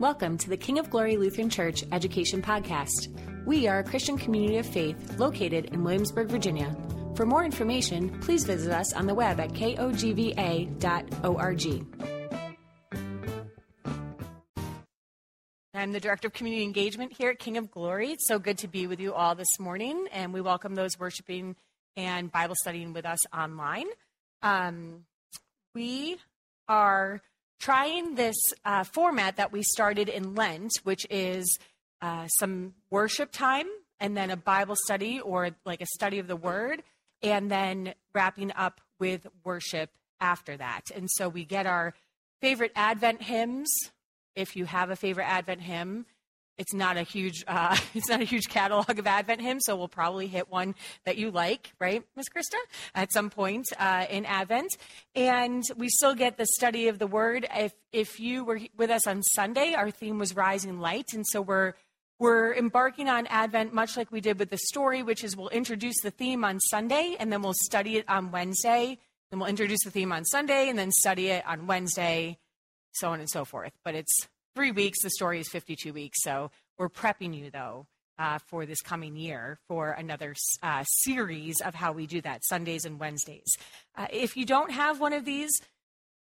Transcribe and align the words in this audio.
Welcome 0.00 0.38
to 0.38 0.48
the 0.48 0.56
King 0.56 0.78
of 0.78 0.88
Glory 0.88 1.18
Lutheran 1.18 1.50
Church 1.50 1.84
Education 1.92 2.40
Podcast. 2.40 3.14
We 3.44 3.68
are 3.68 3.80
a 3.80 3.84
Christian 3.84 4.16
community 4.16 4.56
of 4.56 4.64
faith 4.64 5.18
located 5.18 5.66
in 5.74 5.84
Williamsburg, 5.84 6.28
Virginia. 6.28 6.74
For 7.16 7.26
more 7.26 7.44
information, 7.44 8.08
please 8.20 8.44
visit 8.44 8.72
us 8.72 8.94
on 8.94 9.06
the 9.06 9.14
web 9.14 9.38
at 9.38 9.50
kogva.org. 9.50 10.74
I'm 15.74 15.92
the 15.92 16.00
Director 16.00 16.28
of 16.28 16.32
Community 16.32 16.64
Engagement 16.64 17.12
here 17.12 17.28
at 17.28 17.38
King 17.38 17.58
of 17.58 17.70
Glory. 17.70 18.12
It's 18.12 18.26
so 18.26 18.38
good 18.38 18.56
to 18.56 18.68
be 18.68 18.86
with 18.86 19.00
you 19.00 19.12
all 19.12 19.34
this 19.34 19.60
morning, 19.60 20.06
and 20.12 20.32
we 20.32 20.40
welcome 20.40 20.76
those 20.76 20.98
worshiping 20.98 21.56
and 21.98 22.32
Bible 22.32 22.54
studying 22.58 22.94
with 22.94 23.04
us 23.04 23.18
online. 23.34 23.88
Um, 24.40 25.04
we 25.74 26.16
are 26.68 27.20
trying 27.60 28.14
this 28.14 28.36
uh, 28.64 28.84
format 28.84 29.36
that 29.36 29.52
we 29.52 29.62
started 29.62 30.08
in 30.08 30.34
Lent, 30.34 30.72
which 30.82 31.06
is 31.10 31.58
uh, 32.02 32.26
some 32.38 32.74
worship 32.90 33.30
time 33.30 33.66
and 34.00 34.16
then 34.16 34.30
a 34.30 34.36
Bible 34.36 34.76
study 34.76 35.20
or 35.20 35.50
like 35.64 35.82
a 35.82 35.86
study 35.86 36.18
of 36.18 36.26
the 36.26 36.36
Word, 36.36 36.82
and 37.22 37.50
then 37.50 37.94
wrapping 38.14 38.50
up 38.56 38.80
with 38.98 39.26
worship 39.44 39.90
after 40.20 40.56
that. 40.56 40.82
And 40.94 41.08
so 41.10 41.28
we 41.28 41.44
get 41.44 41.66
our 41.66 41.94
favorite 42.40 42.72
Advent 42.74 43.22
hymns. 43.22 43.68
If 44.34 44.56
you 44.56 44.64
have 44.64 44.90
a 44.90 44.96
favorite 44.96 45.28
Advent 45.28 45.60
hymn, 45.60 46.06
it's 46.60 46.74
not 46.74 46.98
a 46.98 47.02
huge 47.02 47.42
uh, 47.48 47.76
it's 47.94 48.08
not 48.08 48.20
a 48.20 48.24
huge 48.24 48.48
catalog 48.48 48.98
of 48.98 49.06
Advent 49.06 49.40
hymns, 49.40 49.64
so 49.64 49.74
we'll 49.74 49.88
probably 49.88 50.26
hit 50.26 50.50
one 50.50 50.74
that 51.04 51.16
you 51.16 51.30
like, 51.30 51.72
right, 51.80 52.04
Miss 52.14 52.28
Krista, 52.28 52.58
at 52.94 53.12
some 53.12 53.30
point 53.30 53.66
uh, 53.78 54.06
in 54.08 54.24
Advent. 54.26 54.76
And 55.16 55.64
we 55.76 55.88
still 55.88 56.14
get 56.14 56.36
the 56.36 56.46
study 56.46 56.88
of 56.88 56.98
the 56.98 57.06
Word. 57.06 57.48
If 57.56 57.72
if 57.92 58.20
you 58.20 58.44
were 58.44 58.60
with 58.76 58.90
us 58.90 59.06
on 59.06 59.22
Sunday, 59.22 59.74
our 59.74 59.90
theme 59.90 60.18
was 60.18 60.36
Rising 60.36 60.78
Light, 60.78 61.14
and 61.14 61.26
so 61.26 61.40
we're 61.40 61.72
we're 62.18 62.54
embarking 62.54 63.08
on 63.08 63.26
Advent 63.28 63.72
much 63.72 63.96
like 63.96 64.12
we 64.12 64.20
did 64.20 64.38
with 64.38 64.50
the 64.50 64.58
story, 64.58 65.02
which 65.02 65.24
is 65.24 65.36
we'll 65.36 65.48
introduce 65.48 66.00
the 66.02 66.10
theme 66.10 66.44
on 66.44 66.60
Sunday, 66.60 67.16
and 67.18 67.32
then 67.32 67.40
we'll 67.40 67.54
study 67.62 67.96
it 67.96 68.04
on 68.08 68.30
Wednesday. 68.30 68.98
Then 69.30 69.40
we'll 69.40 69.48
introduce 69.48 69.82
the 69.84 69.90
theme 69.90 70.12
on 70.12 70.26
Sunday, 70.26 70.68
and 70.68 70.78
then 70.78 70.92
study 70.92 71.28
it 71.28 71.46
on 71.46 71.66
Wednesday, 71.66 72.38
so 72.92 73.08
on 73.08 73.20
and 73.20 73.30
so 73.30 73.46
forth. 73.46 73.72
But 73.82 73.94
it's 73.94 74.28
three 74.54 74.70
weeks. 74.72 75.02
The 75.02 75.10
story 75.10 75.40
is 75.40 75.48
52 75.48 75.92
weeks. 75.92 76.18
So 76.22 76.50
we're 76.78 76.88
prepping 76.88 77.36
you, 77.36 77.50
though, 77.50 77.86
uh, 78.18 78.38
for 78.46 78.66
this 78.66 78.80
coming 78.82 79.16
year 79.16 79.58
for 79.68 79.90
another 79.90 80.34
uh, 80.62 80.84
series 80.84 81.60
of 81.60 81.74
how 81.74 81.92
we 81.92 82.06
do 82.06 82.20
that 82.22 82.44
Sundays 82.44 82.84
and 82.84 82.98
Wednesdays. 82.98 83.56
Uh, 83.96 84.06
if 84.10 84.36
you 84.36 84.44
don't 84.44 84.70
have 84.70 85.00
one 85.00 85.12
of 85.12 85.24
these 85.24 85.50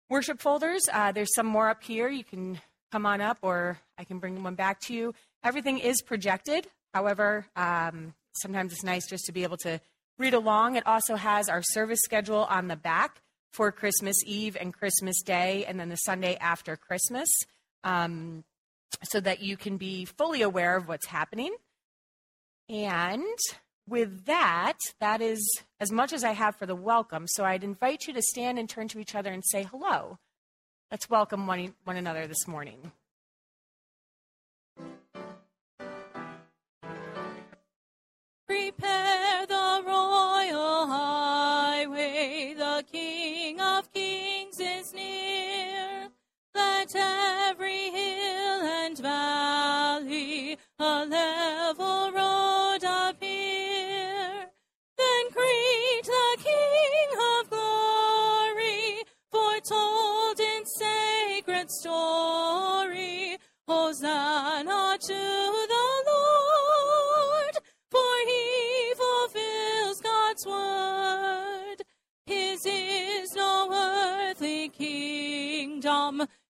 worship 0.09 0.41
folders, 0.41 0.83
uh, 0.93 1.13
there's 1.13 1.35
some 1.35 1.47
more 1.47 1.69
up 1.69 1.83
here. 1.83 2.09
You 2.09 2.25
can 2.25 2.61
come 2.93 3.05
on 3.05 3.21
up, 3.21 3.39
or 3.43 3.79
I 3.99 4.05
can 4.05 4.19
bring 4.19 4.43
one 4.43 4.55
back 4.55 4.81
to 4.83 4.95
you. 4.95 5.15
Everything 5.43 5.79
is 5.79 6.03
projected. 6.03 6.67
However, 6.95 7.47
um, 7.57 8.15
sometimes 8.41 8.73
it's 8.73 8.85
nice 8.85 9.07
just 9.09 9.27
to 9.27 9.33
be 9.33 9.43
able 9.43 9.59
to 9.59 9.81
read 10.19 10.35
along. 10.35 10.77
It 10.77 10.87
also 10.87 11.17
has 11.17 11.49
our 11.49 11.63
service 11.63 12.01
schedule 12.03 12.45
on 12.49 12.69
the 12.69 12.77
back 12.77 13.21
for 13.53 13.73
Christmas 13.73 14.17
Eve 14.27 14.57
and 14.61 14.75
Christmas 14.75 15.23
Day, 15.23 15.65
and 15.67 15.79
then 15.79 15.89
the 15.89 15.97
Sunday 15.97 16.37
after 16.37 16.77
Christmas 16.77 17.29
um, 17.85 18.45
so 19.05 19.21
that 19.21 19.41
you 19.41 19.57
can 19.57 19.77
be 19.77 20.05
fully 20.05 20.43
aware 20.43 20.77
of 20.77 20.89
what's 20.89 21.07
happening. 21.07 21.55
And 22.69 23.39
with 23.89 24.27
that, 24.27 24.79
that 25.01 25.21
is 25.21 25.41
as 25.81 25.91
much 25.91 26.13
as 26.13 26.25
I 26.25 26.33
have 26.33 26.57
for 26.57 26.67
the 26.67 26.75
welcome. 26.75 27.27
So 27.27 27.45
I'd 27.45 27.65
invite 27.65 28.07
you 28.07 28.15
to 28.15 28.23
stand 28.23 28.59
and 28.59 28.69
turn 28.69 28.89
to 28.89 28.99
each 28.99 29.15
other 29.15 29.31
and 29.33 29.45
say 29.45 29.65
hello. 29.65 30.19
Let's 30.91 31.09
welcome 31.09 31.47
one, 31.47 31.75
one 31.85 31.97
another 31.97 32.27
this 32.27 32.47
morning. 32.47 32.93
Every 46.95 47.91
hill 47.91 48.63
and 48.63 48.97
valley 48.99 50.57
a 50.79 51.05
level 51.05 51.88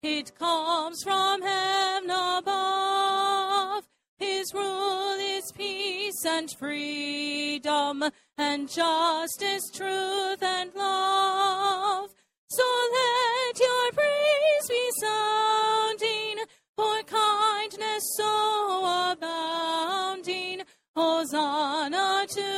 it 0.07 0.33
comes 0.39 1.03
from 1.03 1.41
heaven 1.41 2.09
above. 2.09 3.83
His 4.17 4.53
rule 4.53 5.17
is 5.19 5.51
peace 5.55 6.25
and 6.25 6.49
freedom, 6.57 8.03
and 8.37 8.69
justice, 8.69 9.69
truth, 9.73 10.41
and 10.41 10.71
love. 10.75 12.09
So 12.49 12.63
let 12.97 13.59
your 13.59 13.91
praise 13.91 14.67
be 14.69 14.89
sounding, 15.01 16.37
for 16.75 17.03
kindness 17.03 18.03
so 18.15 19.11
abounding. 19.11 20.61
Hosanna 20.95 22.25
to 22.27 22.56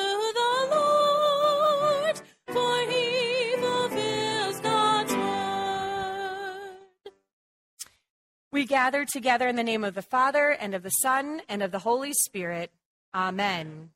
We 8.79 8.83
gather 8.83 9.03
together 9.03 9.49
in 9.49 9.57
the 9.57 9.63
name 9.63 9.83
of 9.83 9.93
the 9.93 10.01
Father, 10.01 10.51
and 10.51 10.73
of 10.73 10.83
the 10.83 10.89
Son, 10.89 11.41
and 11.49 11.61
of 11.61 11.71
the 11.71 11.79
Holy 11.79 12.13
Spirit. 12.13 12.71
Amen. 13.13 13.89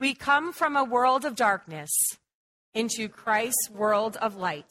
We 0.00 0.14
come 0.14 0.54
from 0.54 0.74
a 0.74 0.82
world 0.82 1.26
of 1.26 1.36
darkness 1.36 1.90
into 2.72 3.10
Christ's 3.10 3.68
world 3.70 4.16
of 4.22 4.36
light. 4.36 4.70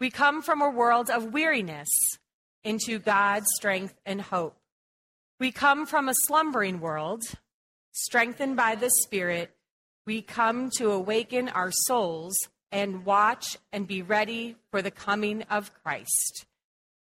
We 0.00 0.08
come 0.08 0.40
from 0.40 0.62
a 0.62 0.70
world 0.70 1.10
of 1.10 1.34
weariness 1.34 1.90
into 2.64 2.98
God's 2.98 3.48
strength 3.56 4.00
and 4.06 4.22
hope. 4.22 4.56
We 5.38 5.52
come 5.52 5.84
from 5.84 6.08
a 6.08 6.14
slumbering 6.26 6.80
world, 6.80 7.24
strengthened 7.92 8.56
by 8.56 8.76
the 8.76 8.90
Spirit. 9.02 9.50
We 10.06 10.22
come 10.22 10.70
to 10.78 10.92
awaken 10.92 11.50
our 11.50 11.70
souls 11.70 12.34
and 12.72 13.04
watch 13.04 13.58
and 13.74 13.86
be 13.86 14.00
ready 14.00 14.56
for 14.70 14.80
the 14.80 14.90
coming 14.90 15.42
of 15.50 15.70
Christ. 15.82 16.46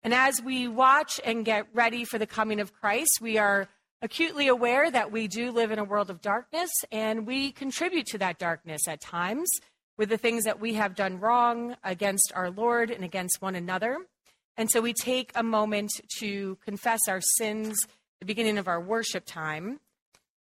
And 0.05 0.13
as 0.13 0.39
we 0.39 0.67
watch 0.67 1.19
and 1.25 1.43
get 1.43 1.65
ready 1.73 2.05
for 2.05 2.19
the 2.19 2.27
coming 2.27 2.59
of 2.59 2.71
Christ, 2.71 3.17
we 3.21 3.39
are 3.39 3.67
acutely 4.03 4.47
aware 4.47 4.91
that 4.91 5.11
we 5.11 5.27
do 5.27 5.51
live 5.51 5.71
in 5.71 5.79
a 5.79 5.83
world 5.83 6.11
of 6.11 6.21
darkness 6.21 6.69
and 6.91 7.25
we 7.25 7.51
contribute 7.51 8.05
to 8.09 8.19
that 8.19 8.37
darkness 8.37 8.87
at 8.87 9.01
times 9.01 9.49
with 9.97 10.09
the 10.09 10.17
things 10.19 10.43
that 10.43 10.59
we 10.59 10.75
have 10.75 10.93
done 10.93 11.19
wrong 11.19 11.75
against 11.83 12.31
our 12.35 12.51
Lord 12.51 12.91
and 12.91 13.03
against 13.03 13.41
one 13.41 13.55
another. 13.55 13.97
And 14.57 14.69
so 14.69 14.79
we 14.79 14.93
take 14.93 15.31
a 15.33 15.41
moment 15.41 15.89
to 16.19 16.59
confess 16.63 16.99
our 17.07 17.21
sins 17.39 17.75
at 17.83 17.89
the 18.19 18.27
beginning 18.27 18.59
of 18.59 18.67
our 18.67 18.79
worship 18.79 19.25
time 19.25 19.79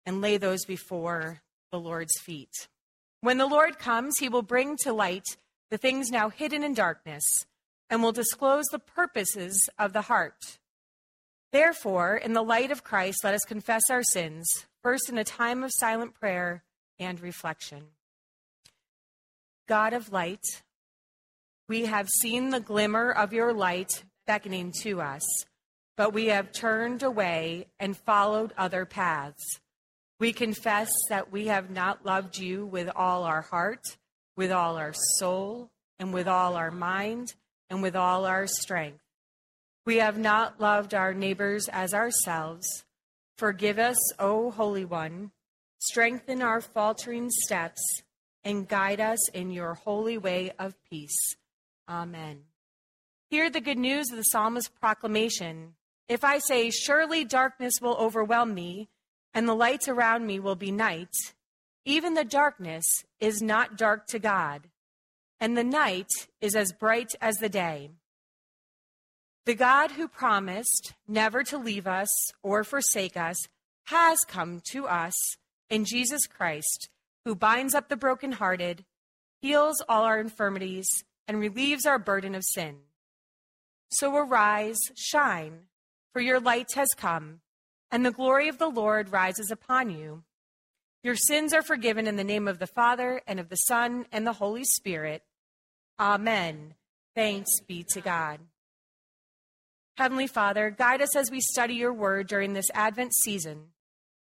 and 0.06 0.19
lay 0.19 0.35
those 0.35 0.66
before 0.66 1.41
the 1.72 1.79
Lord's 1.79 2.19
feet. 2.19 2.68
When 3.22 3.38
the 3.38 3.47
Lord 3.47 3.79
comes, 3.79 4.18
he 4.19 4.28
will 4.28 4.41
bring 4.41 4.75
to 4.81 4.91
light 4.91 5.38
the 5.72 5.78
things 5.78 6.09
now 6.12 6.28
hidden 6.28 6.66
in 6.66 6.73
darkness 6.73 7.23
and 7.90 8.02
will 8.02 8.12
disclose 8.12 8.66
the 8.72 8.80
purposes 8.80 9.70
of 9.78 9.94
the 9.94 10.04
heart. 10.04 10.58
Therefore, 11.52 12.16
in 12.16 12.34
the 12.34 12.41
light 12.41 12.72
of 12.72 12.84
Christ, 12.84 13.24
let 13.24 13.35
us 13.35 13.46
confess 13.46 13.84
our 13.90 14.03
sins, 14.03 14.47
first 14.82 15.09
in 15.09 15.18
a 15.18 15.24
time 15.24 15.64
of 15.64 15.72
silent 15.74 16.14
prayer 16.20 16.64
and 17.00 17.20
reflection. 17.20 17.84
God 19.68 19.94
of 19.94 20.12
light, 20.12 20.44
we 21.70 21.85
have 21.85 22.09
seen 22.09 22.50
the 22.50 22.59
glimmer 22.59 23.12
of 23.12 23.34
your 23.34 23.53
light 23.53 24.03
beckoning 24.26 24.74
to 24.82 25.00
us, 25.00 25.24
but 25.96 26.14
we 26.14 26.28
have 26.28 26.52
turned 26.52 27.03
away 27.03 27.68
and 27.79 27.96
followed 27.96 28.53
other 28.58 28.86
paths. 28.86 29.59
We 30.20 30.34
confess 30.34 30.90
that 31.09 31.32
we 31.32 31.47
have 31.47 31.70
not 31.70 32.06
loved 32.06 32.38
you 32.38 32.66
with 32.66 32.90
all 32.96 33.24
our 33.24 33.41
heart, 33.41 33.84
with 34.36 34.52
all 34.52 34.78
our 34.78 34.94
soul, 35.18 35.70
and 36.00 36.14
with 36.14 36.28
all 36.28 36.56
our 36.56 36.72
mind, 36.72 37.36
and 37.73 37.81
with 37.81 37.96
all 37.96 38.25
our 38.25 38.46
strength. 38.46 39.02
We 39.84 39.97
have 39.97 40.16
not 40.16 40.61
loved 40.61 40.93
our 40.93 41.11
neighbors 41.11 41.67
as 41.70 41.91
ourselves. 41.91 42.85
Forgive 43.35 43.79
us, 43.79 43.97
O 44.20 44.52
Holy 44.52 44.85
One. 44.85 45.31
Strengthen 45.79 46.43
our 46.43 46.61
faltering 46.61 47.31
steps 47.31 47.81
and 48.43 48.67
guide 48.67 49.02
us 49.02 49.28
in 49.29 49.49
your 49.49 49.73
holy 49.73 50.20
way 50.20 50.52
of 50.59 50.75
peace. 50.87 51.17
Amen. 51.90 52.43
Hear 53.31 53.49
the 53.49 53.59
good 53.59 53.79
news 53.79 54.11
of 54.11 54.17
the 54.17 54.23
psalmist's 54.23 54.69
proclamation. 54.69 55.73
If 56.08 56.23
I 56.23 56.37
say, 56.37 56.69
Surely 56.69 57.26
darkness 57.26 57.73
will 57.81 57.96
overwhelm 57.96 58.53
me, 58.53 58.87
and 59.34 59.49
the 59.49 59.55
lights 59.55 59.87
around 59.87 60.28
me 60.28 60.40
will 60.40 60.55
be 60.55 60.72
night, 60.72 61.16
even 61.85 62.14
the 62.14 62.23
darkness 62.23 62.85
is 63.19 63.41
not 63.41 63.78
dark 63.78 64.05
to 64.09 64.19
God, 64.19 64.69
and 65.40 65.58
the 65.58 65.64
night 65.64 66.09
is 66.41 66.56
as 66.56 66.72
bright 66.72 67.12
as 67.22 67.38
the 67.38 67.50
day. 67.50 67.90
The 69.46 69.56
God 69.56 69.91
who 69.91 70.08
promised 70.08 70.94
never 71.08 71.44
to 71.44 71.58
leave 71.58 71.85
us 71.85 72.09
or 72.41 72.64
forsake 72.64 73.18
us 73.18 73.38
has 73.88 74.20
come 74.28 74.62
to 74.72 74.88
us 74.88 75.14
in 75.70 75.84
Jesus 75.84 76.28
Christ, 76.28 76.90
who 77.26 77.35
binds 77.35 77.76
up 77.76 77.90
the 77.90 77.97
brokenhearted, 77.97 78.85
heals 79.41 79.84
all 79.90 80.03
our 80.03 80.20
infirmities, 80.20 80.88
and 81.28 81.40
relieves 81.40 81.86
our 81.86 82.00
burden 82.00 82.36
of 82.36 82.44
sin. 82.44 82.78
So 83.90 84.16
arise, 84.16 84.79
shine, 84.96 85.68
for 86.14 86.22
your 86.22 86.40
light 86.40 86.74
has 86.76 86.90
come, 86.96 87.41
and 87.91 88.06
the 88.06 88.12
glory 88.12 88.47
of 88.47 88.59
the 88.59 88.70
Lord 88.70 89.12
rises 89.12 89.52
upon 89.52 89.90
you. 89.90 90.24
Your 91.03 91.16
sins 91.16 91.53
are 91.53 91.61
forgiven 91.61 92.08
in 92.08 92.16
the 92.16 92.23
name 92.23 92.47
of 92.47 92.59
the 92.59 92.67
Father, 92.67 93.22
and 93.28 93.40
of 93.40 93.50
the 93.50 93.58
Son, 93.58 94.05
and 94.11 94.26
the 94.26 94.34
Holy 94.34 94.64
Spirit. 94.64 95.22
Amen. 96.00 96.76
Thanks 97.14 97.59
be 97.59 97.84
to 97.90 98.00
God. 98.00 98.40
Heavenly 99.97 100.28
Father, 100.28 100.70
guide 100.72 101.02
us 101.02 101.16
as 101.16 101.29
we 101.29 101.41
study 101.41 101.76
your 101.76 101.94
word 101.94 102.28
during 102.28 102.53
this 102.53 102.72
Advent 102.73 103.14
season, 103.14 103.73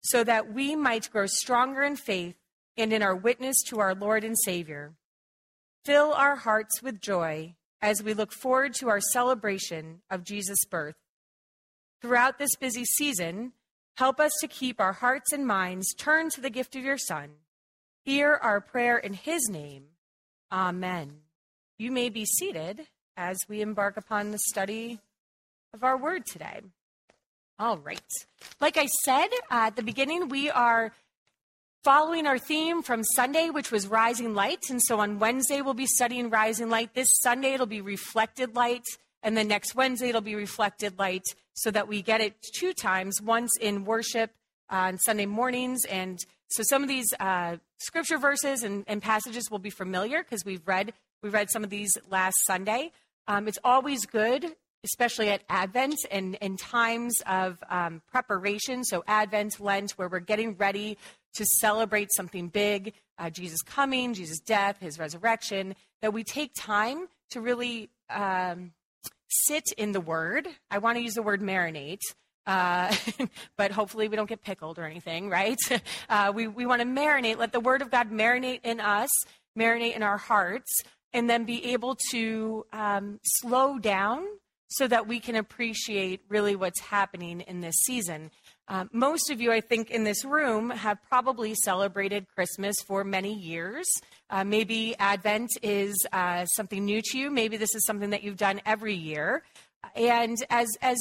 so 0.02 0.24
that 0.24 0.54
we 0.54 0.76
might 0.76 1.12
grow 1.12 1.26
stronger 1.28 1.84
in 1.84 1.98
faith 1.98 2.36
and 2.78 2.94
in 2.94 3.04
our 3.04 3.16
witness 3.16 3.62
to 3.68 3.80
our 3.80 3.94
Lord 3.94 4.24
and 4.24 4.38
Savior. 4.40 4.94
Fill 5.84 6.14
our 6.14 6.38
hearts 6.38 6.82
with 6.82 7.02
joy 7.02 7.56
as 7.82 8.02
we 8.02 8.14
look 8.14 8.32
forward 8.32 8.74
to 8.76 8.90
our 8.90 9.02
celebration 9.02 10.02
of 10.10 10.24
Jesus' 10.24 10.66
birth. 10.70 10.96
Throughout 12.02 12.40
this 12.40 12.56
busy 12.56 12.86
season, 12.86 13.52
help 13.98 14.20
us 14.20 14.32
to 14.42 14.48
keep 14.48 14.80
our 14.80 14.94
hearts 14.94 15.32
and 15.32 15.46
minds 15.46 15.94
turned 15.94 16.32
to 16.32 16.42
the 16.42 16.50
gift 16.50 16.76
of 16.76 16.84
your 16.84 16.98
Son. 16.98 17.32
Hear 18.06 18.34
our 18.42 18.62
prayer 18.62 18.98
in 18.98 19.14
his 19.14 19.50
name. 19.50 19.86
Amen. 20.52 21.18
You 21.78 21.92
may 21.92 22.10
be 22.10 22.26
seated 22.26 22.88
as 23.16 23.38
we 23.48 23.62
embark 23.62 23.98
upon 23.98 24.32
the 24.32 24.40
study 24.40 25.00
of 25.74 25.84
our 25.84 25.98
word 25.98 26.26
today. 26.26 26.62
All 27.60 27.78
right. 27.78 28.00
Like 28.62 28.78
I 28.78 28.88
said 29.04 29.28
at 29.52 29.76
the 29.76 29.84
beginning, 29.84 30.30
we 30.30 30.50
are 30.50 30.94
following 31.84 32.26
our 32.26 32.40
theme 32.40 32.82
from 32.82 33.04
Sunday, 33.04 33.50
which 33.50 33.72
was 33.72 33.88
rising 33.88 34.34
light. 34.34 34.70
And 34.70 34.82
so 34.82 35.00
on 35.00 35.20
Wednesday, 35.20 35.62
we'll 35.62 35.74
be 35.74 35.86
studying 35.86 36.30
rising 36.30 36.70
light. 36.70 36.94
This 36.94 37.10
Sunday, 37.22 37.54
it'll 37.54 37.66
be 37.66 37.82
reflected 37.82 38.56
light. 38.56 38.84
And 39.22 39.36
then 39.36 39.50
next 39.50 39.76
Wednesday, 39.76 40.10
it'll 40.10 40.22
be 40.22 40.36
reflected 40.36 40.98
light 40.98 41.24
so 41.60 41.72
that 41.72 41.88
we 41.88 42.02
get 42.02 42.22
it 42.22 42.36
two 42.58 42.74
times 42.74 43.22
once 43.22 43.52
in 43.60 43.86
worship 43.86 44.32
on 44.70 44.98
Sunday 45.00 45.26
mornings. 45.26 45.86
And 45.86 46.20
so 46.50 46.64
some 46.64 46.84
of 46.84 46.90
these 46.90 47.08
uh, 47.20 47.58
scripture 47.80 48.18
verses 48.18 48.64
and, 48.64 48.84
and, 48.88 49.02
passages 49.02 49.50
will 49.50 49.60
be 49.60 49.70
familiar 49.70 50.22
because 50.22 50.46
we've 50.46 50.68
read, 50.68 50.94
we 51.24 51.30
read 51.30 51.50
some 51.50 51.64
of 51.64 51.70
these 51.70 51.92
last 52.10 52.46
Sunday. 52.46 52.92
Um, 53.28 53.48
it's 53.48 53.60
always 53.64 54.06
good 54.06 54.56
especially 54.84 55.30
at 55.30 55.42
Advent 55.50 55.98
and 56.10 56.36
in 56.36 56.56
times 56.56 57.14
of 57.28 57.62
um, 57.70 58.02
preparation. 58.10 58.84
So, 58.84 59.04
Advent, 59.08 59.60
Lent, 59.60 59.92
where 59.92 60.08
we're 60.08 60.20
getting 60.20 60.56
ready 60.56 60.98
to 61.34 61.46
celebrate 61.60 62.10
something 62.14 62.48
big 62.48 62.94
uh, 63.18 63.30
Jesus 63.30 63.62
coming, 63.62 64.14
Jesus' 64.14 64.40
death, 64.40 64.80
his 64.80 64.98
resurrection, 64.98 65.76
that 66.02 66.14
we 66.14 66.24
take 66.24 66.54
time 66.56 67.08
to 67.32 67.42
really 67.42 67.90
um, 68.10 68.72
sit 69.30 69.72
in 69.78 69.92
the 69.92 70.02
word. 70.02 70.48
I 70.70 70.80
want 70.80 70.98
to 70.98 71.02
use 71.02 71.14
the 71.14 71.22
word 71.22 71.42
marinate. 71.42 72.02
Uh, 72.46 72.94
but 73.58 73.72
hopefully 73.72 74.08
we 74.08 74.16
don't 74.16 74.30
get 74.30 74.44
pickled 74.44 74.80
or 74.80 74.86
anything, 74.86 75.30
right? 75.30 75.58
Uh, 76.10 76.32
we 76.34 76.48
we 76.48 76.66
want 76.66 76.82
to 76.82 76.88
marinate, 76.88 77.38
let 77.38 77.52
the 77.52 77.60
Word 77.60 77.84
of 77.84 77.92
God 77.92 78.10
marinate 78.10 78.62
in 78.64 78.80
us, 78.80 79.10
marinate 79.58 79.96
in 79.96 80.02
our 80.02 80.18
hearts, 80.18 80.82
and 81.14 81.30
then 81.30 81.44
be 81.46 81.72
able 81.72 81.96
to 82.10 82.66
um, 82.74 83.20
slow 83.24 83.78
down 83.78 84.26
so 84.70 84.88
that 84.88 85.08
we 85.08 85.20
can 85.20 85.36
appreciate 85.36 86.22
really 86.30 86.56
what's 86.56 86.80
happening 86.80 87.42
in 87.42 87.60
this 87.62 87.76
season. 87.86 88.32
Uh, 88.68 88.86
most 88.92 89.30
of 89.30 89.40
you, 89.42 89.52
I 89.52 89.62
think, 89.62 89.92
in 89.92 90.04
this 90.04 90.26
room 90.26 90.70
have 90.70 90.98
probably 91.08 91.54
celebrated 91.56 92.28
Christmas 92.34 92.76
for 92.88 93.04
many 93.04 93.34
years. 93.34 93.88
Uh, 94.30 94.44
maybe 94.44 94.96
Advent 95.00 95.50
is 95.62 96.06
uh, 96.12 96.46
something 96.46 96.86
new 96.86 97.02
to 97.02 97.18
you. 97.18 97.32
Maybe 97.32 97.58
this 97.58 97.74
is 97.74 97.86
something 97.86 98.12
that 98.12 98.24
you've 98.24 98.38
done 98.38 98.62
every 98.66 98.94
year. 98.94 99.44
And 99.96 100.38
as 100.50 100.68
as 100.82 100.98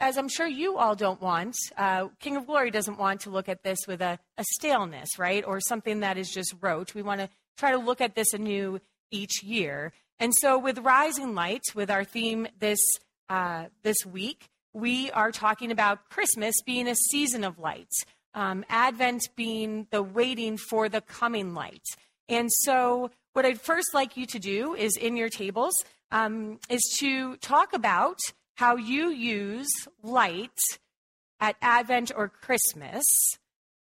as 0.00 0.16
I'm 0.16 0.28
sure 0.28 0.46
you 0.46 0.76
all 0.76 0.94
don't 0.94 1.20
want, 1.20 1.56
uh, 1.76 2.08
King 2.20 2.36
of 2.36 2.46
Glory 2.46 2.70
doesn't 2.70 2.98
want 2.98 3.22
to 3.22 3.30
look 3.30 3.48
at 3.48 3.64
this 3.64 3.80
with 3.88 4.00
a, 4.00 4.18
a 4.36 4.44
staleness, 4.52 5.18
right, 5.18 5.44
or 5.44 5.60
something 5.60 6.00
that 6.00 6.16
is 6.16 6.30
just 6.30 6.54
rote. 6.60 6.94
We 6.94 7.02
want 7.02 7.20
to 7.20 7.28
try 7.56 7.72
to 7.72 7.78
look 7.78 8.00
at 8.00 8.14
this 8.14 8.32
anew 8.32 8.80
each 9.10 9.42
year. 9.42 9.92
And 10.20 10.32
so, 10.34 10.58
with 10.58 10.78
Rising 10.78 11.34
Light, 11.34 11.62
with 11.74 11.90
our 11.90 12.04
theme 12.04 12.46
this 12.58 12.80
uh, 13.28 13.66
this 13.82 13.96
week, 14.06 14.48
we 14.72 15.10
are 15.10 15.32
talking 15.32 15.70
about 15.70 16.08
Christmas 16.10 16.54
being 16.64 16.88
a 16.88 16.94
season 16.94 17.42
of 17.44 17.58
light, 17.58 17.90
um, 18.34 18.64
Advent 18.68 19.28
being 19.36 19.86
the 19.90 20.02
waiting 20.02 20.56
for 20.56 20.88
the 20.88 21.00
coming 21.00 21.54
light. 21.54 21.84
And 22.28 22.50
so, 22.52 23.10
what 23.32 23.46
I'd 23.46 23.60
first 23.60 23.94
like 23.94 24.16
you 24.16 24.26
to 24.26 24.38
do 24.38 24.74
is 24.74 24.96
in 24.96 25.16
your 25.16 25.28
tables 25.28 25.74
um, 26.10 26.58
is 26.68 26.82
to 27.00 27.36
talk 27.36 27.72
about 27.72 28.18
how 28.56 28.76
you 28.76 29.10
use 29.10 29.68
light 30.02 30.58
at 31.40 31.56
Advent 31.62 32.10
or 32.14 32.28
Christmas 32.28 33.04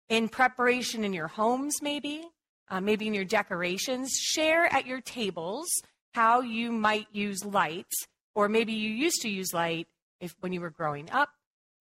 in 0.08 0.28
preparation 0.28 1.04
in 1.04 1.12
your 1.12 1.28
homes, 1.28 1.74
maybe, 1.82 2.22
uh, 2.68 2.80
maybe 2.80 3.06
in 3.06 3.14
your 3.14 3.24
decorations. 3.24 4.12
Share 4.18 4.64
at 4.72 4.86
your 4.86 5.00
tables 5.00 5.68
how 6.14 6.40
you 6.40 6.72
might 6.72 7.06
use 7.12 7.44
light 7.44 7.92
or 8.34 8.48
maybe 8.48 8.72
you 8.72 8.90
used 8.90 9.22
to 9.22 9.28
use 9.28 9.52
light 9.52 9.88
if 10.20 10.34
when 10.40 10.52
you 10.52 10.60
were 10.60 10.70
growing 10.70 11.10
up. 11.10 11.30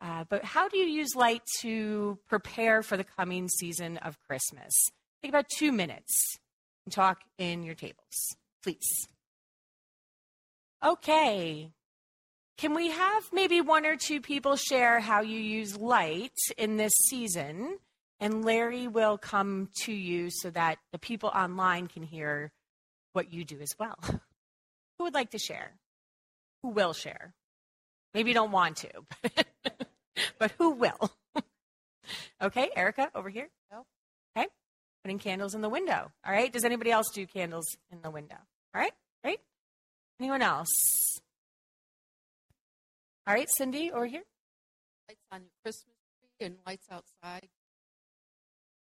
Uh, 0.02 0.26
but 0.30 0.44
how 0.44 0.68
do 0.68 0.78
you 0.78 0.86
use 0.86 1.16
light 1.16 1.44
to 1.62 2.18
prepare 2.28 2.82
for 2.82 2.98
the 2.98 3.04
coming 3.04 3.48
season 3.48 3.98
of 3.98 4.20
Christmas? 4.28 4.74
Take 5.22 5.30
about 5.30 5.46
two 5.58 5.72
minutes 5.72 6.40
talk 6.90 7.22
in 7.38 7.64
your 7.64 7.76
tables, 7.76 8.36
please. 8.64 9.08
Okay. 10.84 11.72
Can 12.58 12.74
we 12.74 12.92
have 12.92 13.30
maybe 13.32 13.62
one 13.62 13.86
or 13.86 13.96
two 13.96 14.22
people 14.22 14.56
share 14.56 15.00
how 15.00 15.22
you 15.22 15.40
use 15.40 15.78
light 15.78 16.38
in 16.58 16.78
this 16.78 16.94
season? 17.10 17.78
And 18.20 18.46
Larry 18.46 18.88
will 18.88 19.18
come 19.18 19.70
to 19.84 19.92
you 19.92 20.30
so 20.30 20.52
that 20.52 20.78
the 20.92 21.00
people 21.00 21.30
online 21.30 21.88
can 21.88 22.04
hear 22.04 22.52
what 23.14 23.34
you 23.34 23.44
do 23.44 23.60
as 23.62 23.74
well. 23.80 23.98
Who 24.04 25.06
would 25.06 25.16
like 25.16 25.32
to 25.32 25.40
share? 25.40 25.74
who 26.62 26.70
will 26.70 26.94
share. 26.94 27.34
Maybe 28.14 28.32
you 28.32 28.34
don't 28.34 28.52
want 28.52 28.78
to, 28.78 28.90
but 30.38 30.52
who 30.58 30.72
will? 30.72 31.12
okay, 32.42 32.70
Erica, 32.76 33.10
over 33.16 33.30
here. 33.30 33.50
Putting 35.04 35.20
candles 35.20 35.56
in 35.56 35.62
the 35.62 35.70
window. 35.70 36.12
All 36.26 36.32
right. 36.34 36.52
Does 36.52 36.66
anybody 36.66 36.92
else 36.92 37.08
do 37.14 37.26
candles 37.26 37.66
in 37.92 38.02
the 38.02 38.12
window? 38.12 38.38
All 38.74 38.82
right, 38.82 38.94
right? 39.24 39.40
Anyone 40.20 40.42
else? 40.42 40.70
All 43.28 43.34
right, 43.34 43.48
Cindy, 43.58 43.92
over 43.92 44.06
here. 44.06 44.24
Lights 45.08 45.26
on 45.32 45.42
your 45.42 45.52
Christmas 45.64 45.96
tree 46.20 46.48
and 46.48 46.56
lights 46.66 46.88
outside. 46.92 47.48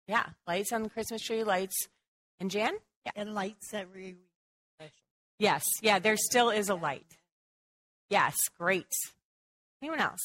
Yeah, 0.07 0.25
lights 0.47 0.73
on 0.73 0.83
the 0.83 0.91
Christmas 0.91 1.23
tree, 1.23 1.45
lights. 1.45 1.89
And 2.41 2.51
Jan? 2.51 2.75
Yeah. 3.05 3.13
And 3.17 3.35
lights 3.35 3.75
every 3.75 4.17
week. 4.81 4.93
Yes, 5.39 5.65
yeah, 5.83 5.99
there 5.99 6.17
still 6.17 6.51
is 6.51 6.69
a 6.69 6.75
light. 6.75 7.07
Yes, 8.11 8.37
great. 8.59 8.87
Anyone 9.83 10.01
else? 10.01 10.21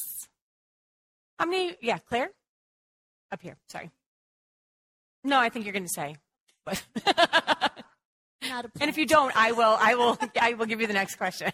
How 1.38 1.45
many? 1.45 1.75
Yeah, 1.81 1.97
Claire? 1.97 2.29
Up 3.31 3.41
here, 3.41 3.57
sorry. 3.67 3.91
No, 5.24 5.39
I 5.39 5.50
think 5.50 5.65
you're 5.65 5.74
going 5.74 5.86
to 5.86 5.89
say. 5.89 6.18
But 6.65 6.84
and 8.42 8.89
if 8.89 8.98
you 8.98 9.06
don't, 9.06 9.36
I 9.36 9.51
will. 9.51 9.77
I 9.80 9.96
will. 9.96 10.18
I 10.39 10.53
will 10.53 10.65
give 10.65 10.82
you 10.82 10.88
the 10.88 10.94
next 10.94 11.15
question. 11.15 11.51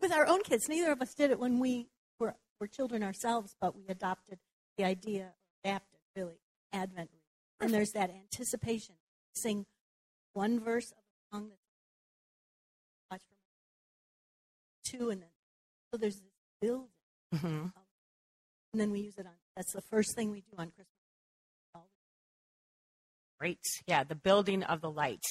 With 0.00 0.12
our 0.12 0.26
own 0.26 0.42
kids, 0.42 0.68
neither 0.68 0.92
of 0.92 1.00
us 1.00 1.14
did 1.14 1.30
it 1.30 1.38
when 1.38 1.58
we 1.58 1.88
were 2.18 2.34
were 2.60 2.66
children 2.66 3.02
ourselves, 3.02 3.56
but 3.60 3.76
we 3.76 3.82
adopted 3.88 4.38
the 4.76 4.84
idea, 4.84 5.32
adapted 5.64 5.98
really, 6.16 6.40
Advent. 6.72 7.10
And 7.60 7.72
there's 7.72 7.92
that 7.92 8.10
anticipation. 8.10 8.96
Sing 9.34 9.66
one 10.32 10.60
verse 10.60 10.90
of 10.90 10.98
a 10.98 11.36
song 11.36 11.48
that's 11.48 11.60
watch 13.10 13.22
from 13.28 14.98
two, 14.98 15.10
and 15.10 15.22
then 15.22 15.28
so 15.92 15.98
there's 15.98 16.16
this 16.16 16.32
building. 16.60 16.88
Mm-hmm. 17.34 17.46
and 17.46 18.80
then 18.80 18.90
we 18.90 19.00
use 19.00 19.16
it 19.16 19.24
on, 19.24 19.32
that's 19.56 19.72
the 19.72 19.80
first 19.80 20.14
thing 20.14 20.30
we 20.30 20.42
do 20.42 20.54
on 20.58 20.70
Christmas. 20.70 20.91
Great. 23.42 23.58
Yeah, 23.88 24.04
the 24.04 24.14
building 24.14 24.62
of 24.62 24.80
the 24.80 24.88
light. 24.88 25.24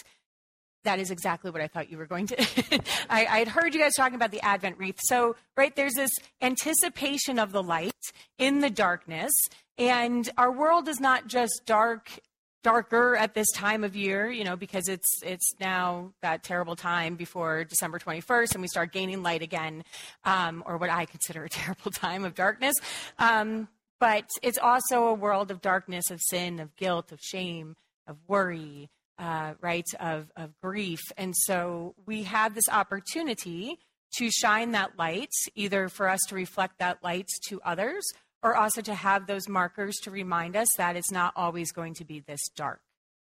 That 0.83 0.99
is 0.99 1.11
exactly 1.11 1.49
what 1.49 1.61
I 1.61 1.67
thought 1.67 1.89
you 1.89 1.97
were 1.97 2.05
going 2.05 2.27
to. 2.27 2.81
I, 3.09 3.39
had 3.39 3.47
heard 3.47 3.73
you 3.73 3.79
guys 3.79 3.93
talking 3.95 4.15
about 4.15 4.31
the 4.31 4.41
Advent 4.41 4.77
wreath. 4.77 4.99
So, 5.03 5.37
right, 5.55 5.73
there's 5.73 5.93
this 5.93 6.11
anticipation 6.41 7.39
of 7.39 7.53
the 7.53 7.63
light 7.63 7.95
in 8.37 8.59
the 8.59 8.69
darkness. 8.69 9.31
And 9.77 10.29
our 10.37 10.51
world 10.51 10.89
is 10.89 10.99
not 10.99 11.27
just 11.27 11.61
dark, 11.65 12.19
darker 12.63 13.15
at 13.15 13.33
this 13.33 13.49
time 13.53 13.85
of 13.85 13.95
year, 13.95 14.29
you 14.29 14.43
know, 14.43 14.57
because 14.57 14.89
it's 14.89 15.07
it's 15.23 15.53
now 15.61 16.11
that 16.21 16.43
terrible 16.43 16.75
time 16.75 17.15
before 17.15 17.63
December 17.63 17.97
21st, 17.97 18.55
and 18.55 18.61
we 18.61 18.67
start 18.67 18.91
gaining 18.91 19.23
light 19.23 19.41
again, 19.41 19.85
um, 20.25 20.63
or 20.65 20.75
what 20.75 20.89
I 20.89 21.05
consider 21.05 21.45
a 21.45 21.49
terrible 21.61 21.91
time 21.91 22.25
of 22.25 22.35
darkness. 22.35 22.75
Um, 23.19 23.69
but 24.01 24.29
it's 24.41 24.57
also 24.57 25.05
a 25.05 25.13
world 25.13 25.49
of 25.49 25.61
darkness, 25.61 26.11
of 26.11 26.19
sin, 26.21 26.59
of 26.59 26.75
guilt, 26.75 27.13
of 27.13 27.21
shame, 27.21 27.77
of 28.11 28.17
worry, 28.27 28.89
uh, 29.17 29.53
right, 29.61 29.85
of, 29.99 30.31
of 30.35 30.51
grief. 30.61 30.99
And 31.17 31.35
so 31.35 31.95
we 32.05 32.23
have 32.23 32.53
this 32.53 32.69
opportunity 32.69 33.79
to 34.17 34.29
shine 34.29 34.71
that 34.71 34.97
light, 34.97 35.31
either 35.55 35.89
for 35.89 36.07
us 36.09 36.19
to 36.27 36.35
reflect 36.35 36.79
that 36.79 37.03
light 37.03 37.27
to 37.47 37.61
others 37.63 38.03
or 38.43 38.55
also 38.55 38.81
to 38.81 38.93
have 38.93 39.27
those 39.27 39.47
markers 39.47 39.95
to 40.03 40.11
remind 40.11 40.55
us 40.55 40.67
that 40.77 40.95
it's 40.95 41.11
not 41.11 41.33
always 41.35 41.71
going 41.71 41.93
to 41.95 42.05
be 42.05 42.19
this 42.19 42.41
dark, 42.55 42.81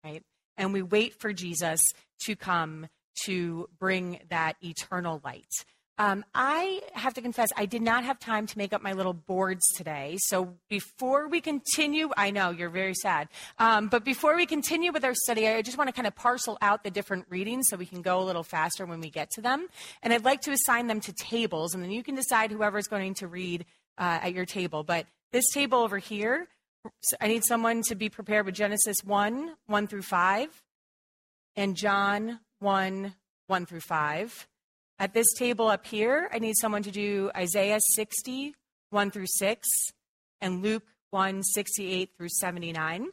right? 0.04 0.24
And 0.58 0.74
we 0.74 0.82
wait 0.82 1.20
for 1.20 1.34
Jesus 1.34 1.82
to 2.26 2.36
come 2.36 2.88
to 3.26 3.68
bring 3.80 4.20
that 4.30 4.56
eternal 4.62 5.22
light. 5.24 5.50
Um, 6.00 6.24
I 6.34 6.82
have 6.94 7.14
to 7.16 7.22
confess, 7.22 7.50
I 7.58 7.66
did 7.66 7.82
not 7.82 8.06
have 8.06 8.20
time 8.20 8.48
to 8.48 8.58
make 8.58 8.72
up 8.72 8.82
my 8.82 8.94
little 8.94 9.12
boards 9.12 9.62
today. 9.76 10.18
So 10.28 10.56
before 10.70 11.28
we 11.28 11.42
continue, 11.42 12.10
I 12.16 12.32
know 12.32 12.52
you're 12.52 12.70
very 12.70 12.94
sad, 12.94 13.28
um, 13.58 13.90
but 13.90 14.06
before 14.06 14.38
we 14.38 14.46
continue 14.46 14.94
with 14.94 15.04
our 15.04 15.14
study, 15.14 15.46
I 15.46 15.62
just 15.62 15.78
want 15.78 15.90
to 15.90 15.94
kind 15.94 16.08
of 16.08 16.16
parcel 16.16 16.58
out 16.62 16.86
the 16.86 16.90
different 16.90 17.26
readings 17.30 17.66
so 17.70 17.76
we 17.76 17.86
can 17.86 18.02
go 18.02 18.22
a 18.22 18.24
little 18.24 18.44
faster 18.44 18.86
when 18.86 19.02
we 19.02 19.10
get 19.10 19.30
to 19.32 19.42
them. 19.42 19.68
And 20.02 20.14
I'd 20.14 20.24
like 20.24 20.40
to 20.42 20.52
assign 20.52 20.88
them 20.88 21.02
to 21.02 21.12
tables, 21.12 21.74
and 21.74 21.84
then 21.84 21.92
you 21.92 22.02
can 22.02 22.16
decide 22.16 22.52
whoever's 22.52 22.88
going 22.88 23.16
to 23.16 23.28
read 23.28 23.66
uh, 23.98 24.20
at 24.24 24.34
your 24.34 24.46
table. 24.46 24.84
But 24.84 25.06
this 25.34 25.50
table 25.54 25.80
over 25.80 25.98
here, 25.98 26.48
I 27.20 27.28
need 27.28 27.44
someone 27.44 27.82
to 27.84 27.96
be 27.96 28.08
prepared 28.08 28.46
with 28.46 28.56
Genesis 28.56 29.04
1 29.04 29.54
1 29.68 29.88
through 29.88 30.04
5, 30.04 30.64
and 31.58 31.76
John 31.76 32.40
1 32.60 33.16
1 33.48 33.66
through 33.66 33.82
5. 33.82 34.48
At 35.02 35.14
this 35.14 35.32
table 35.34 35.70
up 35.70 35.86
here, 35.86 36.30
I 36.34 36.40
need 36.40 36.56
someone 36.60 36.84
to 36.84 36.92
do 36.92 37.32
Isaiah 37.34 37.80
60, 37.96 38.54
1 38.90 39.12
through 39.12 39.28
6, 39.28 39.68
and 40.42 40.62
Luke 40.62 40.84
1, 41.12 41.42
68 41.42 42.10
through 42.18 42.28
79. 42.28 43.08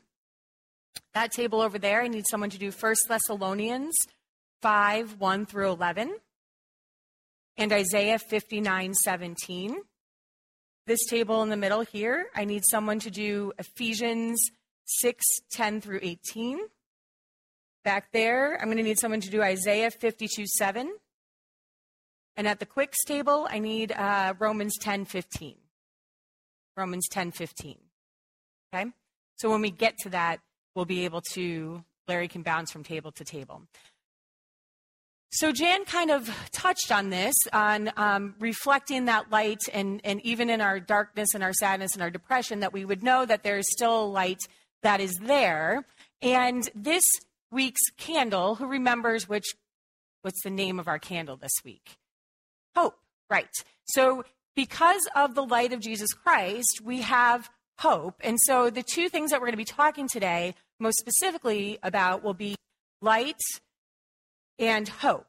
That 1.14 1.30
table 1.30 1.60
over 1.60 1.78
there, 1.78 2.02
I 2.02 2.08
need 2.08 2.24
someone 2.28 2.50
to 2.50 2.58
do 2.58 2.72
1 2.72 2.94
Thessalonians 3.08 3.94
5, 4.62 5.20
1 5.20 5.46
through 5.46 5.70
11, 5.70 6.16
and 7.56 7.72
Isaiah 7.72 8.18
59, 8.18 8.94
17. 8.94 9.76
This 10.88 11.06
table 11.08 11.44
in 11.44 11.50
the 11.50 11.56
middle 11.56 11.82
here, 11.82 12.26
I 12.34 12.44
need 12.46 12.64
someone 12.68 12.98
to 12.98 13.10
do 13.12 13.52
Ephesians 13.60 14.40
6, 14.86 15.24
10 15.52 15.80
through 15.80 16.00
18. 16.02 16.58
Back 17.84 18.10
there, 18.12 18.58
I'm 18.60 18.66
going 18.66 18.76
to 18.78 18.82
need 18.82 18.98
someone 18.98 19.20
to 19.20 19.30
do 19.30 19.40
Isaiah 19.40 19.92
52, 19.92 20.46
7. 20.48 20.92
And 22.36 22.46
at 22.46 22.60
the 22.60 22.66
quicks 22.66 23.02
table, 23.04 23.46
I 23.50 23.58
need 23.58 23.92
uh, 23.92 24.34
Romans 24.38 24.76
10 24.78 25.06
15. 25.06 25.56
Romans 26.76 27.08
10 27.08 27.30
15. 27.30 27.76
Okay? 28.74 28.90
So 29.36 29.50
when 29.50 29.62
we 29.62 29.70
get 29.70 29.96
to 29.98 30.10
that, 30.10 30.40
we'll 30.74 30.84
be 30.84 31.04
able 31.04 31.22
to, 31.32 31.82
Larry 32.06 32.28
can 32.28 32.42
bounce 32.42 32.70
from 32.70 32.84
table 32.84 33.12
to 33.12 33.24
table. 33.24 33.62
So 35.30 35.52
Jan 35.52 35.84
kind 35.84 36.10
of 36.10 36.30
touched 36.52 36.92
on 36.92 37.10
this, 37.10 37.34
on 37.52 37.90
um, 37.96 38.34
reflecting 38.38 39.06
that 39.06 39.30
light, 39.30 39.60
and, 39.72 40.00
and 40.04 40.20
even 40.24 40.48
in 40.48 40.60
our 40.60 40.78
darkness 40.78 41.34
and 41.34 41.42
our 41.42 41.52
sadness 41.52 41.94
and 41.94 42.02
our 42.02 42.10
depression, 42.10 42.60
that 42.60 42.72
we 42.72 42.84
would 42.84 43.02
know 43.02 43.26
that 43.26 43.42
there 43.42 43.58
is 43.58 43.66
still 43.70 44.10
light 44.10 44.40
that 44.82 45.00
is 45.00 45.14
there. 45.20 45.84
And 46.22 46.68
this 46.74 47.02
week's 47.50 47.82
candle, 47.96 48.54
who 48.54 48.66
remembers 48.66 49.28
which, 49.28 49.46
what's 50.22 50.42
the 50.42 50.50
name 50.50 50.78
of 50.78 50.88
our 50.88 50.98
candle 50.98 51.36
this 51.36 51.52
week? 51.64 51.96
Hope, 52.76 52.98
right. 53.30 53.48
So, 53.86 54.24
because 54.54 55.08
of 55.14 55.34
the 55.34 55.42
light 55.42 55.72
of 55.72 55.80
Jesus 55.80 56.12
Christ, 56.12 56.80
we 56.84 57.02
have 57.02 57.48
hope. 57.78 58.20
And 58.22 58.38
so, 58.40 58.70
the 58.70 58.82
two 58.82 59.08
things 59.08 59.30
that 59.30 59.40
we're 59.40 59.46
going 59.46 59.52
to 59.52 59.56
be 59.56 59.64
talking 59.64 60.08
today, 60.08 60.54
most 60.78 60.98
specifically 60.98 61.78
about, 61.82 62.22
will 62.22 62.34
be 62.34 62.54
light 63.00 63.40
and 64.58 64.88
hope. 64.88 65.26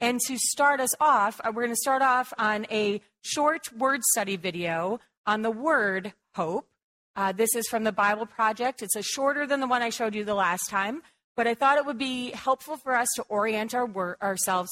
And 0.00 0.20
to 0.28 0.38
start 0.38 0.80
us 0.80 0.94
off, 1.00 1.40
uh, 1.44 1.52
we're 1.54 1.64
going 1.64 1.74
to 1.74 1.80
start 1.80 2.02
off 2.02 2.32
on 2.38 2.66
a 2.70 3.02
short 3.22 3.72
word 3.76 4.02
study 4.12 4.36
video 4.36 5.00
on 5.26 5.42
the 5.42 5.50
word 5.50 6.12
hope. 6.34 6.68
Uh, 7.16 7.32
this 7.32 7.54
is 7.54 7.66
from 7.68 7.84
the 7.84 7.92
Bible 7.92 8.26
Project. 8.26 8.80
It's 8.80 8.96
a 8.96 9.02
shorter 9.02 9.46
than 9.46 9.60
the 9.60 9.66
one 9.66 9.82
I 9.82 9.90
showed 9.90 10.14
you 10.14 10.24
the 10.24 10.34
last 10.34 10.70
time, 10.70 11.02
but 11.36 11.46
I 11.46 11.54
thought 11.54 11.78
it 11.78 11.84
would 11.84 11.98
be 11.98 12.30
helpful 12.30 12.76
for 12.76 12.96
us 12.96 13.08
to 13.16 13.22
orient 13.24 13.74
our 13.74 13.84
wor- 13.84 14.16
ourselves 14.22 14.70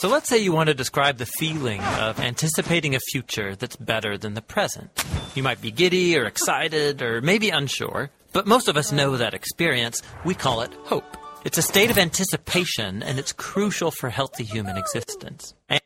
so 0.00 0.08
let's 0.08 0.30
say 0.30 0.38
you 0.38 0.50
want 0.50 0.68
to 0.68 0.74
describe 0.74 1.18
the 1.18 1.26
feeling 1.26 1.82
of 1.82 2.18
anticipating 2.20 2.94
a 2.94 3.00
future 3.10 3.54
that's 3.54 3.76
better 3.76 4.16
than 4.16 4.32
the 4.32 4.40
present. 4.40 4.88
You 5.34 5.42
might 5.42 5.60
be 5.60 5.70
giddy 5.70 6.16
or 6.16 6.24
excited 6.24 7.02
or 7.02 7.20
maybe 7.20 7.50
unsure, 7.50 8.08
but 8.32 8.46
most 8.46 8.68
of 8.68 8.78
us 8.78 8.92
know 8.92 9.18
that 9.18 9.34
experience. 9.34 10.00
We 10.24 10.34
call 10.34 10.62
it 10.62 10.72
hope. 10.84 11.18
It's 11.44 11.58
a 11.58 11.62
state 11.62 11.90
of 11.90 11.98
anticipation 11.98 13.02
and 13.02 13.18
it's 13.18 13.32
crucial 13.32 13.90
for 13.90 14.08
healthy 14.08 14.44
human 14.44 14.78
existence. 14.78 15.52
And 15.68 15.82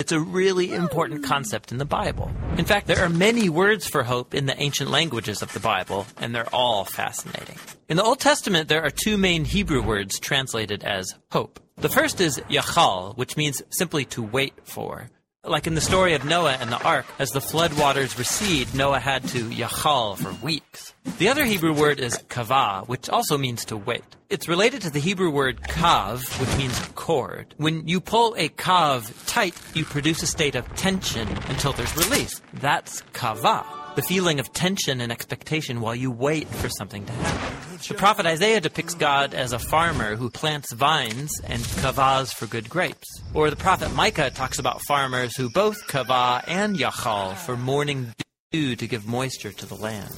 it's 0.00 0.10
a 0.10 0.18
really 0.18 0.72
important 0.72 1.22
concept 1.22 1.70
in 1.70 1.78
the 1.78 1.84
Bible. 1.84 2.32
In 2.58 2.64
fact, 2.64 2.88
there 2.88 3.04
are 3.04 3.08
many 3.08 3.48
words 3.48 3.86
for 3.86 4.02
hope 4.02 4.34
in 4.34 4.46
the 4.46 4.60
ancient 4.60 4.90
languages 4.90 5.40
of 5.40 5.52
the 5.52 5.60
Bible, 5.60 6.04
and 6.18 6.34
they're 6.34 6.52
all 6.52 6.84
fascinating. 6.84 7.58
In 7.88 7.96
the 7.96 8.02
Old 8.02 8.18
Testament, 8.18 8.68
there 8.68 8.82
are 8.82 8.90
two 8.90 9.16
main 9.16 9.44
Hebrew 9.44 9.82
words 9.82 10.18
translated 10.18 10.82
as 10.82 11.14
hope. 11.30 11.60
The 11.78 11.90
first 11.90 12.22
is 12.22 12.38
yachal, 12.48 13.14
which 13.18 13.36
means 13.36 13.60
simply 13.68 14.06
to 14.06 14.22
wait 14.22 14.54
for. 14.64 15.10
Like 15.44 15.66
in 15.66 15.74
the 15.74 15.82
story 15.82 16.14
of 16.14 16.24
Noah 16.24 16.56
and 16.58 16.72
the 16.72 16.82
ark, 16.82 17.04
as 17.18 17.32
the 17.32 17.40
flood 17.42 17.78
waters 17.78 18.18
recede, 18.18 18.74
Noah 18.74 18.98
had 18.98 19.28
to 19.28 19.44
yachal 19.50 20.16
for 20.16 20.32
weeks. 20.42 20.94
The 21.18 21.28
other 21.28 21.44
Hebrew 21.44 21.74
word 21.74 22.00
is 22.00 22.16
kava, 22.30 22.84
which 22.86 23.10
also 23.10 23.36
means 23.36 23.66
to 23.66 23.76
wait. 23.76 24.04
It's 24.30 24.48
related 24.48 24.80
to 24.82 24.90
the 24.90 25.00
Hebrew 25.00 25.30
word 25.30 25.60
kav, 25.64 26.22
which 26.40 26.56
means 26.56 26.78
cord. 26.94 27.54
When 27.58 27.86
you 27.86 28.00
pull 28.00 28.34
a 28.38 28.48
kav 28.48 29.12
tight, 29.26 29.54
you 29.74 29.84
produce 29.84 30.22
a 30.22 30.26
state 30.26 30.54
of 30.54 30.66
tension 30.76 31.28
until 31.48 31.74
there's 31.74 31.94
release. 31.94 32.40
That's 32.54 33.02
kava 33.12 33.66
the 33.96 34.02
feeling 34.02 34.38
of 34.38 34.52
tension 34.52 35.00
and 35.00 35.10
expectation 35.10 35.80
while 35.80 35.94
you 35.94 36.10
wait 36.10 36.46
for 36.46 36.68
something 36.68 37.04
to 37.06 37.12
happen. 37.12 37.78
The 37.88 37.94
prophet 37.94 38.26
Isaiah 38.26 38.60
depicts 38.60 38.94
God 38.94 39.32
as 39.32 39.52
a 39.52 39.58
farmer 39.58 40.16
who 40.16 40.30
plants 40.30 40.72
vines 40.72 41.40
and 41.40 41.62
kavahs 41.62 42.32
for 42.32 42.46
good 42.46 42.68
grapes. 42.68 43.22
Or 43.32 43.48
the 43.48 43.56
prophet 43.56 43.94
Micah 43.94 44.30
talks 44.30 44.58
about 44.58 44.82
farmers 44.82 45.34
who 45.36 45.50
both 45.50 45.86
kavah 45.88 46.44
and 46.46 46.76
yachal 46.76 47.36
for 47.36 47.56
morning 47.56 48.12
dew 48.52 48.76
to 48.76 48.86
give 48.86 49.06
moisture 49.06 49.52
to 49.52 49.66
the 49.66 49.74
land. 49.74 50.10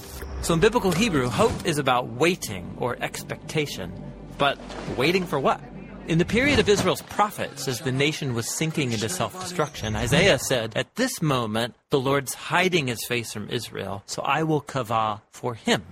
So 0.42 0.54
in 0.54 0.61
biblical 0.61 0.92
Hebrew, 0.92 1.28
hope 1.28 1.64
is 1.64 1.78
about 1.78 2.08
waiting 2.08 2.76
or 2.78 2.97
expectation. 3.00 3.92
But 4.38 4.58
waiting 4.97 5.25
for 5.25 5.38
what? 5.38 5.61
In 6.09 6.17
the 6.17 6.25
period 6.25 6.59
of 6.59 6.71
Israel's 6.71 7.03
prophets, 7.03 7.69
as 7.69 7.81
the 7.81 7.93
nation 7.93 8.33
was 8.33 8.49
sinking 8.49 8.93
into 8.93 9.11
self 9.11 9.38
destruction, 9.38 9.95
Isaiah 9.95 10.38
said, 10.38 10.73
At 10.75 10.95
this 10.95 11.21
moment, 11.21 11.75
the 11.91 12.00
Lord's 12.00 12.33
hiding 12.33 12.87
his 12.87 13.05
face 13.05 13.31
from 13.31 13.50
Israel, 13.50 14.03
so 14.07 14.23
I 14.23 14.43
will 14.43 14.62
kavah 14.62 15.21
for 15.31 15.55
him. 15.55 15.83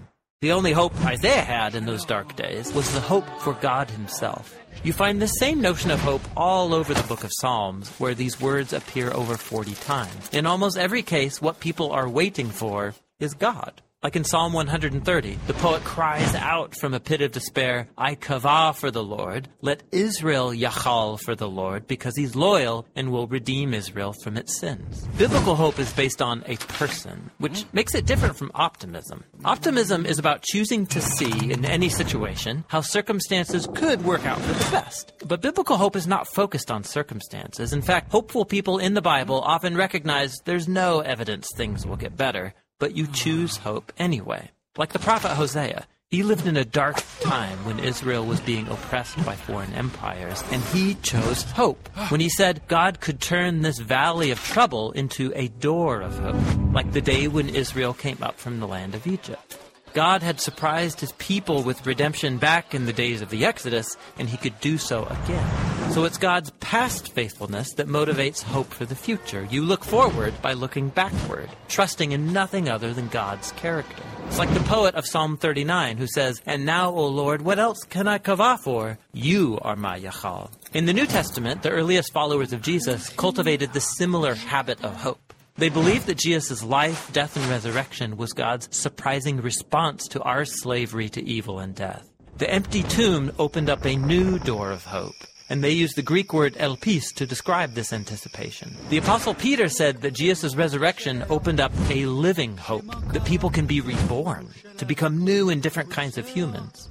The 0.40 0.52
only 0.52 0.72
hope 0.72 0.94
Isaiah 1.04 1.42
had 1.42 1.74
in 1.74 1.84
those 1.84 2.06
dark 2.06 2.34
days 2.34 2.72
was 2.72 2.90
the 2.94 3.00
hope 3.00 3.28
for 3.40 3.52
God 3.52 3.90
himself. 3.90 4.58
You 4.82 4.94
find 4.94 5.20
the 5.20 5.26
same 5.26 5.60
notion 5.60 5.90
of 5.90 6.00
hope 6.00 6.22
all 6.34 6.72
over 6.72 6.94
the 6.94 7.08
book 7.08 7.22
of 7.22 7.30
Psalms, 7.38 7.90
where 7.98 8.14
these 8.14 8.40
words 8.40 8.72
appear 8.72 9.12
over 9.12 9.36
40 9.36 9.74
times. 9.74 10.30
In 10.32 10.46
almost 10.46 10.78
every 10.78 11.02
case, 11.02 11.42
what 11.42 11.60
people 11.60 11.92
are 11.92 12.08
waiting 12.08 12.48
for 12.48 12.94
is 13.20 13.34
God. 13.34 13.82
Like 14.02 14.14
in 14.14 14.24
Psalm 14.24 14.52
130, 14.52 15.38
the 15.46 15.54
poet 15.54 15.82
cries 15.82 16.34
out 16.34 16.76
from 16.76 16.92
a 16.92 17.00
pit 17.00 17.22
of 17.22 17.32
despair, 17.32 17.88
I 17.96 18.14
kavah 18.14 18.76
for 18.76 18.90
the 18.90 19.02
Lord. 19.02 19.48
Let 19.62 19.82
Israel 19.90 20.50
yachal 20.50 21.18
for 21.18 21.34
the 21.34 21.48
Lord, 21.48 21.86
because 21.86 22.14
he's 22.14 22.36
loyal 22.36 22.86
and 22.94 23.10
will 23.10 23.26
redeem 23.26 23.72
Israel 23.72 24.14
from 24.22 24.36
its 24.36 24.58
sins. 24.60 25.08
Biblical 25.16 25.56
hope 25.56 25.78
is 25.78 25.92
based 25.94 26.20
on 26.20 26.44
a 26.46 26.56
person, 26.56 27.30
which 27.38 27.64
makes 27.72 27.94
it 27.94 28.04
different 28.04 28.36
from 28.36 28.52
optimism. 28.54 29.24
Optimism 29.46 30.04
is 30.04 30.18
about 30.18 30.42
choosing 30.42 30.86
to 30.88 31.00
see 31.00 31.50
in 31.50 31.64
any 31.64 31.88
situation 31.88 32.66
how 32.68 32.82
circumstances 32.82 33.66
could 33.74 34.04
work 34.04 34.26
out 34.26 34.40
for 34.40 34.52
the 34.52 34.70
best. 34.70 35.14
But 35.26 35.40
biblical 35.40 35.78
hope 35.78 35.96
is 35.96 36.06
not 36.06 36.28
focused 36.28 36.70
on 36.70 36.84
circumstances. 36.84 37.72
In 37.72 37.80
fact, 37.80 38.12
hopeful 38.12 38.44
people 38.44 38.78
in 38.78 38.92
the 38.92 39.02
Bible 39.02 39.40
often 39.40 39.74
recognize 39.74 40.36
there's 40.44 40.68
no 40.68 41.00
evidence 41.00 41.48
things 41.56 41.86
will 41.86 41.96
get 41.96 42.14
better 42.14 42.52
but 42.78 42.96
you 42.96 43.06
choose 43.06 43.58
hope 43.58 43.92
anyway. 43.98 44.50
Like 44.76 44.92
the 44.92 44.98
prophet 44.98 45.30
Hosea, 45.30 45.86
He 46.08 46.22
lived 46.22 46.46
in 46.46 46.56
a 46.56 46.64
dark 46.64 47.02
time 47.18 47.58
when 47.64 47.80
Israel 47.80 48.24
was 48.24 48.40
being 48.40 48.68
oppressed 48.68 49.16
by 49.26 49.34
foreign 49.34 49.72
empires, 49.72 50.44
and 50.52 50.62
he 50.62 50.94
chose 51.02 51.42
hope 51.42 51.88
when 52.10 52.20
he 52.20 52.28
said 52.28 52.62
God 52.68 53.00
could 53.00 53.20
turn 53.20 53.62
this 53.62 53.80
valley 53.80 54.30
of 54.30 54.38
trouble 54.38 54.92
into 54.92 55.32
a 55.34 55.48
door 55.48 56.02
of 56.02 56.16
hope, 56.18 56.72
like 56.72 56.92
the 56.92 57.00
day 57.00 57.26
when 57.26 57.48
Israel 57.48 57.92
came 57.92 58.18
up 58.22 58.38
from 58.38 58.60
the 58.60 58.68
land 58.68 58.94
of 58.94 59.06
Egypt. 59.08 59.58
God 59.96 60.22
had 60.22 60.42
surprised 60.42 61.00
his 61.00 61.12
people 61.12 61.62
with 61.62 61.86
redemption 61.86 62.36
back 62.36 62.74
in 62.74 62.84
the 62.84 62.92
days 62.92 63.22
of 63.22 63.30
the 63.30 63.46
Exodus, 63.46 63.96
and 64.18 64.28
he 64.28 64.36
could 64.36 64.60
do 64.60 64.76
so 64.76 65.06
again. 65.06 65.90
So 65.92 66.04
it's 66.04 66.18
God's 66.18 66.50
past 66.60 67.12
faithfulness 67.12 67.72
that 67.76 67.88
motivates 67.88 68.42
hope 68.42 68.66
for 68.66 68.84
the 68.84 68.94
future. 68.94 69.48
You 69.50 69.62
look 69.62 69.82
forward 69.82 70.34
by 70.42 70.52
looking 70.52 70.90
backward, 70.90 71.48
trusting 71.68 72.12
in 72.12 72.34
nothing 72.34 72.68
other 72.68 72.92
than 72.92 73.08
God's 73.08 73.52
character. 73.52 74.02
It's 74.26 74.38
like 74.38 74.52
the 74.52 74.60
poet 74.60 74.94
of 74.96 75.06
Psalm 75.06 75.38
39 75.38 75.96
who 75.96 76.06
says, 76.06 76.42
And 76.44 76.66
now, 76.66 76.90
O 76.90 77.06
Lord, 77.06 77.40
what 77.40 77.58
else 77.58 77.82
can 77.88 78.06
I 78.06 78.18
kavah 78.18 78.58
for? 78.58 78.98
You 79.14 79.58
are 79.62 79.76
my 79.76 79.98
Yachal. 79.98 80.50
In 80.74 80.84
the 80.84 80.92
New 80.92 81.06
Testament, 81.06 81.62
the 81.62 81.70
earliest 81.70 82.12
followers 82.12 82.52
of 82.52 82.60
Jesus 82.60 83.08
cultivated 83.08 83.72
the 83.72 83.80
similar 83.80 84.34
habit 84.34 84.84
of 84.84 84.94
hope. 84.94 85.25
They 85.58 85.70
believed 85.70 86.06
that 86.06 86.18
Jesus' 86.18 86.62
life, 86.62 87.10
death, 87.14 87.34
and 87.34 87.46
resurrection 87.46 88.18
was 88.18 88.34
God's 88.34 88.68
surprising 88.76 89.40
response 89.40 90.06
to 90.08 90.20
our 90.20 90.44
slavery 90.44 91.08
to 91.10 91.24
evil 91.26 91.60
and 91.60 91.74
death. 91.74 92.06
The 92.36 92.50
empty 92.50 92.82
tomb 92.82 93.32
opened 93.38 93.70
up 93.70 93.86
a 93.86 93.96
new 93.96 94.38
door 94.38 94.70
of 94.70 94.84
hope, 94.84 95.14
and 95.48 95.64
they 95.64 95.70
used 95.70 95.96
the 95.96 96.02
Greek 96.02 96.34
word 96.34 96.52
elpis 96.56 97.14
to 97.14 97.24
describe 97.24 97.72
this 97.72 97.94
anticipation. 97.94 98.76
The 98.90 98.98
Apostle 98.98 99.32
Peter 99.32 99.70
said 99.70 100.02
that 100.02 100.12
Jesus' 100.12 100.54
resurrection 100.54 101.24
opened 101.30 101.60
up 101.60 101.72
a 101.88 102.04
living 102.04 102.58
hope, 102.58 102.84
that 103.14 103.24
people 103.24 103.48
can 103.48 103.64
be 103.64 103.80
reborn, 103.80 104.48
to 104.76 104.84
become 104.84 105.24
new 105.24 105.48
and 105.48 105.62
different 105.62 105.90
kinds 105.90 106.18
of 106.18 106.28
humans. 106.28 106.90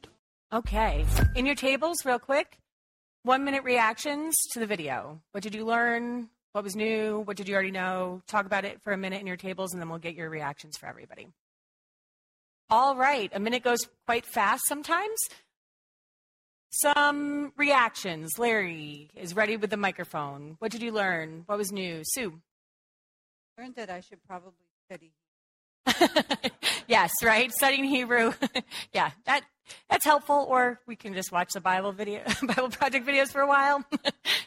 Okay. 0.53 1.05
In 1.33 1.45
your 1.45 1.55
tables, 1.55 2.03
real 2.03 2.19
quick, 2.19 2.57
one 3.23 3.45
minute 3.45 3.63
reactions 3.63 4.35
to 4.51 4.59
the 4.59 4.65
video. 4.65 5.21
What 5.31 5.43
did 5.43 5.55
you 5.55 5.63
learn? 5.65 6.27
What 6.51 6.65
was 6.65 6.75
new? 6.75 7.19
What 7.19 7.37
did 7.37 7.47
you 7.47 7.53
already 7.53 7.71
know? 7.71 8.21
Talk 8.27 8.45
about 8.45 8.65
it 8.65 8.81
for 8.81 8.91
a 8.91 8.97
minute 8.97 9.21
in 9.21 9.27
your 9.27 9.37
tables, 9.37 9.71
and 9.71 9.81
then 9.81 9.87
we'll 9.87 9.99
get 9.99 10.15
your 10.15 10.29
reactions 10.29 10.75
for 10.77 10.87
everybody. 10.87 11.29
All 12.69 12.97
right. 12.97 13.31
A 13.33 13.39
minute 13.39 13.63
goes 13.63 13.87
quite 14.05 14.25
fast 14.25 14.63
sometimes. 14.67 15.17
Some 16.71 17.53
reactions. 17.55 18.37
Larry 18.37 19.09
is 19.15 19.33
ready 19.33 19.55
with 19.55 19.69
the 19.69 19.77
microphone. 19.77 20.57
What 20.59 20.71
did 20.71 20.81
you 20.81 20.91
learn? 20.91 21.43
What 21.45 21.57
was 21.57 21.71
new? 21.71 22.01
Sue. 22.03 22.41
learned 23.57 23.75
that 23.75 23.89
I 23.89 24.01
should 24.01 24.21
probably 24.27 24.67
study. 24.89 25.13
yes, 26.87 27.11
right. 27.23 27.51
Studying 27.51 27.85
Hebrew. 27.85 28.33
yeah, 28.93 29.11
that 29.25 29.43
that's 29.89 30.05
helpful. 30.05 30.45
Or 30.47 30.79
we 30.87 30.95
can 30.95 31.13
just 31.13 31.31
watch 31.31 31.53
the 31.53 31.61
Bible 31.61 31.91
video, 31.91 32.21
Bible 32.43 32.69
project 32.69 33.05
videos 33.05 33.31
for 33.31 33.41
a 33.41 33.47
while. 33.47 33.83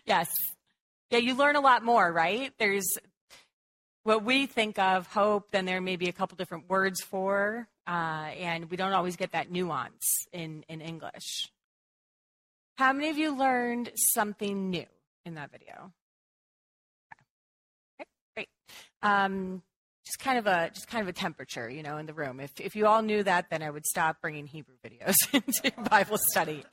yes, 0.06 0.28
yeah. 1.10 1.18
You 1.18 1.34
learn 1.34 1.56
a 1.56 1.60
lot 1.60 1.84
more, 1.84 2.10
right? 2.12 2.52
There's 2.58 2.86
what 4.04 4.24
we 4.24 4.46
think 4.46 4.78
of 4.78 5.06
hope. 5.06 5.50
Then 5.50 5.64
there 5.64 5.80
may 5.80 5.96
be 5.96 6.08
a 6.08 6.12
couple 6.12 6.36
different 6.36 6.68
words 6.68 7.00
for, 7.02 7.68
uh, 7.86 7.90
and 7.90 8.70
we 8.70 8.76
don't 8.76 8.92
always 8.92 9.16
get 9.16 9.32
that 9.32 9.50
nuance 9.50 10.26
in 10.32 10.64
in 10.68 10.80
English. 10.80 11.50
How 12.76 12.92
many 12.92 13.08
of 13.08 13.18
you 13.18 13.36
learned 13.36 13.92
something 13.94 14.70
new 14.70 14.86
in 15.24 15.34
that 15.34 15.52
video? 15.52 15.92
Okay, 18.00 18.08
great. 18.34 18.48
Um, 19.00 19.62
just 20.04 20.18
kind 20.18 20.38
of 20.38 20.46
a 20.46 20.70
just 20.72 20.88
kind 20.88 21.02
of 21.02 21.08
a 21.08 21.12
temperature, 21.12 21.68
you 21.68 21.82
know, 21.82 21.96
in 21.96 22.06
the 22.06 22.12
room. 22.12 22.40
If 22.40 22.52
if 22.60 22.76
you 22.76 22.86
all 22.86 23.02
knew 23.02 23.22
that, 23.22 23.46
then 23.50 23.62
I 23.62 23.70
would 23.70 23.86
stop 23.86 24.20
bringing 24.20 24.46
Hebrew 24.46 24.74
videos 24.84 25.14
into 25.32 25.72
Bible 25.90 26.18
study. 26.18 26.64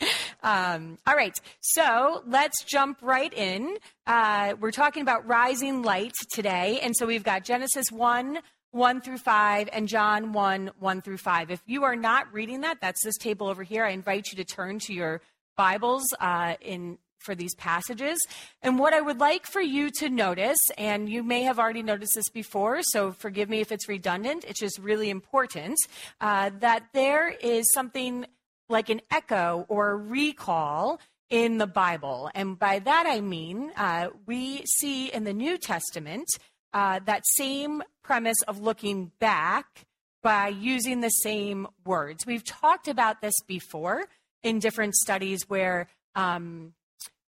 Um, 0.44 0.98
all 1.08 1.16
right, 1.16 1.38
so 1.62 2.24
let's 2.26 2.64
jump 2.64 2.98
right 3.02 3.34
in. 3.34 3.78
Uh, 4.06 4.56
we're 4.60 4.72
talking 4.72 5.02
about 5.02 5.28
rising 5.28 5.82
light 5.84 6.14
today, 6.34 6.80
and 6.82 6.96
so 6.96 7.06
we've 7.06 7.24
got 7.24 7.44
Genesis 7.44 7.92
one. 7.92 8.40
1 8.74 9.02
through 9.02 9.18
5 9.18 9.68
and 9.74 9.90
John 9.90 10.32
1 10.32 10.72
1 10.80 11.02
through 11.02 11.18
5. 11.18 11.52
If 11.52 11.62
you 11.66 11.84
are 11.84 11.98
not 11.98 12.32
reading 12.32 12.62
that, 12.62 12.80
that's 12.80 13.04
this 13.04 13.18
table 13.18 13.50
over 13.50 13.64
here. 13.64 13.84
I 13.84 13.90
invite 13.90 14.32
you 14.32 14.38
to 14.38 14.46
turn 14.46 14.80
to 14.80 14.94
your 14.94 15.20
Bibles 15.58 16.06
uh, 16.22 16.56
in 16.62 16.98
for 17.22 17.36
these 17.36 17.56
passages. 17.56 18.20
And 18.62 18.80
what 18.80 18.94
I 18.94 19.02
would 19.02 19.20
like 19.20 19.46
for 19.46 19.62
you 19.62 19.90
to 20.00 20.10
notice, 20.10 20.60
and 20.78 21.10
you 21.10 21.24
may 21.24 21.44
have 21.44 21.60
already 21.60 21.84
noticed 21.84 22.14
this 22.16 22.30
before, 22.30 22.82
so 22.82 23.12
forgive 23.12 23.50
me 23.50 23.62
if 23.62 23.72
it's 23.72 23.88
redundant, 23.88 24.44
it's 24.48 24.60
just 24.60 24.80
really 24.80 25.10
important, 25.10 25.78
uh, 26.20 26.52
that 26.60 26.88
there 26.94 27.30
is 27.30 27.72
something 27.74 28.26
like 28.70 28.90
an 28.90 29.02
echo 29.12 29.66
or 29.70 29.92
a 29.92 29.96
recall 29.96 31.00
in 31.30 31.58
the 31.58 31.68
Bible. 31.68 32.30
And 32.36 32.60
by 32.60 32.80
that 32.80 33.06
I 33.08 33.22
mean, 33.22 33.72
uh, 33.76 34.10
we 34.26 34.64
see 34.66 35.12
in 35.12 35.24
the 35.24 35.34
New 35.34 35.58
Testament 35.58 36.28
uh, 36.74 37.00
that 37.06 37.24
same 37.36 37.84
premise 38.04 38.42
of 38.48 38.60
looking 38.60 39.12
back 39.20 39.86
by 40.22 40.50
using 40.50 41.02
the 41.02 41.10
same 41.10 41.68
words. 41.86 42.26
We've 42.26 42.44
talked 42.44 42.88
about 42.88 43.22
this 43.22 43.34
before 43.48 44.06
in 44.44 44.60
different 44.60 44.96
studies 44.96 45.50
where 45.50 45.88
um, 46.16 46.74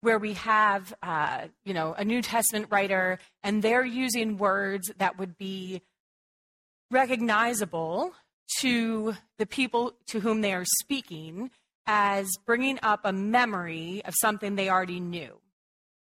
where 0.04 0.20
we 0.20 0.34
have, 0.34 0.94
uh, 1.02 1.48
you 1.64 1.74
know, 1.74 1.96
a 1.98 2.04
New 2.04 2.22
Testament 2.22 2.68
writer, 2.70 3.20
and 3.42 3.62
they're 3.62 3.86
using 3.86 4.38
words 4.38 4.92
that 4.98 5.18
would 5.18 5.38
be 5.38 5.82
recognizable 6.92 8.14
to 8.60 9.16
the 9.40 9.46
people 9.46 9.94
to 10.08 10.20
whom 10.20 10.42
they 10.42 10.54
are 10.54 10.66
speaking 10.82 11.50
as 11.88 12.30
bringing 12.46 12.80
up 12.84 13.02
a 13.06 13.14
memory 13.14 14.02
of 14.06 14.14
something 14.20 14.56
they 14.56 14.70
already 14.70 15.00
knew, 15.00 15.40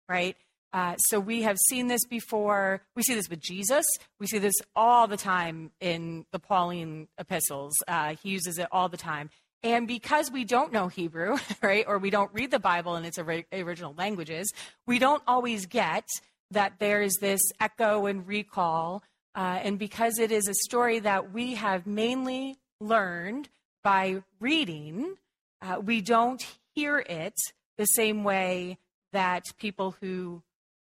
right? 0.10 0.36
Uh, 0.74 0.96
so 0.98 1.20
we 1.20 1.44
have 1.44 1.58
seen 1.70 1.88
this 1.88 2.06
before. 2.06 2.82
We 2.96 3.04
see 3.04 3.14
this 3.14 3.30
with 3.30 3.40
Jesus. 3.40 3.86
We 4.20 4.28
see 4.28 4.40
this 4.40 4.56
all 4.76 5.08
the 5.08 5.18
time 5.18 5.72
in 5.80 6.26
the 6.32 6.40
Pauline 6.40 7.08
epistles. 7.18 7.74
Uh, 7.88 8.16
he 8.22 8.30
uses 8.30 8.58
it 8.58 8.68
all 8.72 8.90
the 8.90 8.98
time. 8.98 9.30
And 9.64 9.88
because 9.88 10.30
we 10.30 10.44
don't 10.44 10.74
know 10.74 10.90
Hebrew, 10.90 11.38
right, 11.62 11.86
or 11.88 11.98
we 11.98 12.10
don't 12.10 12.34
read 12.34 12.52
the 12.52 12.60
Bible 12.60 12.96
in 12.96 13.06
its 13.06 13.18
original 13.18 13.96
languages, 13.98 14.52
we 14.86 15.00
don't 15.00 15.24
always 15.26 15.66
get 15.66 16.08
that 16.52 16.74
there 16.80 17.02
is 17.02 17.16
this 17.16 17.42
echo 17.60 18.06
and 18.06 18.28
recall. 18.28 19.04
Uh, 19.36 19.60
and 19.64 19.80
because 19.80 20.20
it 20.20 20.32
is 20.32 20.48
a 20.48 20.54
story 20.54 21.00
that 21.00 21.34
we 21.34 21.56
have 21.56 21.88
mainly 21.88 22.58
learned 22.80 23.50
by 23.84 24.22
reading, 24.40 25.16
uh, 25.62 25.80
we 25.80 26.02
don't 26.02 26.46
hear 26.76 27.00
it 27.00 27.36
the 27.78 27.86
same 27.86 28.24
way 28.24 28.78
that 29.14 29.44
people 29.58 29.96
who 30.02 30.44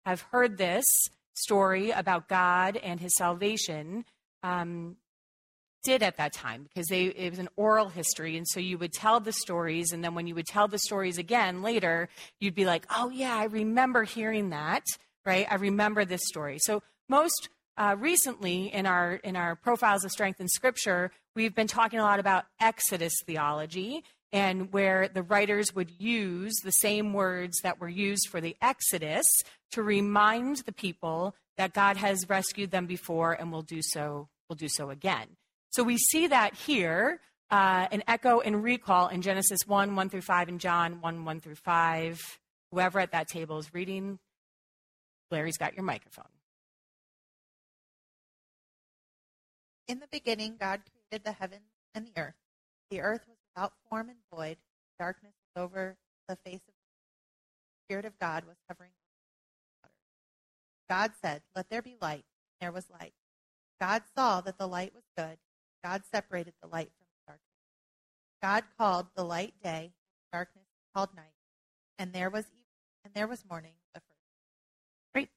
have 0.04 0.22
heard 0.22 0.58
this 0.58 0.84
story 1.34 1.90
about 1.90 2.28
God 2.28 2.76
and 2.76 3.00
his 3.00 3.16
salvation 3.16 4.04
um, 4.42 4.96
did 5.82 6.02
at 6.02 6.16
that 6.16 6.32
time 6.32 6.64
because 6.64 6.86
they, 6.88 7.04
it 7.04 7.30
was 7.30 7.38
an 7.38 7.48
oral 7.56 7.88
history. 7.88 8.36
And 8.36 8.46
so 8.48 8.58
you 8.58 8.78
would 8.78 8.92
tell 8.92 9.20
the 9.20 9.32
stories. 9.32 9.92
And 9.92 10.02
then 10.02 10.14
when 10.14 10.26
you 10.26 10.34
would 10.34 10.46
tell 10.46 10.68
the 10.68 10.78
stories 10.78 11.18
again 11.18 11.62
later, 11.62 12.08
you'd 12.40 12.54
be 12.54 12.64
like, 12.64 12.86
oh, 12.90 13.10
yeah, 13.10 13.36
I 13.36 13.44
remember 13.44 14.02
hearing 14.02 14.50
that, 14.50 14.82
right? 15.24 15.46
I 15.50 15.54
remember 15.56 16.04
this 16.04 16.22
story. 16.26 16.58
So 16.60 16.82
most 17.08 17.48
uh, 17.76 17.94
recently 17.98 18.72
in 18.72 18.86
our, 18.86 19.14
in 19.14 19.36
our 19.36 19.54
profiles 19.54 20.04
of 20.04 20.10
strength 20.10 20.40
in 20.40 20.48
scripture, 20.48 21.12
we've 21.34 21.54
been 21.54 21.68
talking 21.68 22.00
a 22.00 22.02
lot 22.02 22.18
about 22.18 22.46
Exodus 22.60 23.14
theology. 23.24 24.02
and 24.32 24.72
where 24.72 25.08
the 25.08 25.22
writers 25.22 25.74
would 25.74 25.90
use 25.98 26.56
the 26.56 26.72
same 26.72 27.12
words 27.12 27.60
that 27.62 27.80
were 27.80 27.88
used 27.88 28.28
for 28.28 28.40
the 28.40 28.56
Exodus 28.60 29.24
to 29.70 29.82
remind 29.82 30.56
the 30.58 30.72
people 30.72 31.34
that 31.56 31.72
God 31.72 31.96
has 31.96 32.28
rescued 32.28 32.70
them 32.70 32.86
before 32.86 33.32
and 33.32 33.50
will 33.50 33.62
do 33.62 33.80
so 33.82 34.28
will 34.48 34.56
do 34.56 34.68
so 34.68 34.90
again. 34.90 35.26
So 35.70 35.82
we 35.82 35.98
see 35.98 36.28
that 36.28 36.54
here, 36.54 37.20
uh, 37.50 37.86
an 37.90 38.02
echo 38.08 38.40
and 38.40 38.62
recall 38.62 39.08
in 39.08 39.22
Genesis 39.22 39.60
1, 39.66 39.94
1 39.94 40.08
through 40.10 40.22
5, 40.22 40.48
and 40.48 40.60
John 40.60 41.00
1, 41.00 41.24
1 41.24 41.40
through 41.40 41.56
5. 41.56 42.38
Whoever 42.72 43.00
at 43.00 43.12
that 43.12 43.28
table 43.28 43.58
is 43.58 43.72
reading, 43.72 44.18
Larry's 45.30 45.56
got 45.56 45.74
your 45.74 45.84
microphone. 45.84 46.24
In 49.88 50.00
the 50.00 50.08
beginning, 50.10 50.56
God 50.58 50.80
created 50.90 51.24
the 51.24 51.32
heavens 51.32 51.70
and 51.94 52.06
the 52.06 52.20
earth. 52.20 52.34
The 52.90 53.00
earth 53.00 53.24
was 53.28 53.36
without 53.54 53.72
form 53.88 54.08
and 54.08 54.18
void. 54.34 54.56
Darkness 54.98 55.32
was 55.54 55.62
over 55.62 55.96
the 56.28 56.36
face 56.36 56.62
of 56.66 56.74
the 56.74 56.86
Spirit 57.86 58.04
of 58.04 58.18
God 58.18 58.44
was 58.44 58.56
hovering 58.68 58.90
over 58.90 59.12
the 59.70 59.86
water. 59.86 59.94
God 60.88 61.12
said, 61.22 61.42
Let 61.54 61.70
there 61.70 61.82
be 61.82 61.96
light. 62.00 62.24
And 62.50 62.66
there 62.66 62.72
was 62.72 62.90
light. 62.90 63.14
God 63.80 64.02
saw 64.16 64.40
that 64.40 64.58
the 64.58 64.66
light 64.66 64.92
was 64.92 65.04
good. 65.16 65.38
God 65.82 66.02
separated 66.12 66.54
the 66.62 66.68
light 66.68 66.90
from 66.98 67.06
the 67.06 67.32
darkness. 67.32 67.46
God 68.42 68.64
called 68.78 69.06
the 69.16 69.24
light 69.24 69.54
day, 69.62 69.92
darkness 70.32 70.64
called 70.94 71.10
night. 71.14 71.24
And 71.98 72.12
there 72.12 72.30
was 72.30 72.44
evening, 72.44 72.64
and 73.04 73.14
there 73.14 73.26
was 73.26 73.44
morning 73.48 73.72
the 73.94 74.00
first. 74.00 74.20
Great. 75.14 75.30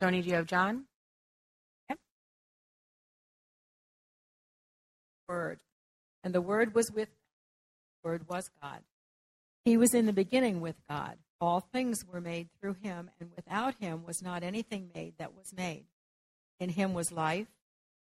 Tony, 0.00 0.22
do 0.22 0.28
you 0.28 0.34
have 0.34 0.46
John? 0.46 0.84
Word. 5.28 5.60
And 6.24 6.34
the 6.34 6.40
Word 6.40 6.74
was 6.74 6.90
with 6.90 7.08
the 7.08 8.08
Word 8.08 8.28
was 8.28 8.50
God. 8.62 8.80
He 9.64 9.76
was 9.76 9.92
in 9.92 10.06
the 10.06 10.12
beginning 10.12 10.60
with 10.60 10.76
God. 10.88 11.18
All 11.40 11.60
things 11.60 12.04
were 12.10 12.20
made 12.20 12.48
through 12.58 12.76
him, 12.82 13.10
and 13.20 13.30
without 13.36 13.74
him 13.78 14.04
was 14.06 14.22
not 14.22 14.42
anything 14.42 14.90
made 14.94 15.18
that 15.18 15.36
was 15.36 15.52
made. 15.54 15.84
In 16.58 16.70
him 16.70 16.94
was 16.94 17.12
life, 17.12 17.46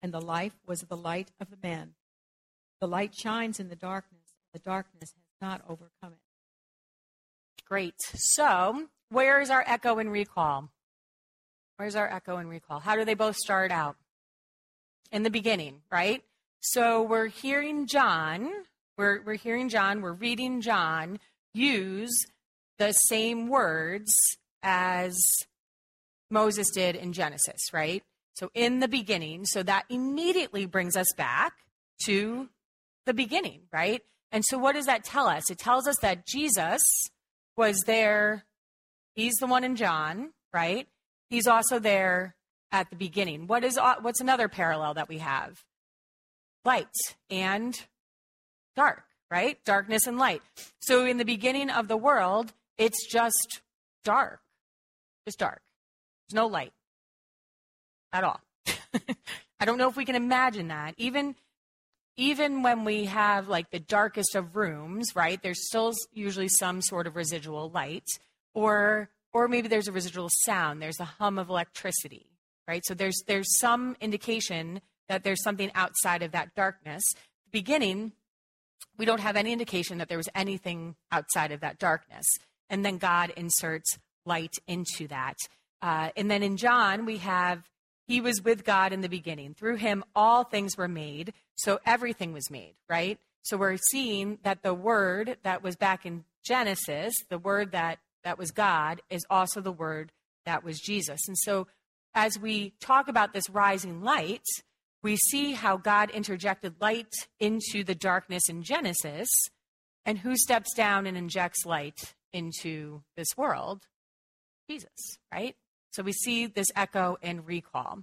and 0.03 0.13
the 0.13 0.21
life 0.21 0.53
was 0.67 0.81
the 0.81 0.97
light 0.97 1.31
of 1.39 1.49
the 1.49 1.57
men. 1.63 1.95
The 2.81 2.87
light 2.87 3.15
shines 3.15 3.59
in 3.59 3.69
the 3.69 3.75
darkness, 3.75 4.35
and 4.53 4.61
the 4.61 4.63
darkness 4.63 5.13
has 5.15 5.41
not 5.41 5.61
overcome 5.67 6.11
it. 6.11 7.65
Great. 7.65 7.95
So, 8.13 8.89
where 9.09 9.39
is 9.39 9.49
our 9.49 9.63
echo 9.65 9.97
and 9.97 10.11
recall? 10.11 10.69
Where's 11.77 11.95
our 11.95 12.13
echo 12.13 12.37
and 12.37 12.49
recall? 12.49 12.79
How 12.79 12.95
do 12.95 13.05
they 13.05 13.13
both 13.13 13.37
start 13.37 13.71
out? 13.71 13.95
In 15.11 15.23
the 15.23 15.29
beginning, 15.29 15.81
right? 15.91 16.23
So 16.59 17.01
we're 17.01 17.27
hearing 17.27 17.87
John, 17.87 18.49
we're, 18.97 19.21
we're 19.21 19.35
hearing 19.35 19.69
John, 19.69 20.01
we're 20.01 20.13
reading 20.13 20.61
John 20.61 21.19
use 21.53 22.25
the 22.79 22.91
same 22.93 23.47
words 23.47 24.13
as 24.63 25.15
Moses 26.29 26.67
did 26.73 26.95
in 26.95 27.13
Genesis, 27.13 27.71
right? 27.71 28.03
So 28.33 28.49
in 28.53 28.79
the 28.79 28.87
beginning, 28.87 29.45
so 29.45 29.63
that 29.63 29.85
immediately 29.89 30.65
brings 30.65 30.95
us 30.95 31.07
back 31.15 31.53
to 32.05 32.49
the 33.05 33.13
beginning, 33.13 33.61
right? 33.71 34.01
And 34.31 34.43
so 34.45 34.57
what 34.57 34.73
does 34.73 34.87
that 34.87 35.03
tell 35.03 35.27
us? 35.27 35.51
It 35.51 35.59
tells 35.59 35.87
us 35.87 35.97
that 36.01 36.25
Jesus 36.25 36.81
was 37.55 37.77
there. 37.85 38.45
He's 39.15 39.35
the 39.35 39.47
one 39.47 39.63
in 39.63 39.75
John, 39.75 40.31
right? 40.51 40.87
He's 41.29 41.47
also 41.47 41.77
there 41.79 42.35
at 42.71 42.89
the 42.89 42.95
beginning. 42.95 43.45
What 43.45 43.63
is 43.63 43.77
uh, 43.77 43.95
what's 44.01 44.21
another 44.21 44.47
parallel 44.47 44.95
that 44.95 45.09
we 45.09 45.19
have? 45.19 45.63
light 46.65 46.87
and 47.29 47.79
dark, 48.75 49.03
right? 49.29 49.57
Darkness 49.65 50.07
and 50.07 50.17
light. 50.17 50.41
So 50.81 51.05
in 51.05 51.17
the 51.17 51.25
beginning 51.25 51.69
of 51.69 51.87
the 51.87 51.97
world, 51.97 52.53
it's 52.77 53.05
just 53.11 53.61
dark, 54.03 54.41
just 55.25 55.39
dark. 55.39 55.61
There's 56.29 56.35
no 56.35 56.47
light 56.47 56.73
at 58.13 58.23
all. 58.23 58.39
I 59.59 59.65
don't 59.65 59.77
know 59.77 59.89
if 59.89 59.97
we 59.97 60.05
can 60.05 60.15
imagine 60.15 60.69
that. 60.69 60.93
Even 60.97 61.35
even 62.15 62.61
when 62.61 62.85
we 62.85 63.05
have 63.05 63.47
like 63.47 63.71
the 63.71 63.79
darkest 63.79 64.35
of 64.35 64.55
rooms, 64.55 65.15
right? 65.15 65.41
There's 65.41 65.67
still 65.67 65.93
usually 66.13 66.47
some 66.47 66.79
sort 66.81 67.07
of 67.07 67.15
residual 67.15 67.69
light 67.71 68.05
or 68.53 69.09
or 69.33 69.47
maybe 69.47 69.67
there's 69.67 69.87
a 69.87 69.91
residual 69.91 70.29
sound, 70.45 70.81
there's 70.81 70.99
a 70.99 71.05
hum 71.05 71.39
of 71.39 71.49
electricity, 71.49 72.27
right? 72.67 72.83
So 72.85 72.93
there's 72.93 73.21
there's 73.27 73.57
some 73.59 73.97
indication 73.99 74.81
that 75.09 75.23
there's 75.23 75.43
something 75.43 75.71
outside 75.75 76.21
of 76.21 76.31
that 76.31 76.55
darkness. 76.55 77.03
Beginning, 77.51 78.13
we 78.97 79.05
don't 79.05 79.19
have 79.19 79.35
any 79.35 79.51
indication 79.51 79.97
that 79.97 80.07
there 80.07 80.17
was 80.17 80.29
anything 80.35 80.95
outside 81.11 81.51
of 81.51 81.61
that 81.61 81.79
darkness. 81.79 82.25
And 82.69 82.85
then 82.85 82.97
God 82.97 83.31
inserts 83.35 83.97
light 84.25 84.55
into 84.67 85.07
that. 85.07 85.35
Uh, 85.81 86.09
and 86.15 86.31
then 86.31 86.43
in 86.43 86.57
John, 86.57 87.05
we 87.05 87.17
have 87.17 87.63
He 88.05 88.21
was 88.21 88.41
with 88.41 88.65
God 88.65 88.91
in 88.93 89.01
the 89.01 89.09
beginning. 89.09 89.53
Through 89.53 89.77
Him, 89.77 90.03
all 90.15 90.43
things 90.43 90.77
were 90.77 90.87
made. 90.87 91.33
So 91.55 91.79
everything 91.85 92.33
was 92.33 92.49
made, 92.51 92.75
right? 92.89 93.19
So 93.43 93.57
we're 93.57 93.77
seeing 93.91 94.39
that 94.43 94.63
the 94.63 94.73
word 94.73 95.37
that 95.43 95.63
was 95.63 95.75
back 95.75 96.05
in 96.05 96.25
Genesis, 96.43 97.13
the 97.29 97.37
word 97.37 97.71
that, 97.71 97.99
that 98.23 98.37
was 98.37 98.51
God, 98.51 99.01
is 99.09 99.25
also 99.29 99.61
the 99.61 99.71
word 99.71 100.11
that 100.45 100.63
was 100.63 100.79
Jesus. 100.79 101.19
And 101.27 101.37
so 101.37 101.67
as 102.13 102.37
we 102.39 102.73
talk 102.79 103.07
about 103.07 103.33
this 103.33 103.49
rising 103.49 104.03
light, 104.03 104.45
we 105.01 105.17
see 105.17 105.53
how 105.53 105.77
God 105.77 106.09
interjected 106.11 106.75
light 106.79 107.13
into 107.39 107.83
the 107.83 107.95
darkness 107.95 108.43
in 108.47 108.63
Genesis, 108.63 109.27
and 110.05 110.19
who 110.19 110.35
steps 110.35 110.73
down 110.73 111.05
and 111.07 111.17
injects 111.17 111.65
light 111.65 112.13
into 112.31 113.03
this 113.15 113.27
world? 113.37 113.87
Jesus, 114.69 115.17
right? 115.31 115.55
So 115.93 116.03
we 116.03 116.11
see 116.11 116.47
this 116.47 116.67
echo 116.75 117.17
and 117.21 117.47
recall. 117.47 117.99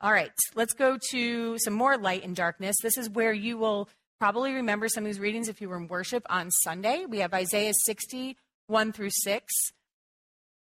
All 0.00 0.12
right, 0.12 0.32
let's 0.54 0.72
go 0.72 0.98
to 1.10 1.58
some 1.58 1.74
more 1.74 1.98
light 1.98 2.24
and 2.24 2.34
darkness. 2.34 2.76
This 2.82 2.96
is 2.96 3.10
where 3.10 3.32
you 3.32 3.58
will 3.58 3.88
probably 4.18 4.54
remember 4.54 4.88
some 4.88 5.04
of 5.04 5.08
these 5.08 5.20
readings 5.20 5.48
if 5.48 5.60
you 5.60 5.68
were 5.68 5.76
in 5.76 5.88
worship 5.88 6.24
on 6.30 6.50
Sunday. 6.50 7.04
We 7.06 7.18
have 7.18 7.34
Isaiah 7.34 7.72
60, 7.84 8.36
1 8.66 8.92
through 8.92 9.10
6, 9.10 9.52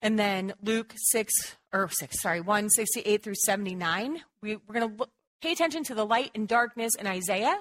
and 0.02 0.18
then 0.18 0.52
Luke 0.62 0.92
6, 0.96 1.32
or 1.72 1.88
6, 1.88 2.20
sorry, 2.20 2.40
168 2.40 3.22
through 3.22 3.34
79. 3.34 4.20
We, 4.42 4.56
we're 4.56 4.74
going 4.74 4.96
to 4.96 5.06
Pay 5.42 5.50
attention 5.50 5.82
to 5.84 5.94
the 5.96 6.06
light 6.06 6.30
and 6.36 6.46
darkness 6.46 6.94
in 6.94 7.08
Isaiah, 7.08 7.58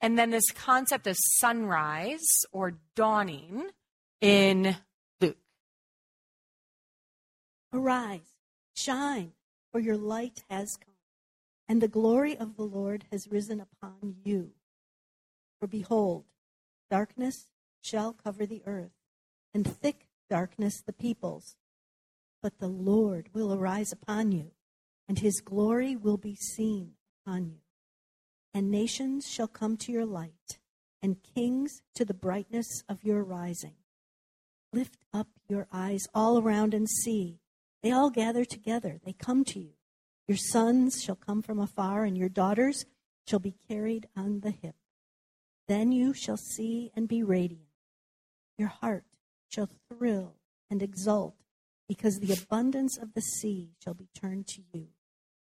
and 0.00 0.16
then 0.16 0.30
this 0.30 0.52
concept 0.52 1.08
of 1.08 1.16
sunrise 1.40 2.22
or 2.52 2.74
dawning 2.94 3.70
in 4.20 4.76
Luke. 5.20 5.36
Arise, 7.72 8.20
shine, 8.74 9.32
for 9.72 9.80
your 9.80 9.96
light 9.96 10.44
has 10.50 10.76
come, 10.76 10.94
and 11.68 11.80
the 11.80 11.88
glory 11.88 12.36
of 12.36 12.56
the 12.56 12.64
Lord 12.64 13.04
has 13.10 13.28
risen 13.30 13.60
upon 13.60 14.16
you. 14.24 14.52
For 15.58 15.66
behold, 15.66 16.24
darkness 16.90 17.48
shall 17.80 18.12
cover 18.12 18.46
the 18.46 18.62
earth, 18.66 18.92
and 19.52 19.66
thick 19.66 20.08
darkness 20.28 20.82
the 20.84 20.92
peoples. 20.92 21.56
But 22.42 22.58
the 22.58 22.68
Lord 22.68 23.30
will 23.32 23.54
arise 23.54 23.92
upon 23.92 24.32
you, 24.32 24.50
and 25.08 25.18
his 25.18 25.40
glory 25.40 25.96
will 25.96 26.18
be 26.18 26.34
seen 26.34 26.92
upon 27.24 27.46
you. 27.46 27.60
And 28.52 28.70
nations 28.70 29.26
shall 29.28 29.48
come 29.48 29.76
to 29.78 29.92
your 29.92 30.06
light, 30.06 30.58
and 31.02 31.22
kings 31.34 31.82
to 31.94 32.04
the 32.04 32.14
brightness 32.14 32.82
of 32.88 33.04
your 33.04 33.22
rising. 33.22 33.74
Lift 34.72 35.04
up 35.12 35.28
your 35.48 35.66
eyes 35.72 36.06
all 36.14 36.38
around 36.38 36.74
and 36.74 36.88
see. 36.88 37.40
They 37.84 37.92
all 37.92 38.08
gather 38.08 38.46
together, 38.46 38.98
they 39.04 39.12
come 39.12 39.44
to 39.44 39.60
you. 39.60 39.74
Your 40.26 40.38
sons 40.38 41.02
shall 41.02 41.16
come 41.16 41.42
from 41.42 41.58
afar, 41.58 42.04
and 42.04 42.16
your 42.16 42.30
daughters 42.30 42.86
shall 43.28 43.40
be 43.40 43.56
carried 43.68 44.08
on 44.16 44.40
the 44.40 44.52
hip. 44.52 44.74
Then 45.68 45.92
you 45.92 46.14
shall 46.14 46.38
see 46.38 46.90
and 46.96 47.06
be 47.06 47.22
radiant. 47.22 47.68
Your 48.56 48.68
heart 48.68 49.04
shall 49.50 49.68
thrill 49.90 50.36
and 50.70 50.82
exult, 50.82 51.34
because 51.86 52.20
the 52.20 52.32
abundance 52.32 52.96
of 52.96 53.12
the 53.12 53.20
sea 53.20 53.72
shall 53.84 53.92
be 53.92 54.08
turned 54.18 54.46
to 54.46 54.62
you. 54.72 54.88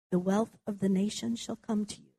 The 0.10 0.17
wealth 0.17 0.58
of 0.65 0.80
the 0.80 0.89
nation 0.89 1.36
shall 1.36 1.58
come 1.58 1.86
to 1.86 2.01
you. 2.01 2.15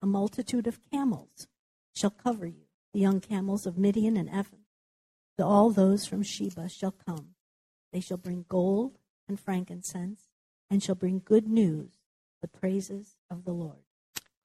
A 0.00 0.06
multitude 0.06 0.68
of 0.68 0.78
camels 0.92 1.48
shall 1.92 2.10
cover 2.10 2.46
you. 2.46 2.66
The 2.94 3.00
young 3.00 3.18
camels 3.18 3.66
of 3.66 3.76
Midian 3.76 4.16
and 4.16 4.30
Ephah. 4.30 4.58
All 5.40 5.70
those 5.72 6.06
from 6.06 6.22
Sheba 6.22 6.68
shall 6.68 6.92
come. 6.92 7.34
They 7.92 8.00
shall 8.00 8.16
bring 8.16 8.44
gold 8.48 8.99
and 9.30 9.38
frankincense, 9.38 10.28
and 10.68 10.82
shall 10.82 10.96
bring 10.96 11.22
good 11.24 11.46
news, 11.46 11.92
the 12.42 12.48
praises 12.48 13.16
of 13.30 13.44
the 13.44 13.52
Lord. 13.52 13.78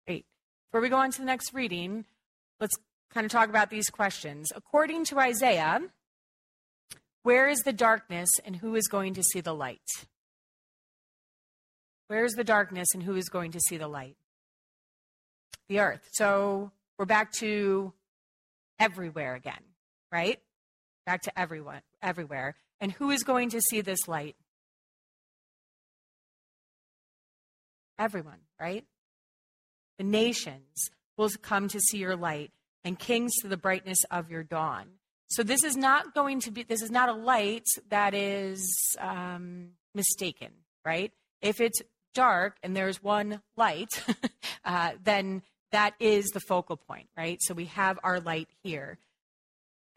Great. 0.07 0.27
Before 0.71 0.83
we 0.83 0.91
go 0.91 0.99
on 0.99 1.11
to 1.11 1.19
the 1.19 1.25
next 1.25 1.55
reading, 1.55 2.05
let's 2.61 2.77
kind 3.11 3.25
of 3.25 3.33
talk 3.33 3.49
about 3.49 3.71
these 3.71 3.89
questions. 3.89 4.53
According 4.55 5.07
to 5.07 5.19
Isaiah, 5.19 5.81
where 7.23 7.49
is 7.49 7.61
the 7.61 7.73
darkness 7.73 8.29
and 8.45 8.57
who 8.57 8.75
is 8.75 8.87
going 8.87 9.15
to 9.15 9.23
see 9.23 9.41
the 9.41 9.55
light? 9.55 9.81
Where's 12.09 12.33
the 12.33 12.45
darkness 12.45 12.89
and 12.93 13.03
who 13.03 13.17
is 13.17 13.31
going 13.31 13.53
to 13.53 13.61
see 13.61 13.79
the 13.79 13.89
light? 13.89 14.17
The 15.71 15.81
earth. 15.81 16.07
So 16.13 16.73
we're 16.99 17.07
back 17.07 17.33
to 17.39 17.95
everywhere 18.79 19.35
again, 19.35 19.63
right? 20.13 20.39
Back 21.07 21.23
to 21.23 21.39
everyone, 21.39 21.81
everywhere. 22.03 22.57
And 22.83 22.93
who 22.93 23.11
is 23.11 23.23
going 23.23 23.49
to 23.51 23.63
see 23.63 23.81
this 23.81 24.07
light? 24.07 24.37
Everyone, 27.99 28.41
right? 28.61 28.85
The 29.99 30.05
nations 30.05 30.91
will 31.17 31.31
come 31.43 31.69
to 31.69 31.81
see 31.81 31.99
your 31.99 32.17
light, 32.17 32.51
and 32.85 32.99
kings 32.99 33.33
to 33.41 33.49
the 33.49 33.57
brightness 33.57 34.05
of 34.11 34.31
your 34.31 34.43
dawn. 34.43 34.87
So 35.29 35.43
this 35.43 35.65
is 35.65 35.77
not 35.77 36.15
going 36.15 36.41
to 36.41 36.51
be. 36.51 36.63
This 36.65 36.83
is 36.83 36.91
not 36.91 37.09
a 37.09 37.15
light 37.15 37.67
that 37.89 38.15
is 38.15 38.77
um, 39.01 39.71
mistaken, 39.95 40.51
right? 40.85 41.13
If 41.41 41.61
it's 41.61 41.81
dark 42.15 42.57
and 42.63 42.77
there's 42.77 43.03
one 43.03 43.41
light, 43.57 43.89
uh, 44.65 44.93
then 45.03 45.43
that 45.73 45.95
is 45.99 46.27
the 46.27 46.41
focal 46.41 46.77
point, 46.77 47.09
right? 47.17 47.39
So 47.43 47.55
we 47.55 47.67
have 47.67 47.99
our 48.05 48.21
light 48.21 48.49
here. 48.63 48.99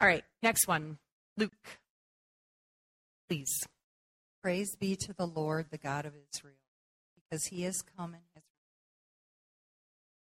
All 0.01 0.07
right, 0.07 0.23
next 0.41 0.67
one, 0.67 0.97
Luke, 1.37 1.51
please. 3.27 3.51
Praise 4.41 4.75
be 4.75 4.95
to 4.95 5.13
the 5.13 5.25
Lord, 5.25 5.67
the 5.71 5.77
God 5.77 6.05
of 6.05 6.13
Israel, 6.33 6.53
because 7.29 7.47
he 7.47 7.63
has 7.63 7.81
come 7.81 8.13
and 8.13 8.23
has 8.35 8.43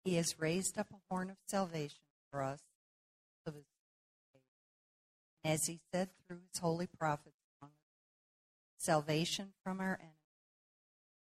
he 0.05 0.15
has 0.15 0.39
raised 0.39 0.79
up 0.79 0.87
a 0.93 0.97
horn 1.11 1.29
of 1.29 1.37
salvation 1.47 1.99
for 2.31 2.43
us 2.43 2.61
of 3.47 3.55
his 3.55 3.65
as 5.45 5.67
he 5.67 5.79
said 5.93 6.09
through 6.27 6.39
his 6.51 6.61
holy 6.61 6.87
prophets 6.99 7.35
salvation 8.79 9.49
from 9.63 9.81
our 9.81 9.99
enemies 10.01 10.15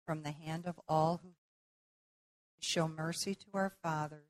from 0.05 0.23
the 0.23 0.31
hand 0.31 0.65
of 0.65 0.79
all 0.87 1.19
who 1.21 1.31
show 2.59 2.87
mercy 2.87 3.35
to 3.35 3.45
our 3.53 3.73
fathers 3.83 4.29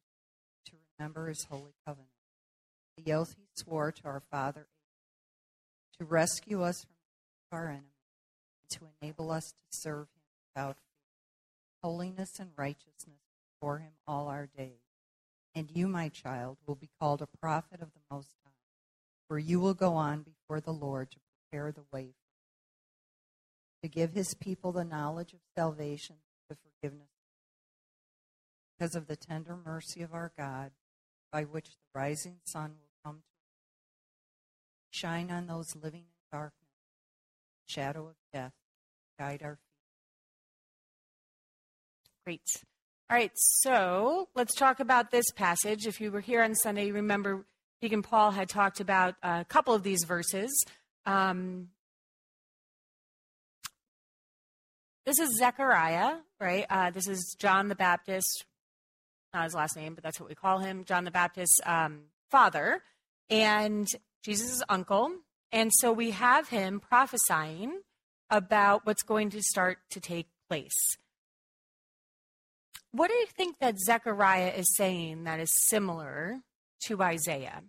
to 0.66 0.72
remember 0.98 1.28
his 1.28 1.44
holy 1.46 1.74
covenant. 1.86 2.10
The 2.98 3.14
oath 3.14 3.36
he 3.38 3.46
swore 3.54 3.92
to 3.92 4.06
our 4.06 4.24
father 4.32 4.68
to 6.00 6.06
rescue 6.06 6.64
us 6.64 6.86
from 7.50 7.60
our 7.60 7.68
enemies 7.68 7.84
and 8.64 8.80
to 8.80 8.88
enable 9.02 9.32
us 9.32 9.52
to 9.52 9.64
serve 9.70 10.08
him 10.08 10.24
without 10.56 10.78
holiness 11.82 12.40
and 12.40 12.50
righteousness 12.58 13.22
before 13.54 13.80
him 13.80 13.94
all 14.08 14.28
our 14.28 14.48
days 14.58 14.82
and 15.56 15.72
you 15.72 15.88
my 15.88 16.10
child 16.10 16.58
will 16.66 16.76
be 16.76 16.90
called 17.00 17.22
a 17.22 17.38
prophet 17.40 17.82
of 17.82 17.94
the 17.94 18.16
most 18.16 18.36
high 18.44 18.52
for 19.28 19.38
you 19.38 19.60
will 19.60 19.74
go 19.74 19.94
on 19.94 20.22
before 20.24 20.62
the 20.62 20.72
lord 20.72 21.12
to 21.12 21.18
prepare 21.50 21.72
the 21.72 21.84
way 21.92 22.04
for 22.04 22.08
him, 22.08 22.14
to 23.84 23.88
give 23.88 24.14
his 24.14 24.34
people 24.34 24.72
the 24.72 24.84
knowledge 24.84 25.34
of 25.34 25.40
salvation, 25.56 26.18
the 26.50 26.56
forgiveness, 26.56 27.10
because 28.78 28.96
of 28.96 29.08
the 29.08 29.16
tender 29.16 29.58
mercy 29.66 30.02
of 30.02 30.14
our 30.14 30.32
God, 30.38 30.72
by 31.32 31.44
which 31.44 31.70
the 31.70 32.00
rising 32.00 32.38
sun 32.44 32.76
will 32.80 33.12
come 33.12 33.18
to 33.18 34.98
shine 34.98 35.32
on 35.32 35.48
those 35.48 35.76
living 35.76 36.06
in 36.06 36.38
darkness, 36.38 36.70
shadow 37.66 38.08
of 38.08 38.16
death, 38.34 38.54
guide 39.20 39.42
our. 39.44 39.60
Great. 42.28 42.42
All 43.10 43.16
right, 43.16 43.32
so 43.34 44.28
let's 44.36 44.54
talk 44.54 44.82
about 44.82 45.12
this 45.12 45.32
passage. 45.32 45.88
If 45.88 46.02
you 46.02 46.12
were 46.12 46.20
here 46.20 46.44
on 46.44 46.56
Sunday, 46.56 46.88
you 46.88 46.94
remember 46.94 47.46
Deacon 47.80 48.02
Paul 48.02 48.32
had 48.32 48.50
talked 48.50 48.82
about 48.82 49.16
a 49.24 49.46
couple 49.46 49.74
of 49.74 49.82
these 49.82 50.04
verses. 50.04 50.52
Um, 51.06 51.70
This 55.06 55.20
is 55.20 55.38
Zechariah, 55.38 56.16
right? 56.38 56.66
Uh, 56.70 56.92
this 56.92 57.08
is 57.08 57.38
John 57.40 57.70
the 57.70 57.76
Baptist, 57.76 58.44
not 59.34 59.46
his 59.46 59.54
last 59.54 59.78
name, 59.78 59.96
but 59.96 60.04
that's 60.04 60.20
what 60.20 60.28
we 60.28 60.36
call 60.36 60.60
him, 60.60 60.84
John 60.84 61.06
the 61.06 61.12
Baptist's 61.12 61.62
um, 61.66 62.08
father, 62.30 62.84
and 63.30 63.88
Jesus' 64.22 64.62
uncle. 64.68 65.12
And 65.54 65.72
so 65.80 65.94
we 65.94 66.12
have 66.12 66.50
him 66.50 66.82
prophesying 66.82 67.84
about 68.30 68.86
what's 68.86 69.04
going 69.04 69.30
to 69.30 69.42
start 69.42 69.78
to 69.92 70.02
take 70.02 70.28
place. 70.50 70.98
What 72.98 73.12
do 73.12 73.14
you 73.14 73.28
think 73.28 73.60
that 73.60 73.80
Zechariah 73.80 74.54
is 74.58 74.76
saying 74.76 75.26
that 75.26 75.40
is 75.40 75.52
similar 75.68 76.40
to 76.86 77.00
Isaiah? 77.04 77.62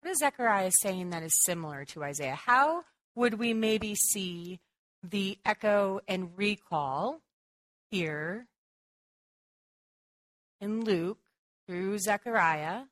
What 0.00 0.12
is 0.12 0.18
Zechariah 0.18 0.70
saying 0.80 1.10
that 1.10 1.24
is 1.24 1.42
similar 1.42 1.84
to 1.86 2.04
Isaiah? 2.04 2.36
How 2.36 2.84
would 3.16 3.34
we 3.34 3.52
maybe 3.52 3.96
see 3.96 4.60
the 5.02 5.38
echo 5.44 5.98
and 6.06 6.30
recall 6.36 7.20
here 7.90 8.46
in 10.60 10.84
Luke 10.84 11.18
through 11.66 11.98
Zechariah 11.98 12.82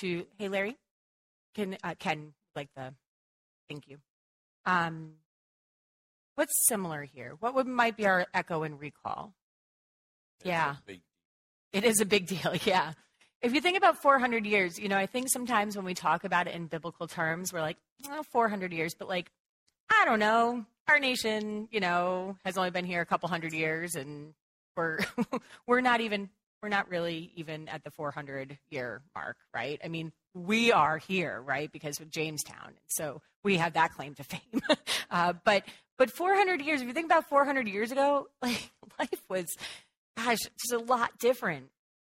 to 0.00 0.26
hey 0.36 0.48
Larry 0.48 0.76
can 1.54 1.78
uh, 1.82 1.94
Ken 1.98 2.34
like 2.54 2.68
the 2.76 2.92
thank 3.70 3.88
you 3.88 3.96
um 4.66 5.12
what's 6.34 6.66
similar 6.66 7.02
here 7.02 7.34
what 7.40 7.54
would 7.54 7.66
might 7.66 7.96
be 7.96 8.06
our 8.06 8.26
echo 8.34 8.62
and 8.62 8.80
recall 8.80 9.34
It's 10.40 10.48
yeah 10.48 10.76
it 11.72 11.84
is 11.84 12.00
a 12.00 12.06
big 12.06 12.26
deal 12.26 12.54
yeah 12.64 12.92
if 13.42 13.52
you 13.52 13.60
think 13.60 13.76
about 13.76 14.00
400 14.00 14.46
years 14.46 14.78
you 14.78 14.88
know 14.88 14.98
i 14.98 15.06
think 15.06 15.28
sometimes 15.28 15.76
when 15.76 15.84
we 15.84 15.94
talk 15.94 16.24
about 16.24 16.46
it 16.46 16.54
in 16.54 16.66
biblical 16.66 17.06
terms 17.06 17.52
we're 17.52 17.60
like 17.60 17.78
oh, 18.10 18.22
400 18.22 18.72
years 18.72 18.94
but 18.94 19.08
like 19.08 19.30
I 19.90 20.04
don't 20.04 20.18
know. 20.18 20.64
Our 20.88 20.98
nation, 20.98 21.68
you 21.70 21.80
know, 21.80 22.36
has 22.44 22.58
only 22.58 22.70
been 22.70 22.84
here 22.84 23.00
a 23.00 23.06
couple 23.06 23.28
hundred 23.28 23.52
years, 23.52 23.94
and 23.94 24.34
we're 24.76 24.98
we're 25.66 25.80
not 25.80 26.00
even 26.00 26.28
we're 26.62 26.68
not 26.68 26.88
really 26.88 27.30
even 27.36 27.68
at 27.68 27.84
the 27.84 27.90
400 27.90 28.58
year 28.70 29.02
mark, 29.14 29.36
right? 29.54 29.80
I 29.84 29.88
mean, 29.88 30.12
we 30.34 30.72
are 30.72 30.98
here, 30.98 31.40
right, 31.40 31.70
because 31.70 32.00
of 32.00 32.10
Jamestown, 32.10 32.74
so 32.86 33.20
we 33.42 33.58
have 33.58 33.74
that 33.74 33.92
claim 33.92 34.14
to 34.14 34.24
fame. 34.24 34.62
uh, 35.10 35.34
but 35.44 35.64
but 35.96 36.10
400 36.10 36.60
years, 36.60 36.80
if 36.80 36.86
you 36.86 36.92
think 36.92 37.06
about 37.06 37.28
400 37.28 37.68
years 37.68 37.92
ago, 37.92 38.28
like 38.42 38.70
life 38.98 39.22
was, 39.28 39.46
gosh, 40.16 40.38
just 40.38 40.72
a 40.72 40.78
lot 40.78 41.18
different, 41.18 41.70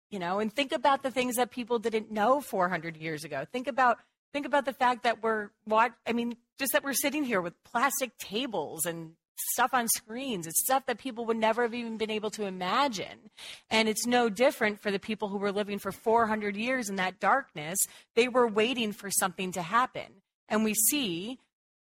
you 0.10 0.20
know. 0.20 0.40
And 0.40 0.54
think 0.54 0.72
about 0.72 1.04
the 1.04 1.12
things 1.12 1.36
that 1.36 1.52
people 1.52 1.80
didn't 1.80 2.12
know 2.12 2.42
400 2.42 2.98
years 2.98 3.24
ago. 3.24 3.46
Think 3.52 3.68
about 3.68 3.98
think 4.34 4.46
about 4.46 4.66
the 4.66 4.74
fact 4.74 5.04
that 5.04 5.22
we're 5.22 5.50
what 5.66 5.94
I 6.08 6.14
mean, 6.14 6.38
just 6.60 6.74
that 6.74 6.84
we're 6.84 6.94
sitting 6.94 7.24
here 7.24 7.42
with 7.42 7.54
plastic 7.64 8.18
tables 8.18 8.86
and 8.86 9.14
stuff 9.54 9.72
on 9.74 9.88
screens. 9.88 10.48
It's 10.48 10.62
stuff 10.62 10.86
that 10.86 11.00
people 11.00 11.26
would 11.26 11.38
never 11.38 11.64
have 11.64 11.74
even 11.74 11.98
been 11.98 12.12
able 12.12 12.30
to 12.32 12.46
imagine. 12.46 13.32
And 13.70 13.90
it's 13.90 14.06
no 14.06 14.30
different 14.30 14.82
for 14.82 14.92
the 14.92 15.00
people 15.00 15.30
who 15.30 15.38
were 15.38 15.52
living 15.52 15.80
for 15.80 15.92
400 15.92 16.56
years 16.56 16.90
in 16.90 16.98
that 16.98 17.20
darkness. 17.20 17.80
They 18.16 18.28
were 18.28 18.48
waiting 18.48 18.92
for 18.92 19.10
something 19.10 19.52
to 19.54 19.62
happen. 19.62 20.22
And 20.48 20.64
we 20.64 20.74
see 20.74 21.40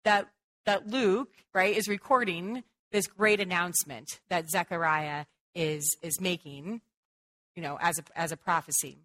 that 0.05 0.29
that 0.69 0.87
Luke, 0.87 1.31
right, 1.55 1.75
is 1.75 1.89
recording 1.89 2.63
this 2.93 3.07
great 3.07 3.41
announcement 3.41 4.21
that 4.29 4.51
Zechariah 4.51 5.25
is 5.55 5.97
is 6.03 6.21
making, 6.21 6.83
you 7.57 7.63
know, 7.63 7.79
as 7.81 7.99
a 7.99 8.03
as 8.15 8.33
a 8.33 8.37
prophecy. 8.37 8.99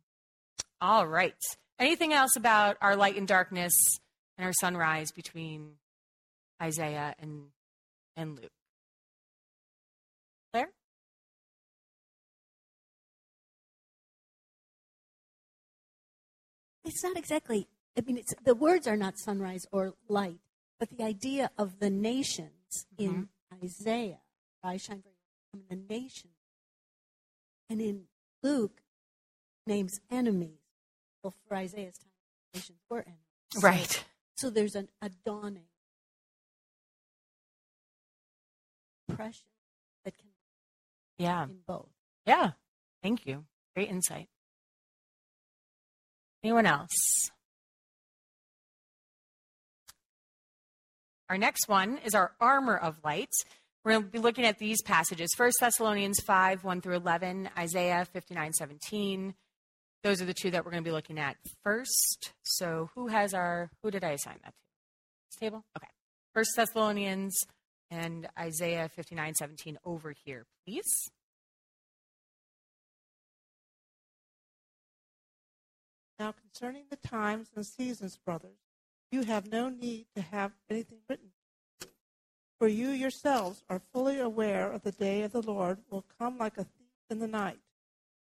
All 0.82 1.08
right. 1.08 1.34
Anything 1.80 2.12
else 2.12 2.36
about 2.36 2.76
our 2.82 2.97
light 2.97 3.15
and 3.15 3.26
darkness 3.26 3.71
and 4.38 4.45
our 4.45 4.52
sunrise 4.52 5.12
between 5.13 5.76
Isaiah 6.62 7.15
and, 7.17 7.43
and 8.17 8.38
Luke. 8.38 8.52
Claire? 10.52 10.69
It's 16.84 17.02
not 17.02 17.15
exactly, 17.17 17.67
I 17.97 18.02
mean, 18.02 18.17
it's, 18.17 18.34
the 18.43 18.54
words 18.54 18.86
are 18.86 18.97
not 18.97 19.17
sunrise 19.17 19.65
or 19.71 19.93
light, 20.10 20.39
but 20.84 20.98
the 20.98 21.04
idea 21.06 21.50
of 21.58 21.80
the 21.80 21.89
nations 21.89 22.88
in 22.98 23.30
mm-hmm. 23.54 23.63
Isaiah, 23.63 24.19
I 24.62 24.76
shine 24.76 25.02
for 25.02 25.60
the 25.69 25.78
nations. 25.78 26.34
And 27.69 27.80
in 27.80 28.04
Luke, 28.41 28.82
names 29.65 30.02
enemies. 30.12 30.60
Well, 31.24 31.34
for 31.48 31.56
Isaiah's 31.56 31.98
time, 31.98 32.12
nations 32.54 32.80
were 32.89 33.00
enemies. 33.00 33.63
Right. 33.63 34.04
So 34.36 34.50
there's 34.50 34.76
an, 34.76 34.89
a 35.02 35.10
dawning 35.26 35.67
impression 39.08 39.46
that 40.04 40.17
can 40.17 40.28
Yeah. 41.17 41.46
in 41.46 41.60
both. 41.65 41.91
Yeah. 42.26 42.52
Thank 43.02 43.26
you. 43.26 43.46
Great 43.74 43.88
insight. 43.88 44.28
Anyone 46.43 46.65
else? 46.65 47.32
Our 51.34 51.39
next 51.39 51.67
one 51.67 51.98
is 52.06 52.13
our 52.13 52.32
armor 52.39 52.78
of 52.78 52.96
lights. 53.04 53.43
We're 53.84 53.93
going 53.93 54.04
to 54.04 54.10
be 54.12 54.19
looking 54.19 54.46
at 54.46 54.60
these 54.60 54.84
passages 54.84 55.34
1 55.36 55.52
Thessalonians 55.60 56.19
5, 56.19 56.63
1 56.63 56.82
through 56.82 56.98
11, 56.98 57.50
Isaiah 57.58 58.06
59, 58.06 58.54
17. 58.54 59.34
Those 60.04 60.22
are 60.22 60.26
the 60.26 60.36
two 60.36 60.52
that 60.52 60.63
we're 60.63 60.69
going 60.69 60.84
to 60.84 60.88
be 60.88 60.93
looking 60.93 61.17
at 61.17 61.38
first. 61.63 62.34
So, 62.43 62.91
who 62.93 63.08
has 63.08 63.34
our, 63.34 63.72
who 63.82 63.89
did 63.89 64.04
I 64.04 64.12
assign 64.12 64.36
that 64.43 64.52
to? 64.52 64.62
This 65.32 65.39
table? 65.39 65.65
Okay. 65.76 65.88
1 66.34 66.46
Thessalonians 66.56 67.36
and 67.89 68.28
Isaiah 68.38 68.88
59, 68.88 69.34
17 69.34 69.80
over 69.84 70.13
here, 70.26 70.46
please. 70.67 71.10
Now, 76.19 76.32
concerning 76.32 76.84
the 76.91 76.98
times 76.98 77.48
and 77.56 77.65
seasons, 77.65 78.19
brothers, 78.24 78.62
you 79.13 79.21
have 79.21 79.52
no 79.52 79.69
need 79.69 80.08
to 80.15 80.21
have 80.23 80.54
anything 80.71 80.97
written. 81.08 81.30
For 82.58 82.67
you 82.67 82.89
yourselves 82.89 83.63
are 83.69 83.82
fully 83.93 84.19
aware 84.19 84.71
of 84.71 84.82
the 84.82 84.91
day 84.91 85.21
of 85.21 85.32
the 85.32 85.41
Lord 85.41 85.78
will 85.91 86.04
come 86.19 86.39
like 86.39 86.58
a 86.58 86.63
thief 86.63 86.88
in 87.12 87.19
the 87.19 87.28
night. 87.28 87.60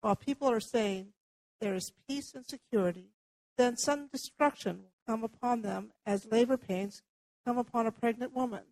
While 0.02 0.17
people 0.17 0.50
are 0.52 0.60
saying, 0.60 1.13
There 1.62 1.74
is 1.74 1.93
peace 2.06 2.34
and 2.34 2.46
security, 2.46 3.12
then 3.58 3.78
sudden 3.78 4.10
destruction 4.12 4.80
will 4.80 4.91
come 5.08 5.24
upon 5.24 5.62
them 5.62 5.91
as 6.06 6.26
labor 6.30 6.58
pains 6.58 7.02
come 7.46 7.58
upon 7.58 7.88
a 7.88 7.91
pregnant 7.91 8.36
woman, 8.36 8.63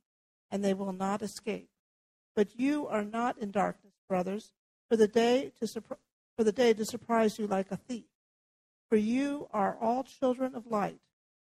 and 0.50 0.66
they 0.66 0.74
will 0.74 0.92
not 0.92 1.22
escape. 1.22 1.70
But 2.36 2.60
you 2.60 2.88
are 2.88 3.06
not 3.06 3.38
in 3.38 3.52
darkness, 3.52 3.94
brothers, 4.10 4.52
for 4.90 4.98
the 4.98 5.08
day 5.08 5.54
to, 5.62 5.66
surpri- 5.66 5.98
for 6.36 6.44
the 6.44 6.52
day 6.52 6.74
to 6.74 6.84
surprise 6.84 7.40
you 7.40 7.48
like 7.48 7.72
a 7.72 7.78
thief. 7.78 8.04
For 8.90 8.98
you 8.98 9.48
are 9.54 9.78
all 9.80 10.04
children 10.04 10.56
of 10.56 10.68
light, 10.68 11.00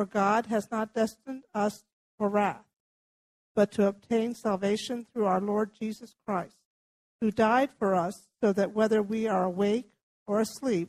For 0.00 0.06
God 0.06 0.46
has 0.46 0.70
not 0.70 0.94
destined 0.94 1.42
us 1.54 1.84
for 2.16 2.30
wrath, 2.30 2.64
but 3.54 3.70
to 3.72 3.86
obtain 3.86 4.34
salvation 4.34 5.04
through 5.12 5.26
our 5.26 5.42
Lord 5.42 5.72
Jesus 5.78 6.14
Christ, 6.26 6.56
who 7.20 7.30
died 7.30 7.68
for 7.78 7.94
us 7.94 8.26
so 8.42 8.50
that 8.54 8.72
whether 8.72 9.02
we 9.02 9.28
are 9.28 9.44
awake 9.44 9.90
or 10.26 10.40
asleep, 10.40 10.88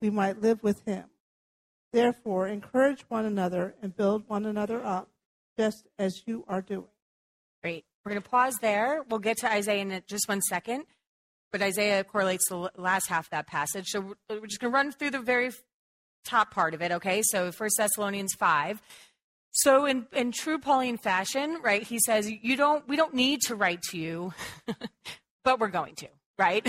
we 0.00 0.10
might 0.10 0.42
live 0.42 0.60
with 0.60 0.84
him. 0.86 1.04
Therefore, 1.92 2.48
encourage 2.48 3.02
one 3.02 3.26
another 3.26 3.76
and 3.80 3.96
build 3.96 4.24
one 4.26 4.44
another 4.44 4.84
up, 4.84 5.08
just 5.56 5.86
as 5.96 6.22
you 6.26 6.44
are 6.48 6.62
doing. 6.62 6.90
Great. 7.62 7.84
We're 8.04 8.10
going 8.10 8.22
to 8.24 8.28
pause 8.28 8.56
there. 8.60 9.04
We'll 9.08 9.20
get 9.20 9.36
to 9.36 9.52
Isaiah 9.52 9.82
in 9.82 10.02
just 10.08 10.28
one 10.28 10.42
second, 10.42 10.86
but 11.52 11.62
Isaiah 11.62 12.02
correlates 12.02 12.48
the 12.48 12.72
last 12.76 13.06
half 13.06 13.26
of 13.26 13.30
that 13.30 13.46
passage. 13.46 13.86
So 13.86 14.16
we're 14.28 14.46
just 14.46 14.60
going 14.60 14.72
to 14.72 14.76
run 14.76 14.90
through 14.90 15.10
the 15.10 15.20
very 15.20 15.52
top 16.24 16.52
part 16.52 16.74
of 16.74 16.82
it, 16.82 16.92
okay? 16.92 17.22
So 17.24 17.50
1 17.50 17.70
Thessalonians 17.76 18.34
5. 18.34 18.82
So 19.52 19.84
in, 19.84 20.06
in 20.12 20.32
true 20.32 20.58
Pauline 20.58 20.96
fashion, 20.96 21.58
right, 21.62 21.82
he 21.82 21.98
says, 21.98 22.30
you 22.30 22.56
don't, 22.56 22.86
we 22.88 22.96
don't 22.96 23.14
need 23.14 23.42
to 23.42 23.54
write 23.54 23.82
to 23.90 23.98
you, 23.98 24.32
but 25.44 25.60
we're 25.60 25.68
going 25.68 25.94
to, 25.96 26.08
right? 26.38 26.64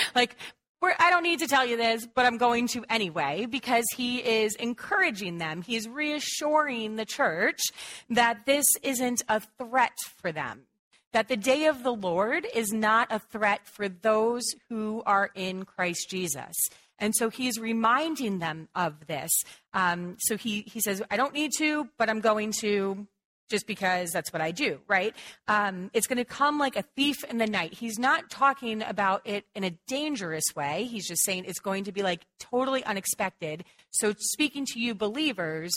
like, 0.14 0.36
we're, 0.82 0.94
I 0.98 1.10
don't 1.10 1.22
need 1.22 1.40
to 1.40 1.46
tell 1.46 1.64
you 1.64 1.76
this, 1.76 2.06
but 2.06 2.26
I'm 2.26 2.38
going 2.38 2.66
to 2.68 2.84
anyway, 2.88 3.46
because 3.46 3.84
he 3.96 4.18
is 4.18 4.54
encouraging 4.54 5.38
them. 5.38 5.62
He 5.62 5.76
is 5.76 5.88
reassuring 5.88 6.96
the 6.96 7.04
church 7.04 7.60
that 8.10 8.46
this 8.46 8.66
isn't 8.82 9.22
a 9.28 9.40
threat 9.58 9.96
for 10.18 10.32
them. 10.32 10.62
That 11.12 11.28
the 11.28 11.36
day 11.36 11.66
of 11.66 11.82
the 11.82 11.92
Lord 11.92 12.46
is 12.54 12.72
not 12.72 13.08
a 13.10 13.18
threat 13.18 13.66
for 13.66 13.88
those 13.88 14.44
who 14.68 15.02
are 15.04 15.30
in 15.34 15.64
Christ 15.64 16.08
Jesus. 16.08 16.54
And 17.00 17.14
so 17.16 17.30
he's 17.30 17.58
reminding 17.58 18.38
them 18.38 18.68
of 18.74 19.06
this. 19.06 19.32
Um, 19.72 20.16
so 20.20 20.36
he, 20.36 20.62
he 20.62 20.80
says, 20.80 21.02
I 21.10 21.16
don't 21.16 21.34
need 21.34 21.50
to, 21.58 21.88
but 21.98 22.08
I'm 22.08 22.20
going 22.20 22.52
to 22.60 23.06
just 23.50 23.66
because 23.66 24.12
that's 24.12 24.32
what 24.32 24.40
I 24.40 24.52
do, 24.52 24.80
right? 24.86 25.14
Um, 25.48 25.90
it's 25.92 26.06
going 26.06 26.18
to 26.18 26.24
come 26.24 26.58
like 26.58 26.76
a 26.76 26.84
thief 26.96 27.24
in 27.24 27.38
the 27.38 27.46
night. 27.46 27.74
He's 27.74 27.98
not 27.98 28.30
talking 28.30 28.82
about 28.82 29.22
it 29.26 29.44
in 29.54 29.64
a 29.64 29.70
dangerous 29.88 30.44
way. 30.54 30.84
He's 30.84 31.06
just 31.06 31.24
saying 31.24 31.44
it's 31.46 31.58
going 31.58 31.84
to 31.84 31.92
be 31.92 32.02
like 32.02 32.24
totally 32.38 32.84
unexpected. 32.84 33.64
So, 33.90 34.14
speaking 34.16 34.64
to 34.66 34.78
you 34.78 34.94
believers, 34.94 35.72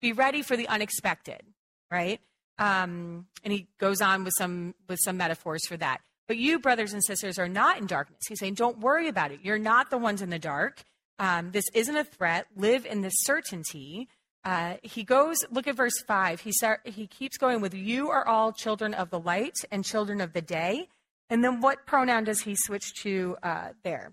be 0.00 0.12
ready 0.12 0.42
for 0.42 0.56
the 0.56 0.66
unexpected, 0.68 1.42
right? 1.90 2.20
Um, 2.58 3.26
and 3.44 3.52
he 3.52 3.68
goes 3.78 4.00
on 4.00 4.24
with 4.24 4.34
some 4.36 4.74
with 4.88 4.98
some 5.04 5.18
metaphors 5.18 5.66
for 5.66 5.76
that. 5.76 6.00
But 6.28 6.36
you, 6.36 6.58
brothers 6.58 6.92
and 6.92 7.02
sisters, 7.02 7.38
are 7.38 7.48
not 7.48 7.78
in 7.78 7.86
darkness. 7.86 8.20
He's 8.28 8.38
saying, 8.38 8.54
don't 8.54 8.78
worry 8.78 9.08
about 9.08 9.32
it. 9.32 9.40
You're 9.42 9.58
not 9.58 9.90
the 9.90 9.98
ones 9.98 10.22
in 10.22 10.28
the 10.30 10.38
dark. 10.38 10.82
Um, 11.18 11.50
this 11.50 11.64
isn't 11.74 11.96
a 11.96 12.04
threat. 12.04 12.46
Live 12.54 12.86
in 12.86 13.00
this 13.00 13.14
certainty. 13.16 14.08
Uh, 14.44 14.74
he 14.82 15.02
goes, 15.02 15.44
look 15.50 15.66
at 15.66 15.74
verse 15.74 16.00
5. 16.06 16.42
He, 16.42 16.52
start, 16.52 16.80
he 16.84 17.06
keeps 17.06 17.38
going 17.38 17.60
with, 17.60 17.74
You 17.74 18.10
are 18.10 18.26
all 18.26 18.52
children 18.52 18.94
of 18.94 19.10
the 19.10 19.18
light 19.18 19.56
and 19.72 19.84
children 19.84 20.20
of 20.20 20.32
the 20.32 20.42
day. 20.42 20.88
And 21.30 21.42
then 21.42 21.60
what 21.60 21.86
pronoun 21.86 22.24
does 22.24 22.40
he 22.40 22.54
switch 22.54 22.94
to 23.02 23.36
uh, 23.42 23.68
there? 23.82 24.12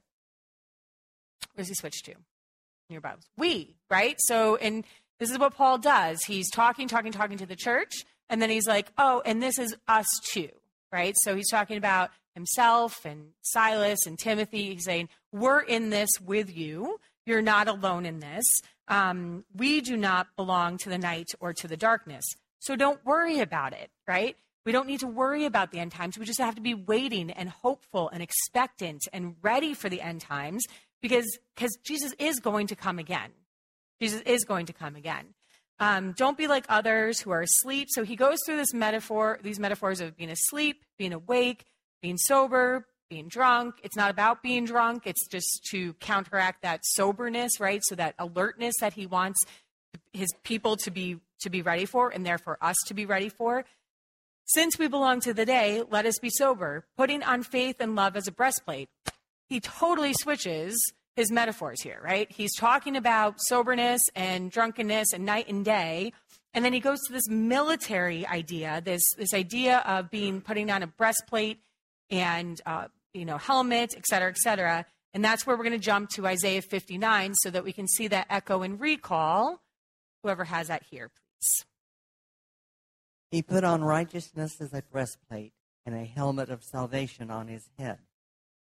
What 1.53 1.61
does 1.61 1.67
he 1.67 1.75
switch 1.75 2.01
to 2.03 2.11
in 2.11 2.17
your 2.89 3.01
Bibles? 3.01 3.25
We, 3.37 3.75
right? 3.89 4.15
So, 4.19 4.55
and 4.55 4.85
this 5.19 5.31
is 5.31 5.37
what 5.37 5.55
Paul 5.55 5.77
does. 5.77 6.23
He's 6.25 6.49
talking, 6.49 6.87
talking, 6.87 7.11
talking 7.11 7.37
to 7.37 7.45
the 7.45 7.55
church. 7.55 7.93
And 8.29 8.41
then 8.41 8.49
he's 8.49 8.67
like, 8.67 8.91
Oh, 8.97 9.21
and 9.25 9.41
this 9.41 9.59
is 9.59 9.75
us 9.87 10.07
too, 10.31 10.49
right? 10.95 11.13
So 11.17 11.35
he's 11.35 11.49
talking 11.49 11.75
about 11.75 12.09
himself 12.35 13.03
and 13.03 13.31
Silas 13.41 14.05
and 14.05 14.17
Timothy. 14.17 14.73
He's 14.73 14.85
saying, 14.85 15.09
We're 15.33 15.59
in 15.59 15.89
this 15.89 16.21
with 16.21 16.55
you. 16.55 16.97
You're 17.25 17.41
not 17.41 17.67
alone 17.67 18.05
in 18.05 18.19
this. 18.19 18.45
Um, 18.87 19.43
we 19.53 19.81
do 19.81 19.97
not 19.97 20.27
belong 20.37 20.77
to 20.79 20.89
the 20.89 20.97
night 20.97 21.27
or 21.41 21.51
to 21.53 21.67
the 21.67 21.75
darkness. 21.75 22.23
So 22.59 22.77
don't 22.77 23.05
worry 23.05 23.39
about 23.39 23.73
it, 23.73 23.89
right? 24.07 24.37
We 24.65 24.71
don't 24.71 24.87
need 24.87 25.01
to 25.01 25.07
worry 25.07 25.45
about 25.45 25.71
the 25.71 25.79
end 25.79 25.91
times. 25.91 26.17
We 26.17 26.25
just 26.25 26.39
have 26.39 26.55
to 26.55 26.61
be 26.61 26.73
waiting 26.73 27.29
and 27.29 27.49
hopeful 27.49 28.09
and 28.09 28.23
expectant 28.23 29.01
and 29.11 29.35
ready 29.41 29.73
for 29.73 29.89
the 29.89 30.01
end 30.01 30.21
times 30.21 30.65
because 31.01 31.27
because 31.55 31.77
Jesus 31.83 32.13
is 32.19 32.39
going 32.39 32.67
to 32.67 32.75
come 32.75 32.99
again. 32.99 33.31
Jesus 34.01 34.21
is 34.21 34.45
going 34.45 34.67
to 34.67 34.73
come 34.73 34.95
again. 34.95 35.34
Um, 35.79 36.13
don't 36.13 36.37
be 36.37 36.47
like 36.47 36.65
others 36.69 37.19
who 37.19 37.31
are 37.31 37.41
asleep. 37.41 37.89
So 37.91 38.03
he 38.03 38.15
goes 38.15 38.39
through 38.45 38.57
this 38.57 38.73
metaphor, 38.73 39.39
these 39.43 39.59
metaphors 39.59 39.99
of 39.99 40.15
being 40.15 40.29
asleep, 40.29 40.83
being 40.97 41.13
awake, 41.13 41.65
being 42.01 42.17
sober, 42.17 42.87
being 43.09 43.27
drunk. 43.27 43.75
It's 43.83 43.95
not 43.95 44.09
about 44.09 44.41
being 44.41 44.65
drunk. 44.65 45.03
It's 45.05 45.27
just 45.27 45.65
to 45.71 45.93
counteract 45.95 46.61
that 46.61 46.81
soberness, 46.83 47.59
right? 47.59 47.81
So 47.83 47.95
that 47.95 48.15
alertness 48.17 48.75
that 48.79 48.93
he 48.93 49.05
wants 49.05 49.43
his 50.13 50.29
people 50.43 50.77
to 50.77 50.91
be 50.91 51.19
to 51.41 51.49
be 51.49 51.61
ready 51.61 51.85
for 51.85 52.09
and 52.09 52.25
therefore 52.25 52.57
us 52.61 52.77
to 52.87 52.93
be 52.93 53.05
ready 53.05 53.29
for. 53.29 53.65
Since 54.45 54.79
we 54.79 54.87
belong 54.87 55.19
to 55.21 55.33
the 55.33 55.45
day, 55.45 55.83
let 55.89 56.05
us 56.05 56.19
be 56.19 56.29
sober, 56.29 56.85
putting 56.95 57.23
on 57.23 57.43
faith 57.43 57.77
and 57.79 57.95
love 57.95 58.15
as 58.15 58.27
a 58.27 58.31
breastplate. 58.31 58.89
He 59.49 59.59
totally 59.59 60.13
switches 60.13 60.77
his 61.15 61.31
metaphors 61.31 61.81
here, 61.81 61.99
right? 62.03 62.29
He's 62.31 62.55
talking 62.55 62.95
about 62.95 63.35
soberness 63.39 64.01
and 64.15 64.51
drunkenness 64.51 65.13
and 65.13 65.25
night 65.25 65.47
and 65.47 65.63
day. 65.63 66.13
And 66.53 66.63
then 66.63 66.73
he 66.73 66.79
goes 66.79 66.99
to 67.07 67.13
this 67.13 67.27
military 67.29 68.25
idea, 68.27 68.81
this, 68.83 69.03
this 69.17 69.33
idea 69.33 69.79
of 69.79 70.09
being 70.09 70.41
putting 70.41 70.71
on 70.71 70.83
a 70.83 70.87
breastplate 70.87 71.59
and 72.09 72.61
uh, 72.65 72.87
you 73.13 73.25
know 73.25 73.37
helmet, 73.37 73.93
et 73.95 74.05
cetera, 74.05 74.29
et 74.29 74.37
cetera. 74.37 74.85
And 75.13 75.23
that's 75.23 75.47
where 75.47 75.55
we're 75.57 75.63
going 75.63 75.79
to 75.79 75.85
jump 75.85 76.09
to 76.11 76.27
Isaiah 76.27 76.61
59 76.61 77.35
so 77.35 77.49
that 77.49 77.63
we 77.63 77.71
can 77.71 77.87
see 77.87 78.07
that 78.09 78.27
echo 78.29 78.61
and 78.61 78.79
recall. 78.79 79.61
Whoever 80.23 80.43
has 80.43 80.67
that 80.67 80.83
here, 80.89 81.09
please. 81.09 81.65
He 83.31 83.41
put 83.41 83.63
on 83.63 83.83
righteousness 83.83 84.59
as 84.59 84.73
a 84.73 84.81
breastplate 84.91 85.53
and 85.85 85.95
a 85.95 86.03
helmet 86.03 86.49
of 86.49 86.63
salvation 86.63 87.31
on 87.31 87.47
his 87.47 87.69
head. 87.77 87.99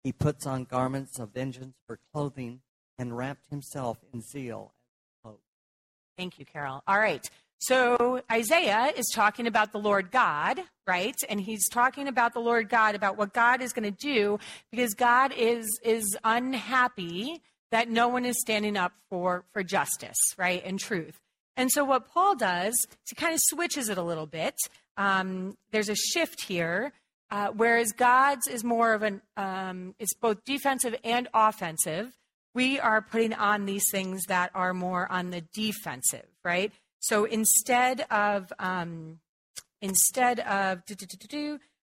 He 0.04 0.12
puts 0.12 0.46
on 0.46 0.64
garments 0.64 1.18
of 1.18 1.32
vengeance 1.32 1.74
for 1.86 1.98
clothing 2.12 2.60
and 2.98 3.16
wrapped 3.16 3.48
himself 3.50 3.98
in 4.12 4.20
zeal 4.20 4.74
as 5.00 5.22
cloak. 5.22 5.40
Thank 6.16 6.38
you, 6.38 6.44
Carol. 6.44 6.82
All 6.86 6.98
right. 6.98 7.28
So 7.58 8.20
Isaiah 8.30 8.92
is 8.94 9.10
talking 9.14 9.46
about 9.46 9.72
the 9.72 9.78
Lord 9.78 10.10
God, 10.10 10.60
right? 10.86 11.16
And 11.30 11.40
he's 11.40 11.66
talking 11.70 12.06
about 12.08 12.34
the 12.34 12.40
Lord 12.40 12.68
God, 12.68 12.94
about 12.94 13.16
what 13.16 13.32
God 13.32 13.62
is 13.62 13.72
going 13.72 13.90
to 13.90 13.98
do, 13.98 14.38
because 14.70 14.92
God 14.92 15.32
is 15.34 15.66
is 15.82 16.16
unhappy 16.22 17.40
that 17.70 17.88
no 17.88 18.08
one 18.08 18.26
is 18.26 18.38
standing 18.38 18.76
up 18.76 18.92
for 19.08 19.44
for 19.52 19.62
justice, 19.64 20.18
right, 20.36 20.62
and 20.64 20.78
truth. 20.78 21.18
And 21.56 21.70
so 21.70 21.84
what 21.84 22.08
Paul 22.08 22.36
does, 22.36 22.74
he 23.08 23.14
kind 23.16 23.32
of 23.32 23.40
switches 23.42 23.88
it 23.88 23.96
a 23.96 24.02
little 24.02 24.26
bit. 24.26 24.56
Um, 24.96 25.56
there's 25.70 25.88
a 25.88 25.94
shift 25.94 26.44
here, 26.44 26.92
uh, 27.30 27.48
whereas 27.48 27.92
God's 27.92 28.46
is 28.46 28.62
more 28.64 28.92
of 28.92 29.02
an 29.02 29.22
um, 29.36 29.94
it's 29.98 30.14
both 30.14 30.44
defensive 30.44 30.94
and 31.04 31.28
offensive. 31.34 32.12
We 32.54 32.78
are 32.78 33.02
putting 33.02 33.32
on 33.32 33.66
these 33.66 33.84
things 33.90 34.22
that 34.28 34.50
are 34.54 34.72
more 34.72 35.10
on 35.10 35.30
the 35.30 35.40
defensive, 35.52 36.26
right? 36.44 36.72
So 37.00 37.24
instead 37.24 38.02
of 38.10 38.52
um, 38.58 39.18
instead 39.82 40.40
of 40.40 40.82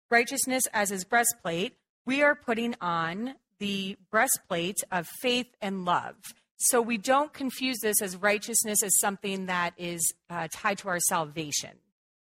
righteousness 0.10 0.64
as 0.74 0.90
his 0.90 1.04
breastplate, 1.04 1.76
we 2.06 2.24
are 2.24 2.36
putting 2.36 2.76
on 2.82 3.36
the 3.60 3.98
breastplate 4.10 4.78
of 4.92 5.08
faith 5.22 5.48
and 5.62 5.86
love. 5.86 6.16
so 6.58 6.82
we 6.82 6.98
don't 6.98 7.34
confuse 7.34 7.80
this 7.80 8.02
as 8.02 8.16
righteousness 8.16 8.84
as 8.84 8.92
something 9.00 9.48
that 9.48 9.74
is 9.78 10.02
uh, 10.30 10.48
tied 10.54 10.78
to 10.78 10.90
our 10.90 11.00
salvation. 11.00 11.72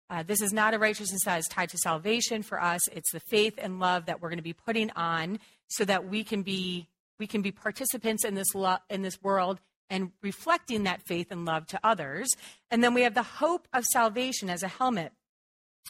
Uh, 0.09 0.22
this 0.22 0.40
is 0.40 0.52
not 0.52 0.74
a 0.74 0.78
righteousness 0.78 1.22
that 1.24 1.38
is 1.38 1.48
tied 1.48 1.68
to 1.70 1.78
salvation 1.78 2.42
for 2.42 2.62
us. 2.62 2.80
It's 2.92 3.11
the 3.12 3.20
faith 3.20 3.54
and 3.59 3.80
love 3.80 4.07
that 4.07 4.20
we're 4.20 4.28
going 4.28 4.38
to 4.38 4.42
be 4.42 4.52
putting 4.52 4.90
on 4.92 5.40
so 5.68 5.84
that 5.84 6.09
we 6.09 6.22
can 6.22 6.42
be 6.42 6.88
we 7.18 7.26
can 7.26 7.40
be 7.42 7.50
participants 7.50 8.24
in 8.24 8.34
this 8.34 8.54
lo- 8.54 8.76
in 8.90 9.02
this 9.02 9.20
world 9.22 9.59
and 9.88 10.12
reflecting 10.22 10.84
that 10.84 11.02
faith 11.02 11.28
and 11.30 11.44
love 11.44 11.66
to 11.68 11.80
others. 11.82 12.28
And 12.70 12.82
then 12.82 12.94
we 12.94 13.02
have 13.02 13.14
the 13.14 13.22
hope 13.22 13.68
of 13.72 13.84
salvation 13.84 14.50
as 14.50 14.62
a 14.62 14.68
helmet. 14.68 15.12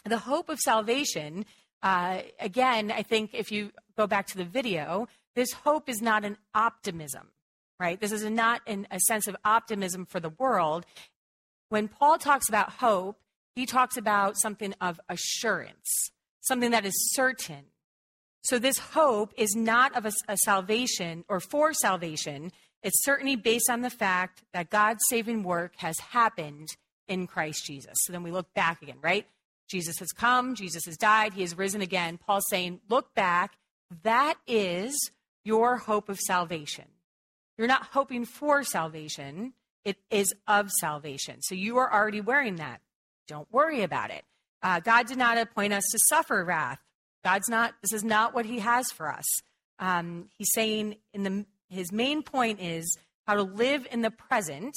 The 0.05 0.19
hope 0.19 0.49
of 0.49 0.59
salvation, 0.59 1.45
uh, 1.81 2.21
again, 2.39 2.91
I 2.91 3.01
think 3.01 3.31
if 3.33 3.51
you 3.51 3.71
go 3.97 4.07
back 4.07 4.27
to 4.27 4.37
the 4.37 4.45
video, 4.45 5.07
this 5.35 5.51
hope 5.51 5.89
is 5.89 6.01
not 6.01 6.23
an 6.23 6.37
optimism, 6.53 7.29
right? 7.79 7.99
This 7.99 8.11
is 8.11 8.23
not 8.23 8.61
in 8.65 8.87
a 8.91 8.99
sense 8.99 9.27
of 9.27 9.35
optimism 9.43 10.05
for 10.05 10.19
the 10.19 10.29
world. 10.29 10.85
When 11.69 11.87
Paul 11.87 12.17
talks 12.17 12.47
about 12.47 12.73
hope, 12.73 13.19
he 13.57 13.65
talks 13.65 13.97
about 13.97 14.37
something 14.37 14.75
of 14.79 14.99
assurance, 15.09 16.11
something 16.41 16.69
that 16.69 16.85
is 16.85 16.93
certain. 17.15 17.65
So 18.43 18.59
this 18.59 18.77
hope 18.77 19.33
is 19.35 19.55
not 19.55 19.97
of 19.97 20.05
a, 20.05 20.11
a 20.27 20.37
salvation 20.37 21.25
or 21.27 21.39
for 21.39 21.73
salvation. 21.73 22.51
It's 22.83 23.03
certainly 23.03 23.35
based 23.35 23.67
on 23.67 23.81
the 23.81 23.89
fact 23.89 24.43
that 24.53 24.69
God's 24.69 24.99
saving 25.09 25.41
work 25.41 25.73
has 25.77 25.97
happened 25.97 26.67
in 27.07 27.25
Christ 27.25 27.65
Jesus. 27.65 27.95
So 28.03 28.13
then 28.13 28.21
we 28.21 28.29
look 28.29 28.53
back 28.53 28.83
again, 28.83 28.99
right? 29.01 29.25
Jesus 29.67 29.97
has 29.97 30.09
come, 30.09 30.53
Jesus 30.53 30.85
has 30.85 30.95
died, 30.95 31.33
he 31.33 31.41
has 31.41 31.57
risen 31.57 31.81
again. 31.81 32.19
Paul's 32.19 32.45
saying, 32.51 32.79
look 32.89 33.15
back. 33.15 33.57
That 34.03 34.35
is 34.45 34.95
your 35.43 35.77
hope 35.77 36.09
of 36.09 36.19
salvation. 36.19 36.85
You're 37.57 37.65
not 37.65 37.87
hoping 37.91 38.25
for 38.25 38.63
salvation, 38.63 39.53
it 39.83 39.97
is 40.11 40.31
of 40.47 40.69
salvation. 40.69 41.41
So 41.41 41.55
you 41.55 41.77
are 41.79 41.91
already 41.91 42.21
wearing 42.21 42.57
that. 42.57 42.81
Don't 43.27 43.51
worry 43.51 43.83
about 43.83 44.11
it. 44.11 44.23
Uh, 44.63 44.79
God 44.79 45.07
did 45.07 45.17
not 45.17 45.37
appoint 45.37 45.73
us 45.73 45.83
to 45.91 45.99
suffer 46.07 46.43
wrath. 46.43 46.79
God's 47.23 47.49
not, 47.49 47.73
this 47.81 47.93
is 47.93 48.03
not 48.03 48.33
what 48.33 48.45
he 48.45 48.59
has 48.59 48.85
for 48.91 49.11
us. 49.11 49.25
Um, 49.79 50.29
he's 50.37 50.51
saying 50.53 50.95
in 51.13 51.23
the, 51.23 51.45
his 51.69 51.91
main 51.91 52.23
point 52.23 52.59
is 52.59 52.97
how 53.25 53.35
to 53.35 53.43
live 53.43 53.87
in 53.91 54.01
the 54.01 54.11
present, 54.11 54.73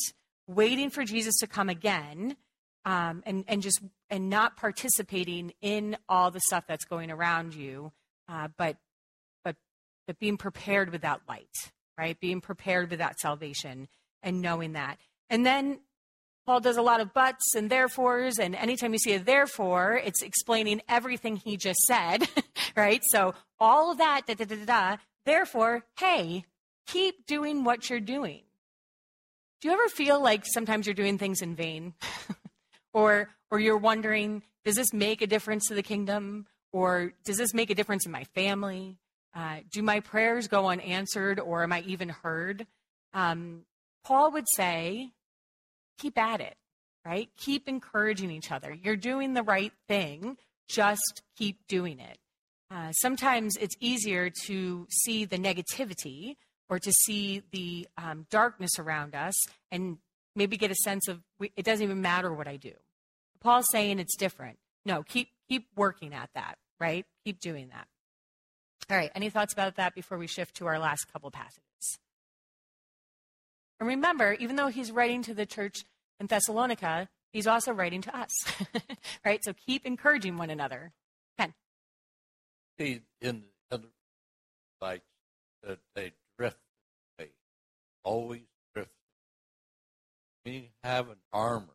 waiting 0.47 0.91
for 0.91 1.05
Jesus 1.05 1.37
to 1.39 1.47
come 1.47 1.69
again, 1.69 2.37
um, 2.85 3.23
and, 3.25 3.45
and 3.47 3.63
just, 3.63 3.81
and 4.09 4.29
not 4.29 4.57
participating 4.57 5.53
in 5.61 5.97
all 6.09 6.31
the 6.31 6.41
stuff 6.41 6.65
that's 6.67 6.85
going 6.85 7.11
around 7.11 7.55
you, 7.55 7.93
uh, 8.29 8.49
but, 8.57 8.77
but, 9.45 9.57
but 10.07 10.19
being 10.19 10.37
prepared 10.37 10.91
with 10.91 11.03
that 11.03 11.21
light, 11.29 11.47
right? 11.97 12.19
Being 12.19 12.41
prepared 12.41 12.91
with 12.91 12.99
that 12.99 13.19
salvation 13.21 13.89
and 14.23 14.41
knowing 14.41 14.73
that. 14.73 14.99
And 15.29 15.47
then 15.47 15.81
Paul 16.51 16.59
does 16.59 16.79
a 16.79 16.83
lot 16.83 17.01
of 17.01 17.15
buts 17.15 17.55
and 17.55 17.71
therefores, 17.71 18.41
and 18.41 18.57
anytime 18.57 18.93
you 18.93 18.99
see 18.99 19.13
a 19.13 19.21
therefore, 19.21 20.01
it's 20.05 20.21
explaining 20.21 20.83
everything 20.89 21.37
he 21.37 21.57
just 21.57 21.79
said, 21.83 22.29
right? 22.77 23.01
So 23.13 23.35
all 23.61 23.93
of 23.93 23.99
that, 23.99 24.23
da 24.27 24.35
da 24.35 24.47
da 24.47 24.65
da. 24.65 24.97
Therefore, 25.25 25.85
hey, 26.01 26.45
keep 26.89 27.25
doing 27.25 27.63
what 27.63 27.89
you're 27.89 28.01
doing. 28.01 28.43
Do 29.61 29.69
you 29.69 29.75
ever 29.75 29.89
feel 29.91 30.21
like 30.21 30.45
sometimes 30.45 30.89
you're 30.89 30.95
doing 30.95 31.19
things 31.19 31.41
in 31.41 31.55
vain, 31.55 31.95
or 32.93 33.29
or 33.53 33.61
you're 33.61 33.79
wondering, 33.79 34.43
does 34.65 34.75
this 34.75 34.93
make 34.93 35.23
a 35.23 35.29
difference 35.29 35.69
to 35.69 35.75
the 35.75 35.85
kingdom, 35.85 36.49
or 36.73 37.13
does 37.25 37.37
this 37.37 37.55
make 37.55 37.71
a 37.71 37.77
difference 37.77 38.07
in 38.07 38.11
my 38.11 38.25
family? 38.25 38.99
Uh, 39.37 39.59
do 39.71 39.83
my 39.83 40.01
prayers 40.01 40.49
go 40.49 40.67
unanswered, 40.67 41.39
or 41.39 41.63
am 41.63 41.73
I 41.73 41.83
even 41.83 42.09
heard? 42.09 42.67
Um, 43.15 43.67
Paul 44.03 44.33
would 44.33 44.49
say, 44.49 45.13
keep 46.01 46.19
at 46.19 46.41
it, 46.41 46.57
right? 47.05 47.29
Keep 47.37 47.69
encouraging 47.69 48.31
each 48.31 48.51
other. 48.51 48.73
You're 48.73 48.97
doing 48.97 49.35
the 49.35 49.43
right 49.43 49.73
thing. 49.89 50.37
Just 50.69 51.23
keep 51.37 51.59
doing 51.69 51.99
it. 51.99 52.19
Uh, 52.71 52.93
sometimes 52.93 53.57
it's 53.57 53.75
easier 53.81 54.31
to 54.47 54.87
see 54.91 55.25
the 55.25 55.39
negativity 55.39 56.37
or 56.69 56.79
to 56.79 56.93
see 56.93 57.43
the 57.51 57.89
um, 57.99 58.27
darkness 58.31 58.71
around 58.79 59.15
us 59.15 59.35
and 59.73 59.99
maybe 60.37 60.57
get 60.57 60.71
a 60.71 60.77
sense 60.77 61.09
of 61.09 61.21
it 61.41 61.65
doesn't 61.65 61.83
even 61.83 62.01
matter 62.01 62.33
what 62.33 62.47
I 62.47 62.57
do. 62.57 62.73
Paul's 63.41 63.67
saying 63.73 63.99
it's 63.99 64.17
different. 64.17 64.59
No, 64.85 65.03
keep 65.03 65.31
keep 65.49 65.67
working 65.77 66.15
at 66.15 66.31
that, 66.35 66.59
right? 66.79 67.05
Keep 67.25 67.41
doing 67.41 67.69
that. 67.69 67.89
All 68.89 68.97
right, 68.97 69.11
any 69.15 69.31
thoughts 69.31 69.53
about 69.53 69.77
that 69.77 69.95
before 69.95 70.19
we 70.19 70.27
shift 70.27 70.57
to 70.57 70.67
our 70.67 70.79
last 70.79 71.13
couple 71.13 71.31
passages? 71.31 71.70
And 73.81 73.89
remember, 73.89 74.35
even 74.35 74.57
though 74.57 74.69
he's 74.69 74.93
writing 74.93 75.23
to 75.23 75.35
the 75.35 75.47
church 75.47 75.85
in 76.21 76.27
Thessalonica, 76.27 77.09
he's 77.33 77.47
also 77.47 77.73
writing 77.73 78.03
to 78.03 78.17
us, 78.17 78.31
right? 79.25 79.43
So 79.43 79.55
keep 79.55 79.87
encouraging 79.87 80.37
one 80.37 80.51
another. 80.51 80.93
Ken. 81.39 81.55
See, 82.79 83.01
in 83.23 83.45
the 83.71 83.77
other 83.77 83.89
like 84.83 85.03
that 85.63 85.79
they 85.95 86.13
drift 86.39 86.59
away, 87.19 87.31
always 88.05 88.43
drift. 88.75 88.91
When 90.45 90.55
you 90.55 90.63
have 90.85 91.09
an 91.09 91.17
armor, 91.33 91.67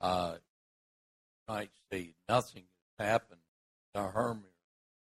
uh, 0.00 0.34
you 0.36 1.52
might 1.52 1.70
say 1.90 2.10
nothing 2.28 2.64
has 2.98 3.08
happened. 3.08 3.40
The 3.92 4.00
armor 4.00 4.40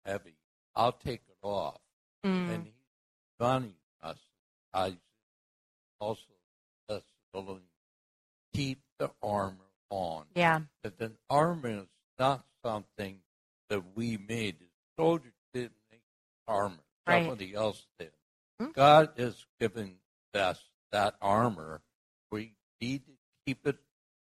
is 0.06 0.12
heavy. 0.12 0.36
I'll 0.74 0.92
take 0.92 1.22
it 1.28 1.36
off. 1.42 1.80
Mm. 2.24 2.54
And 2.54 2.64
he's 2.64 2.72
gunning 3.38 3.74
us. 4.02 4.18
I 4.72 4.96
also 6.04 6.20
Thessalonians 6.88 7.64
keep 8.52 8.80
the 8.98 9.10
armor 9.22 9.56
on. 9.90 10.24
Yeah. 10.34 10.60
That 10.82 10.98
the 10.98 11.12
armor 11.30 11.68
is 11.68 11.86
not 12.18 12.44
something 12.64 13.18
that 13.70 13.82
we 13.94 14.18
made. 14.18 14.56
The 14.60 14.66
soldiers 14.98 15.32
didn't 15.52 15.72
make 15.90 16.02
armor. 16.46 16.76
Right. 17.06 17.22
Somebody 17.22 17.54
else 17.54 17.86
did. 17.98 18.10
Hmm? 18.60 18.68
God 18.74 19.10
has 19.16 19.46
given 19.60 19.94
us 20.34 20.62
that 20.92 21.14
armor. 21.20 21.80
We 22.30 22.52
need 22.80 23.06
to 23.06 23.12
keep 23.46 23.66
it 23.66 23.78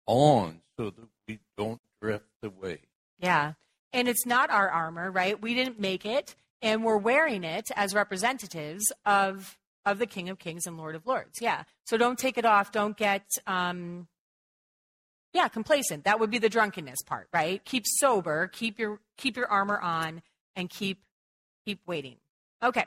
on 0.05 0.61
so 0.77 0.89
that 0.89 1.07
we 1.27 1.39
don't 1.57 1.81
drift 2.01 2.25
away. 2.43 2.79
Yeah. 3.19 3.53
And 3.93 4.07
it's 4.07 4.25
not 4.25 4.49
our 4.49 4.69
armor, 4.69 5.11
right? 5.11 5.41
We 5.41 5.53
didn't 5.53 5.79
make 5.79 6.05
it, 6.05 6.35
and 6.61 6.83
we're 6.83 6.97
wearing 6.97 7.43
it 7.43 7.65
as 7.75 7.93
representatives 7.93 8.91
of 9.05 9.57
of 9.87 9.99
the 9.99 10.05
King 10.05 10.29
of 10.29 10.39
Kings 10.39 10.65
and 10.67 10.77
Lord 10.77 10.95
of 10.95 11.07
Lords. 11.07 11.39
Yeah. 11.41 11.63
So 11.85 11.97
don't 11.97 12.19
take 12.19 12.37
it 12.37 12.45
off. 12.45 12.71
Don't 12.71 12.97
get 12.97 13.25
um 13.45 14.07
yeah, 15.33 15.47
complacent. 15.47 16.05
That 16.05 16.19
would 16.19 16.31
be 16.31 16.39
the 16.39 16.49
drunkenness 16.49 17.03
part, 17.05 17.27
right? 17.33 17.63
Keep 17.65 17.85
sober, 17.85 18.47
keep 18.47 18.79
your 18.79 18.99
keep 19.17 19.37
your 19.37 19.47
armor 19.47 19.79
on 19.79 20.21
and 20.55 20.69
keep 20.69 21.01
keep 21.65 21.79
waiting. 21.85 22.17
Okay. 22.63 22.85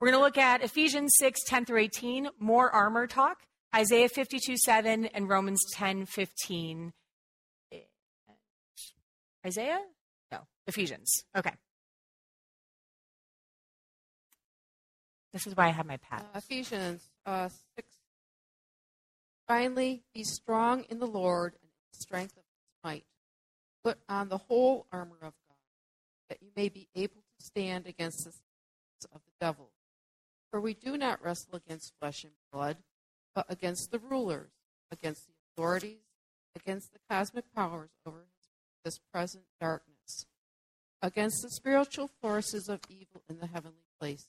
We're 0.00 0.08
going 0.08 0.20
to 0.20 0.24
look 0.24 0.36
at 0.36 0.62
Ephesians 0.62 1.14
6, 1.18 1.40
10 1.46 1.64
through 1.64 1.78
18, 1.78 2.28
more 2.38 2.70
armor 2.70 3.06
talk, 3.06 3.38
Isaiah 3.74 4.10
52, 4.10 4.56
7, 4.58 5.06
and 5.06 5.26
Romans 5.26 5.60
10, 5.72 6.04
15. 6.04 6.92
Isaiah? 9.46 9.80
No, 10.30 10.40
Ephesians. 10.66 11.24
Okay. 11.34 11.52
This 15.36 15.46
is 15.46 15.54
why 15.54 15.66
I 15.66 15.72
have 15.72 15.84
my 15.84 15.98
pad. 15.98 16.22
Uh, 16.22 16.38
Ephesians 16.38 17.10
uh, 17.26 17.50
6. 17.76 17.88
Finally, 19.46 20.02
be 20.14 20.24
strong 20.24 20.84
in 20.88 20.98
the 20.98 21.06
Lord 21.06 21.52
and 21.52 21.62
in 21.62 21.92
the 21.92 21.98
strength 21.98 22.32
of 22.38 22.42
his 22.42 22.72
might. 22.82 23.04
Put 23.84 23.98
on 24.08 24.30
the 24.30 24.38
whole 24.38 24.86
armor 24.90 25.18
of 25.20 25.34
God, 25.46 25.58
that 26.30 26.38
you 26.40 26.48
may 26.56 26.70
be 26.70 26.88
able 26.94 27.20
to 27.20 27.44
stand 27.44 27.86
against 27.86 28.24
the 28.24 28.30
schemes 28.30 29.14
of 29.14 29.20
the 29.26 29.32
devil. 29.38 29.68
For 30.50 30.58
we 30.58 30.72
do 30.72 30.96
not 30.96 31.22
wrestle 31.22 31.56
against 31.56 31.92
flesh 32.00 32.24
and 32.24 32.32
blood, 32.50 32.78
but 33.34 33.44
against 33.50 33.90
the 33.90 33.98
rulers, 33.98 34.52
against 34.90 35.26
the 35.26 35.34
authorities, 35.52 35.98
against 36.54 36.94
the 36.94 36.98
cosmic 37.10 37.44
powers 37.54 37.90
over 38.06 38.24
this 38.86 38.98
present 39.12 39.44
darkness, 39.60 40.24
against 41.02 41.42
the 41.42 41.50
spiritual 41.50 42.08
forces 42.22 42.70
of 42.70 42.80
evil 42.88 43.20
in 43.28 43.38
the 43.38 43.48
heavenly 43.48 43.84
places. 44.00 44.28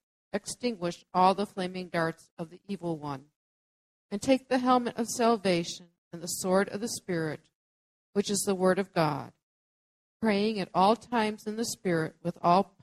extinguish 0.33 1.05
all 1.13 1.33
the 1.33 1.45
flaming 1.45 1.87
darts 1.87 2.29
of 2.37 2.49
the 2.49 2.59
evil 2.67 2.97
one. 2.97 3.25
And 4.09 4.21
take 4.21 4.49
the 4.49 4.59
helmet 4.59 4.97
of 4.97 5.07
salvation 5.07 5.87
and 6.11 6.21
the 6.21 6.27
sword 6.27 6.67
of 6.69 6.81
the 6.81 6.89
Spirit, 6.89 7.39
which 8.13 8.29
is 8.29 8.39
the 8.39 8.55
Word 8.55 8.77
of 8.77 8.93
God, 8.93 9.31
praying 10.21 10.59
at 10.59 10.69
all 10.73 10.95
times 10.95 11.47
in 11.47 11.55
the 11.55 11.65
Spirit 11.65 12.15
with 12.21 12.37
all, 12.41 12.75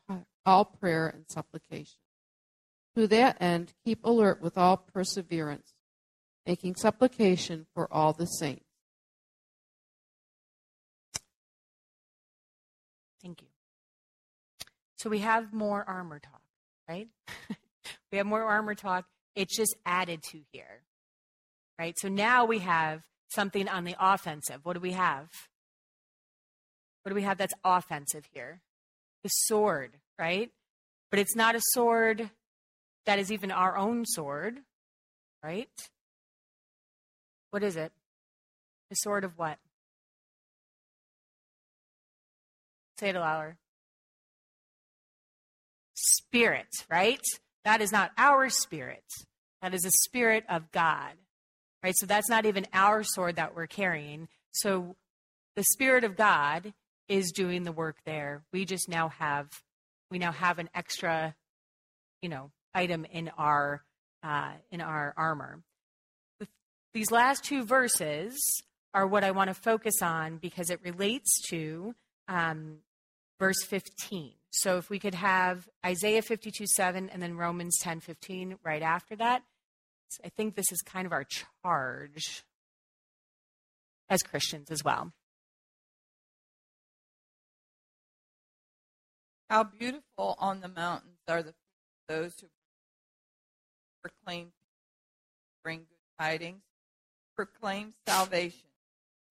all 0.47 0.65
prayer 0.65 1.07
and 1.07 1.25
supplication. 1.29 1.99
To 2.97 3.07
that 3.07 3.37
end, 3.41 3.75
keep 3.85 4.05
alert 4.05 4.41
with 4.41 4.57
all 4.57 4.79
perseverance, 4.79 5.75
making 6.47 6.77
supplication 6.77 7.67
for 7.75 7.93
all 7.93 8.13
the 8.13 8.27
saints. 8.27 8.65
Thank 13.23 13.43
you. 13.43 13.49
So 14.97 15.11
we 15.11 15.19
have 15.19 15.53
more 15.53 15.85
armor 15.87 16.19
talk, 16.19 16.38
right? 16.89 17.09
we 18.13 18.19
have 18.19 18.27
more 18.27 18.43
armor 18.43 18.75
talk. 18.75 19.05
It's 19.35 19.57
just 19.57 19.77
added 19.87 20.23
to 20.31 20.41
here, 20.53 20.83
right? 21.79 21.95
So 21.99 22.09
now 22.09 22.45
we 22.45 22.61
have 22.61 23.03
something 23.29 23.69
on 23.69 23.85
the 23.85 23.95
offensive. 24.01 24.61
What 24.65 24.73
do 24.75 24.81
we 24.81 24.93
have? 24.93 25.29
What 27.03 27.11
do 27.11 27.15
we 27.15 27.23
have 27.23 27.39
that's 27.39 27.55
offensive 27.65 28.25
here? 28.33 28.61
The 29.23 29.29
sword, 29.29 29.93
right? 30.19 30.51
But 31.11 31.21
it's 31.21 31.37
not 31.37 31.55
a 31.55 31.61
sword 31.73 32.31
that 33.07 33.19
is 33.19 33.33
even 33.33 33.51
our 33.51 33.77
own 33.77 34.05
sword, 34.05 34.59
right? 35.43 35.69
What 37.51 37.63
is 37.63 37.77
it? 37.77 37.93
The 38.91 38.97
sword 38.97 39.25
of 39.25 39.39
what? 39.39 39.59
Say 42.99 43.11
it 43.11 43.15
louder. 43.15 43.57
Spirit, 46.17 46.69
right? 46.91 47.21
That 47.65 47.81
is 47.81 47.93
not 47.93 48.13
our 48.17 48.49
spirit. 48.49 49.05
That 49.63 49.75
is 49.75 49.83
the 49.83 49.93
spirit 50.05 50.45
of 50.49 50.71
God, 50.71 51.13
right? 51.83 51.95
So 51.97 52.07
that's 52.07 52.29
not 52.29 52.47
even 52.47 52.67
our 52.73 53.03
sword 53.03 53.37
that 53.37 53.55
we're 53.55 53.67
carrying. 53.67 54.29
So 54.53 54.97
the 55.57 55.65
spirit 55.65 56.05
of 56.05 56.17
God 56.17 56.73
is 57.09 57.33
doing 57.33 57.65
the 57.65 57.73
work 57.73 57.97
there. 58.05 58.43
We 58.53 58.65
just 58.65 58.89
now 58.89 59.09
have, 59.09 59.49
we 60.11 60.19
now 60.19 60.33
have 60.33 60.59
an 60.59 60.71
extra, 60.75 61.35
you 62.23 62.29
know, 62.29 62.51
item 62.75 63.05
in 63.05 63.31
our 63.37 63.83
uh, 64.23 64.53
in 64.71 64.81
our 64.81 65.15
armor. 65.17 65.63
These 66.95 67.11
last 67.11 67.45
two 67.45 67.65
verses 67.65 68.37
are 68.95 69.07
what 69.07 69.23
I 69.23 69.31
want 69.31 69.49
to 69.49 69.55
focus 69.55 70.03
on 70.03 70.39
because 70.39 70.71
it 70.71 70.81
relates 70.83 71.41
to 71.51 71.95
um, 72.27 72.79
verse 73.39 73.63
15. 73.65 74.33
So 74.51 74.79
if 74.79 74.91
we 74.91 74.99
could 74.99 75.15
have 75.15 75.69
Isaiah 75.85 76.23
52 76.23 76.67
7 76.67 77.11
and 77.11 77.23
then 77.23 77.37
Romans 77.37 77.79
10 77.81 78.01
15 78.01 78.59
right 78.65 78.83
after 78.83 79.15
that, 79.17 79.43
I 80.25 80.29
think 80.31 80.55
this 80.55 80.73
is 80.73 80.81
kind 80.83 81.07
of 81.07 81.13
our 81.13 81.25
charge 81.25 82.45
as 84.09 84.23
Christians 84.23 84.71
as 84.71 84.83
well. 84.83 85.13
How 89.51 89.65
beautiful 89.65 90.37
on 90.39 90.61
the 90.61 90.69
mountains 90.69 91.19
are 91.29 91.43
the 91.43 91.55
those 92.09 92.33
who 92.41 92.47
proclaim, 94.03 94.53
bring 95.63 95.81
good 95.81 96.19
tidings, 96.19 96.63
proclaim 97.37 97.93
salvation. 98.07 98.69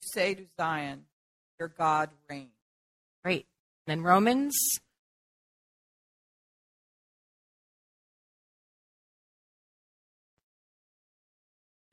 Say 0.02 0.36
to 0.36 0.46
Zion, 0.60 1.06
your 1.60 1.70
God 1.70 2.12
reigns. 2.30 2.52
Great. 3.24 3.48
And 3.88 4.00
Then 4.00 4.04
Romans. 4.04 4.56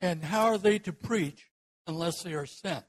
And 0.05 0.23
how 0.23 0.45
are 0.45 0.59
they 0.59 0.77
to 0.77 0.93
preach 0.93 1.49
unless 1.87 2.21
they 2.21 2.33
are 2.33 2.45
sent? 2.45 2.85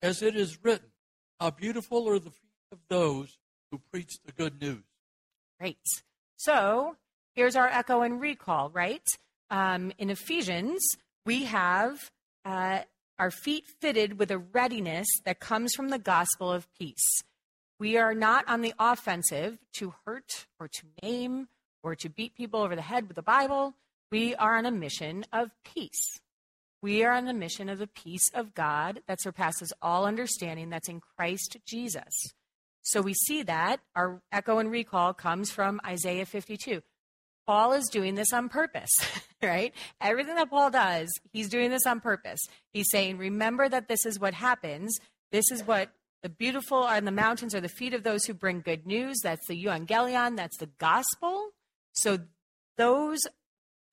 As 0.00 0.22
it 0.22 0.36
is 0.36 0.62
written, 0.62 0.92
how 1.40 1.50
beautiful 1.50 2.08
are 2.08 2.20
the 2.20 2.30
feet 2.30 2.52
of 2.70 2.78
those 2.88 3.36
who 3.72 3.80
preach 3.90 4.12
the 4.24 4.30
good 4.30 4.60
news. 4.60 4.84
Great. 5.58 5.84
So 6.36 6.94
here's 7.34 7.56
our 7.56 7.66
echo 7.66 8.02
and 8.02 8.20
recall, 8.20 8.70
right? 8.70 9.02
Um, 9.50 9.90
in 9.98 10.08
Ephesians, 10.08 10.86
we 11.26 11.46
have 11.46 11.98
uh, 12.44 12.82
our 13.18 13.32
feet 13.32 13.64
fitted 13.80 14.20
with 14.20 14.30
a 14.30 14.38
readiness 14.38 15.08
that 15.24 15.40
comes 15.40 15.74
from 15.74 15.88
the 15.88 15.98
gospel 15.98 16.52
of 16.52 16.72
peace. 16.78 17.22
We 17.80 17.96
are 17.96 18.14
not 18.14 18.44
on 18.46 18.60
the 18.60 18.74
offensive 18.78 19.58
to 19.78 19.94
hurt 20.06 20.46
or 20.60 20.68
to 20.68 20.82
name 21.02 21.48
or 21.82 21.96
to 21.96 22.08
beat 22.08 22.36
people 22.36 22.60
over 22.60 22.76
the 22.76 22.82
head 22.82 23.08
with 23.08 23.16
the 23.16 23.22
Bible. 23.22 23.74
We 24.12 24.36
are 24.36 24.56
on 24.56 24.64
a 24.64 24.70
mission 24.70 25.24
of 25.32 25.50
peace. 25.64 26.20
We 26.82 27.04
are 27.04 27.12
on 27.12 27.26
the 27.26 27.32
mission 27.32 27.68
of 27.68 27.78
the 27.78 27.86
peace 27.86 28.28
of 28.34 28.54
God 28.54 29.00
that 29.06 29.22
surpasses 29.22 29.72
all 29.80 30.04
understanding 30.04 30.68
that's 30.68 30.88
in 30.88 31.00
Christ 31.00 31.56
Jesus. 31.66 32.12
So 32.82 33.00
we 33.00 33.14
see 33.14 33.44
that 33.44 33.80
our 33.94 34.20
echo 34.32 34.58
and 34.58 34.70
recall 34.70 35.14
comes 35.14 35.52
from 35.52 35.80
Isaiah 35.86 36.26
52. 36.26 36.82
Paul 37.46 37.72
is 37.72 37.88
doing 37.88 38.16
this 38.16 38.32
on 38.32 38.48
purpose, 38.48 38.90
right? 39.42 39.72
Everything 40.00 40.34
that 40.34 40.50
Paul 40.50 40.70
does, 40.70 41.08
he's 41.32 41.48
doing 41.48 41.70
this 41.70 41.86
on 41.86 42.00
purpose. 42.00 42.40
He's 42.72 42.90
saying, 42.90 43.18
remember 43.18 43.68
that 43.68 43.88
this 43.88 44.04
is 44.04 44.18
what 44.18 44.34
happens. 44.34 44.98
This 45.30 45.50
is 45.50 45.64
what 45.64 45.90
the 46.22 46.28
beautiful 46.28 46.78
are 46.78 46.96
in 46.96 47.04
the 47.04 47.10
mountains 47.10 47.54
are 47.54 47.60
the 47.60 47.68
feet 47.68 47.94
of 47.94 48.04
those 48.04 48.24
who 48.24 48.34
bring 48.34 48.60
good 48.60 48.86
news. 48.86 49.20
That's 49.22 49.46
the 49.46 49.64
euangelion. 49.64 50.36
That's 50.36 50.58
the 50.58 50.70
gospel. 50.78 51.50
So 51.92 52.18
those, 52.76 53.20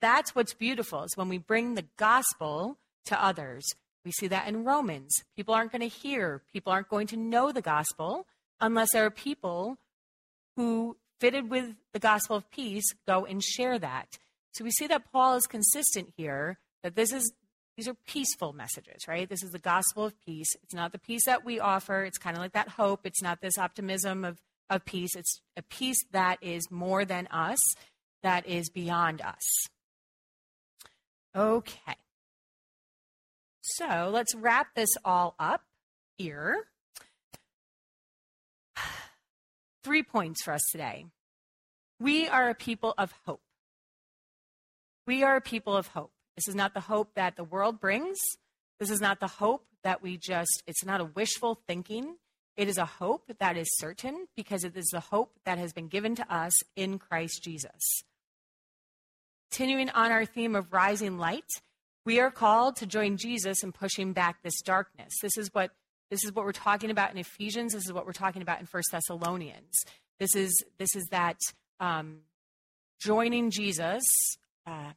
that's 0.00 0.34
what's 0.34 0.54
beautiful 0.54 1.04
is 1.04 1.16
when 1.16 1.28
we 1.28 1.38
bring 1.38 1.74
the 1.74 1.86
gospel 1.96 2.78
to 3.06 3.22
others. 3.22 3.64
We 4.04 4.12
see 4.12 4.28
that 4.28 4.48
in 4.48 4.64
Romans. 4.64 5.24
People 5.36 5.54
aren't 5.54 5.72
going 5.72 5.82
to 5.82 5.88
hear. 5.88 6.42
People 6.52 6.72
aren't 6.72 6.88
going 6.88 7.06
to 7.08 7.16
know 7.16 7.52
the 7.52 7.62
gospel 7.62 8.26
unless 8.60 8.92
there 8.92 9.04
are 9.04 9.10
people 9.10 9.76
who 10.56 10.96
fitted 11.18 11.50
with 11.50 11.74
the 11.92 11.98
gospel 11.98 12.36
of 12.36 12.50
peace 12.50 12.84
go 13.06 13.24
and 13.24 13.42
share 13.42 13.78
that. 13.78 14.18
So 14.52 14.64
we 14.64 14.70
see 14.70 14.86
that 14.88 15.12
Paul 15.12 15.34
is 15.34 15.46
consistent 15.46 16.12
here 16.16 16.58
that 16.82 16.96
this 16.96 17.12
is 17.12 17.32
these 17.76 17.88
are 17.88 17.94
peaceful 18.06 18.52
messages, 18.52 19.08
right? 19.08 19.28
This 19.28 19.42
is 19.42 19.52
the 19.52 19.58
gospel 19.58 20.04
of 20.04 20.20
peace. 20.20 20.48
It's 20.62 20.74
not 20.74 20.92
the 20.92 20.98
peace 20.98 21.24
that 21.24 21.46
we 21.46 21.60
offer. 21.60 22.02
It's 22.02 22.18
kind 22.18 22.36
of 22.36 22.42
like 22.42 22.52
that 22.52 22.68
hope. 22.68 23.06
It's 23.06 23.22
not 23.22 23.40
this 23.40 23.56
optimism 23.56 24.22
of, 24.22 24.38
of 24.68 24.84
peace. 24.84 25.16
It's 25.16 25.40
a 25.56 25.62
peace 25.62 25.96
that 26.12 26.38
is 26.42 26.70
more 26.70 27.06
than 27.06 27.26
us, 27.28 27.58
that 28.22 28.46
is 28.46 28.68
beyond 28.68 29.22
us. 29.22 29.40
Okay. 31.36 31.94
So 33.62 34.10
let's 34.12 34.34
wrap 34.34 34.74
this 34.74 34.90
all 35.04 35.34
up 35.38 35.62
here. 36.18 36.66
Three 39.84 40.02
points 40.02 40.42
for 40.42 40.52
us 40.52 40.62
today. 40.72 41.06
We 42.00 42.28
are 42.28 42.48
a 42.48 42.54
people 42.54 42.94
of 42.98 43.12
hope. 43.26 43.42
We 45.06 45.22
are 45.22 45.36
a 45.36 45.40
people 45.40 45.76
of 45.76 45.88
hope. 45.88 46.12
This 46.36 46.48
is 46.48 46.54
not 46.54 46.74
the 46.74 46.80
hope 46.80 47.14
that 47.14 47.36
the 47.36 47.44
world 47.44 47.80
brings. 47.80 48.18
This 48.78 48.90
is 48.90 49.00
not 49.00 49.20
the 49.20 49.26
hope 49.26 49.66
that 49.84 50.02
we 50.02 50.16
just, 50.16 50.62
it's 50.66 50.84
not 50.84 51.00
a 51.00 51.04
wishful 51.04 51.60
thinking. 51.66 52.16
It 52.56 52.68
is 52.68 52.78
a 52.78 52.84
hope 52.84 53.30
that 53.38 53.56
is 53.56 53.68
certain 53.78 54.26
because 54.36 54.64
it 54.64 54.76
is 54.76 54.88
the 54.92 55.00
hope 55.00 55.38
that 55.44 55.58
has 55.58 55.72
been 55.72 55.88
given 55.88 56.14
to 56.16 56.34
us 56.34 56.52
in 56.76 56.98
Christ 56.98 57.42
Jesus. 57.42 58.02
Continuing 59.50 59.90
on 59.90 60.12
our 60.12 60.24
theme 60.24 60.54
of 60.54 60.72
rising 60.72 61.18
light, 61.18 61.44
we 62.06 62.20
are 62.20 62.30
called 62.30 62.76
to 62.76 62.86
join 62.86 63.16
Jesus 63.16 63.62
in 63.64 63.72
pushing 63.72 64.12
back 64.12 64.42
this 64.42 64.60
darkness. 64.62 65.12
This 65.20 65.36
is 65.36 65.50
what 65.52 65.72
this 66.10 66.24
is 66.24 66.32
what 66.32 66.44
we're 66.44 66.52
talking 66.52 66.90
about 66.90 67.10
in 67.12 67.18
Ephesians. 67.18 67.72
This 67.72 67.84
is 67.84 67.92
what 67.92 68.06
we're 68.06 68.12
talking 68.12 68.42
about 68.42 68.60
in 68.60 68.66
First 68.66 68.90
Thessalonians. 68.92 69.74
This 70.20 70.34
is 70.36 70.64
this 70.78 70.94
is 70.94 71.06
that 71.10 71.36
um, 71.80 72.20
joining 73.00 73.50
Jesus. 73.50 74.02
Uh, 74.66 74.92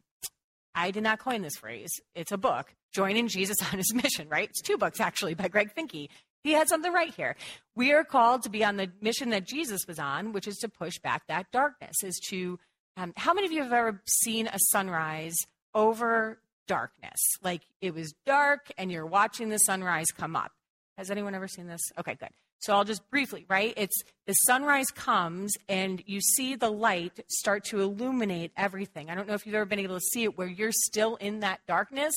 I 0.76 0.92
did 0.92 1.04
not 1.04 1.20
coin 1.20 1.42
this 1.42 1.56
phrase. 1.56 1.92
It's 2.16 2.32
a 2.32 2.38
book. 2.38 2.74
Joining 2.94 3.28
Jesus 3.28 3.58
on 3.72 3.78
his 3.78 3.94
mission, 3.94 4.30
right? 4.30 4.50
It's 4.50 4.62
two 4.62 4.78
books 4.78 5.00
actually 5.00 5.34
by 5.34 5.48
Greg 5.48 5.74
Finke. 5.76 6.10
He 6.44 6.52
had 6.52 6.68
something 6.68 6.92
right 6.92 7.14
here. 7.14 7.36
We 7.76 7.92
are 7.94 8.04
called 8.04 8.44
to 8.44 8.50
be 8.50 8.64
on 8.64 8.78
the 8.78 8.92
mission 9.02 9.30
that 9.32 9.48
Jesus 9.48 9.88
was 9.88 9.98
on, 9.98 10.34
which 10.34 10.48
is 10.48 10.58
to 10.58 10.70
push 10.70 11.00
back 11.00 11.24
that 11.28 11.48
darkness. 11.52 12.04
Is 12.04 12.20
to 12.30 12.60
um, 12.98 13.14
how 13.18 13.34
many 13.34 13.48
of 13.48 13.52
you 13.52 13.64
have 13.64 13.74
ever 13.74 14.02
seen 14.06 14.48
a 14.48 14.60
sunrise 14.60 15.36
over 15.74 16.40
darkness? 16.68 17.20
Like 17.42 17.62
it 17.82 17.94
was 17.94 18.14
dark 18.26 18.72
and 18.78 18.92
you're 18.92 19.06
watching 19.06 19.50
the 19.50 19.58
sunrise 19.58 20.08
come 20.16 20.36
up. 20.36 20.52
Has 20.98 21.10
anyone 21.10 21.34
ever 21.34 21.48
seen 21.48 21.68
this? 21.68 21.82
Okay, 21.98 22.16
good. 22.16 22.30
So 22.60 22.74
I'll 22.74 22.86
just 22.86 23.10
briefly, 23.10 23.46
right? 23.50 23.74
It's 23.76 24.04
the 24.26 24.34
sunrise 24.34 24.88
comes 24.88 25.54
and 25.68 26.02
you 26.06 26.22
see 26.22 26.56
the 26.56 26.72
light 26.72 27.20
start 27.28 27.66
to 27.66 27.82
illuminate 27.82 28.52
everything. 28.56 29.10
I 29.10 29.16
don't 29.16 29.28
know 29.28 29.34
if 29.34 29.46
you've 29.46 29.56
ever 29.56 29.66
been 29.66 29.80
able 29.80 29.98
to 29.98 30.06
see 30.14 30.24
it 30.24 30.38
where 30.38 30.48
you're 30.48 30.72
still 30.72 31.16
in 31.18 31.42
that 31.42 31.60
darkness, 31.68 32.14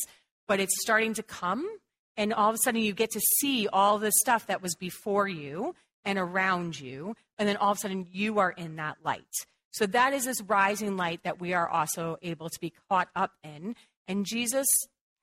but 0.46 0.60
it's 0.60 0.80
starting 0.80 1.14
to 1.14 1.24
come. 1.24 1.66
And 2.16 2.32
all 2.32 2.48
of 2.48 2.54
a 2.54 2.58
sudden 2.58 2.80
you 2.80 2.92
get 2.92 3.10
to 3.12 3.20
see 3.40 3.66
all 3.66 3.98
the 3.98 4.12
stuff 4.12 4.46
that 4.46 4.62
was 4.62 4.76
before 4.76 5.26
you 5.26 5.74
and 6.04 6.18
around 6.18 6.78
you. 6.78 7.16
And 7.38 7.48
then 7.48 7.56
all 7.56 7.72
of 7.72 7.78
a 7.78 7.80
sudden 7.80 8.06
you 8.12 8.38
are 8.38 8.52
in 8.52 8.76
that 8.76 8.98
light. 9.02 9.24
So 9.76 9.84
that 9.84 10.14
is 10.14 10.24
this 10.24 10.40
rising 10.40 10.96
light 10.96 11.20
that 11.24 11.38
we 11.38 11.52
are 11.52 11.68
also 11.68 12.16
able 12.22 12.48
to 12.48 12.58
be 12.58 12.72
caught 12.88 13.08
up 13.14 13.32
in. 13.44 13.76
And 14.08 14.24
Jesus 14.24 14.66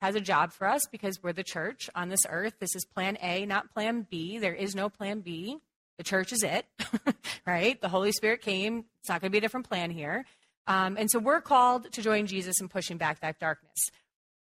has 0.00 0.14
a 0.14 0.20
job 0.20 0.52
for 0.52 0.68
us 0.68 0.82
because 0.92 1.20
we're 1.20 1.32
the 1.32 1.42
church 1.42 1.90
on 1.92 2.08
this 2.08 2.20
earth. 2.28 2.54
This 2.60 2.76
is 2.76 2.84
plan 2.84 3.18
A, 3.20 3.46
not 3.46 3.74
plan 3.74 4.06
B. 4.08 4.38
There 4.38 4.54
is 4.54 4.76
no 4.76 4.88
plan 4.88 5.22
B. 5.22 5.58
The 5.98 6.04
church 6.04 6.32
is 6.32 6.44
it, 6.44 6.66
right? 7.46 7.80
The 7.80 7.88
Holy 7.88 8.12
Spirit 8.12 8.42
came. 8.42 8.84
It's 9.00 9.08
not 9.08 9.20
going 9.20 9.30
to 9.30 9.32
be 9.32 9.38
a 9.38 9.40
different 9.40 9.68
plan 9.68 9.90
here. 9.90 10.24
Um, 10.68 10.96
and 10.96 11.10
so 11.10 11.18
we're 11.18 11.40
called 11.40 11.90
to 11.90 12.00
join 12.00 12.28
Jesus 12.28 12.60
in 12.60 12.68
pushing 12.68 12.96
back 12.96 13.22
that 13.22 13.40
darkness. 13.40 13.78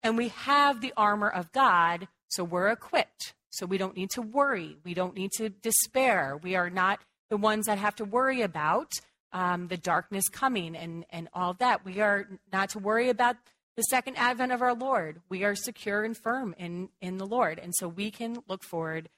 And 0.01 0.17
we 0.17 0.29
have 0.29 0.81
the 0.81 0.93
armor 0.97 1.29
of 1.29 1.51
God, 1.51 2.07
so 2.29 2.43
we're 2.43 2.69
equipped. 2.69 3.35
So 3.51 3.67
we 3.67 3.77
don't 3.77 3.95
need 3.95 4.09
to 4.15 4.23
worry. 4.23 4.77
We 4.83 4.95
don't 4.95 5.13
need 5.13 5.33
to 5.37 5.49
despair. 5.49 6.39
We 6.41 6.55
are 6.55 6.71
not 6.71 6.99
the 7.29 7.37
ones 7.37 7.67
that 7.67 7.77
have 7.77 7.95
to 7.97 8.05
worry 8.05 8.41
about 8.41 8.91
um, 9.31 9.67
the 9.67 9.77
darkness 9.77 10.27
coming 10.29 10.75
and, 10.75 11.05
and 11.09 11.29
all 11.33 11.53
that. 11.55 11.85
We 11.85 12.01
are 12.01 12.27
not 12.51 12.69
to 12.71 12.79
worry 12.79 13.09
about 13.09 13.35
the 13.75 13.83
second 13.83 14.17
advent 14.17 14.51
of 14.51 14.61
our 14.61 14.73
Lord. 14.73 15.21
We 15.29 15.43
are 15.43 15.55
secure 15.55 16.03
and 16.03 16.17
firm 16.17 16.55
in, 16.57 16.89
in 17.01 17.17
the 17.17 17.25
Lord. 17.25 17.59
And 17.59 17.73
so 17.75 17.87
we 17.87 18.11
can 18.11 18.37
look 18.47 18.63
forward 18.63 19.09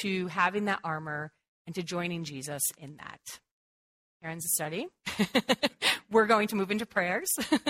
to 0.00 0.28
having 0.28 0.66
that 0.66 0.80
armor 0.84 1.32
and 1.66 1.74
to 1.74 1.82
joining 1.82 2.24
Jesus 2.24 2.62
in 2.78 2.96
that. 2.96 3.20
Aaron's 4.22 4.46
study. 4.54 4.88
We're 6.10 6.26
going 6.26 6.48
to 6.48 6.56
move 6.56 6.70
into 6.70 6.86
prayers. 6.86 7.28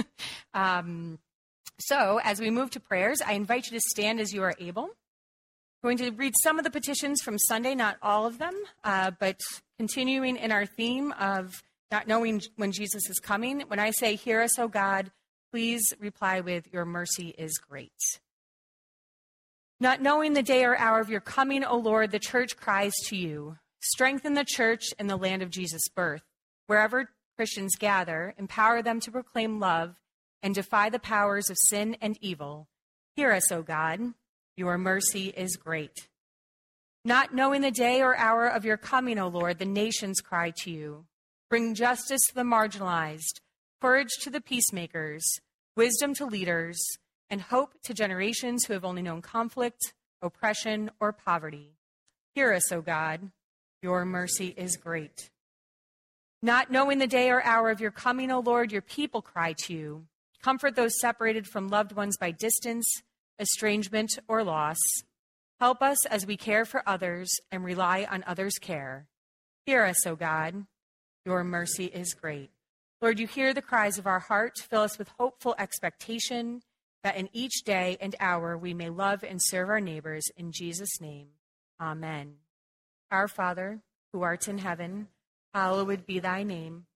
um, 0.55 1.19
so, 1.79 2.21
as 2.23 2.41
we 2.41 2.51
move 2.51 2.71
to 2.71 2.81
prayers, 2.81 3.21
I 3.27 3.35
invite 3.35 3.67
you 3.67 3.79
to 3.79 3.85
stand 3.89 4.21
as 4.21 4.33
you 4.33 4.43
are 4.43 4.55
able. 4.59 4.85
I'm 4.85 4.89
going 5.83 5.99
to 5.99 6.11
read 6.11 6.35
some 6.43 6.59
of 6.59 6.65
the 6.65 6.71
petitions 6.71 7.21
from 7.23 7.39
Sunday, 7.39 7.75
not 7.75 7.97
all 8.03 8.27
of 8.27 8.39
them, 8.39 8.55
uh, 8.83 9.11
but 9.19 9.41
continuing 9.79 10.37
in 10.37 10.53
our 10.53 10.65
theme 10.65 11.13
of 11.19 11.63
not 11.91 12.09
knowing 12.09 12.43
when 12.57 12.73
Jesus 12.73 13.09
is 13.09 13.19
coming. 13.19 13.63
When 13.69 13.79
I 13.79 13.91
say, 13.91 14.17
Hear 14.17 14.41
us, 14.41 14.59
O 14.59 14.69
God, 14.69 15.11
please 15.51 15.85
reply 15.99 16.41
with, 16.41 16.73
Your 16.73 16.85
mercy 16.85 17.35
is 17.39 17.59
great. 17.59 18.21
Not 19.79 20.01
knowing 20.01 20.33
the 20.33 20.43
day 20.43 20.65
or 20.65 20.77
hour 20.77 21.01
of 21.01 21.11
your 21.11 21.21
coming, 21.21 21.63
O 21.63 21.77
Lord, 21.77 22.11
the 22.11 22.19
church 22.19 22.57
cries 22.57 22.95
to 23.09 23.17
you. 23.17 23.59
Strengthen 23.81 24.35
the 24.35 24.45
church 24.45 24.87
in 24.99 25.07
the 25.07 25.19
land 25.19 25.43
of 25.43 25.51
Jesus' 25.51 25.89
birth. 25.95 26.23
Wherever 26.67 27.11
Christians 27.37 27.77
gather, 27.77 28.35
empower 28.39 28.83
them 28.83 29.01
to 29.01 29.13
proclaim 29.13 29.61
love 29.61 29.97
and 30.43 30.55
defy 30.55 30.89
the 30.89 30.99
powers 30.99 31.51
of 31.51 31.59
sin 31.69 31.97
and 32.01 32.17
evil. 32.23 32.69
Hear 33.15 33.33
us, 33.33 33.53
O 33.53 33.63
God. 33.63 34.15
Your 34.57 34.79
mercy 34.79 35.29
is 35.29 35.57
great. 35.57 36.09
Not 37.05 37.35
knowing 37.35 37.61
the 37.61 37.71
day 37.71 38.01
or 38.01 38.17
hour 38.17 38.47
of 38.47 38.65
your 38.65 38.79
coming, 38.79 39.19
O 39.19 39.29
Lord, 39.29 39.59
the 39.59 39.67
nations 39.67 40.21
cry 40.21 40.53
to 40.63 40.71
you. 40.71 41.05
Bring 41.49 41.75
justice 41.75 42.23
to 42.29 42.35
the 42.35 42.43
marginalized, 42.43 43.41
courage 43.81 44.11
to 44.23 44.31
the 44.31 44.41
peacemakers, 44.41 45.25
wisdom 45.77 46.13
to 46.15 46.27
leaders, 46.27 46.85
and 47.31 47.41
hope 47.41 47.75
to 47.85 47.95
generations 47.95 48.65
who 48.65 48.73
have 48.73 48.85
only 48.85 49.03
known 49.03 49.23
conflict, 49.23 49.95
oppression, 50.21 50.91
or 50.99 51.13
poverty. 51.13 51.77
Hear 52.35 52.53
us, 52.53 52.73
O 52.73 52.81
God. 52.81 53.31
Your 53.81 54.05
mercy 54.05 54.55
is 54.57 54.77
great. 54.77 55.31
Not 56.43 56.71
knowing 56.71 56.99
the 56.99 57.07
day 57.07 57.31
or 57.31 57.43
hour 57.45 57.71
of 57.71 57.81
your 57.81 57.93
coming, 57.93 58.31
O 58.31 58.41
Lord, 58.41 58.73
your 58.73 58.83
people 58.83 59.23
cry 59.23 59.55
to 59.65 59.73
you. 59.73 60.07
Comfort 60.43 60.75
those 60.75 61.01
separated 61.01 61.47
from 61.47 61.69
loved 61.69 61.93
ones 61.93 62.17
by 62.19 62.33
distance, 62.33 62.87
estrangement, 63.39 64.19
or 64.29 64.43
loss. 64.43 64.79
Help 65.61 65.81
us 65.81 66.05
as 66.07 66.27
we 66.27 66.37
care 66.37 66.65
for 66.65 66.83
others 66.89 67.31
and 67.51 67.65
rely 67.65 68.07
on 68.11 68.25
others' 68.27 68.59
care. 68.61 69.07
Hear 69.65 69.85
us, 69.85 70.07
O 70.07 70.17
God. 70.17 70.67
Your 71.27 71.43
mercy 71.43 71.87
is 71.87 72.15
great. 72.15 72.51
Lord, 73.03 73.19
you 73.19 73.27
hear 73.27 73.53
the 73.53 73.61
cries 73.61 73.99
of 73.99 74.07
our 74.07 74.21
heart. 74.21 74.59
Fill 74.59 74.83
us 74.83 74.97
with 74.97 75.09
hopeful 75.19 75.57
expectation 75.59 76.63
that 77.03 77.17
in 77.17 77.29
each 77.33 77.65
day 77.65 77.97
and 78.01 78.15
hour 78.21 78.57
we 78.57 78.73
may 78.73 78.91
love 78.91 79.25
and 79.25 79.41
serve 79.43 79.69
our 79.69 79.81
neighbors. 79.81 80.31
In 80.37 80.53
Jesus' 80.53 81.01
name, 81.01 81.27
amen. 81.81 82.37
Our 83.11 83.27
Father, 83.27 83.81
who 84.13 84.23
art 84.23 84.47
in 84.47 84.59
heaven, 84.59 85.09
hallowed 85.53 86.07
be 86.07 86.21
thy 86.21 86.45
name. 86.45 86.87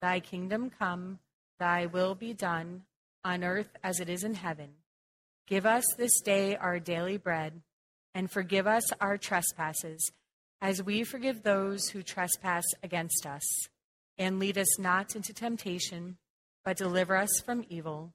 Thy 0.00 0.20
kingdom 0.20 0.70
come, 0.70 1.18
thy 1.58 1.86
will 1.86 2.14
be 2.14 2.32
done, 2.32 2.82
on 3.24 3.42
earth 3.42 3.76
as 3.82 3.98
it 3.98 4.08
is 4.08 4.22
in 4.22 4.34
heaven. 4.34 4.70
Give 5.48 5.66
us 5.66 5.84
this 5.98 6.20
day 6.20 6.54
our 6.54 6.78
daily 6.78 7.16
bread, 7.16 7.62
and 8.14 8.30
forgive 8.30 8.68
us 8.68 8.92
our 9.00 9.18
trespasses, 9.18 10.12
as 10.62 10.80
we 10.80 11.02
forgive 11.02 11.42
those 11.42 11.88
who 11.88 12.02
trespass 12.02 12.64
against 12.84 13.26
us. 13.26 13.42
And 14.16 14.38
lead 14.38 14.56
us 14.56 14.78
not 14.78 15.16
into 15.16 15.34
temptation, 15.34 16.18
but 16.64 16.76
deliver 16.76 17.16
us 17.16 17.40
from 17.44 17.64
evil. 17.68 18.14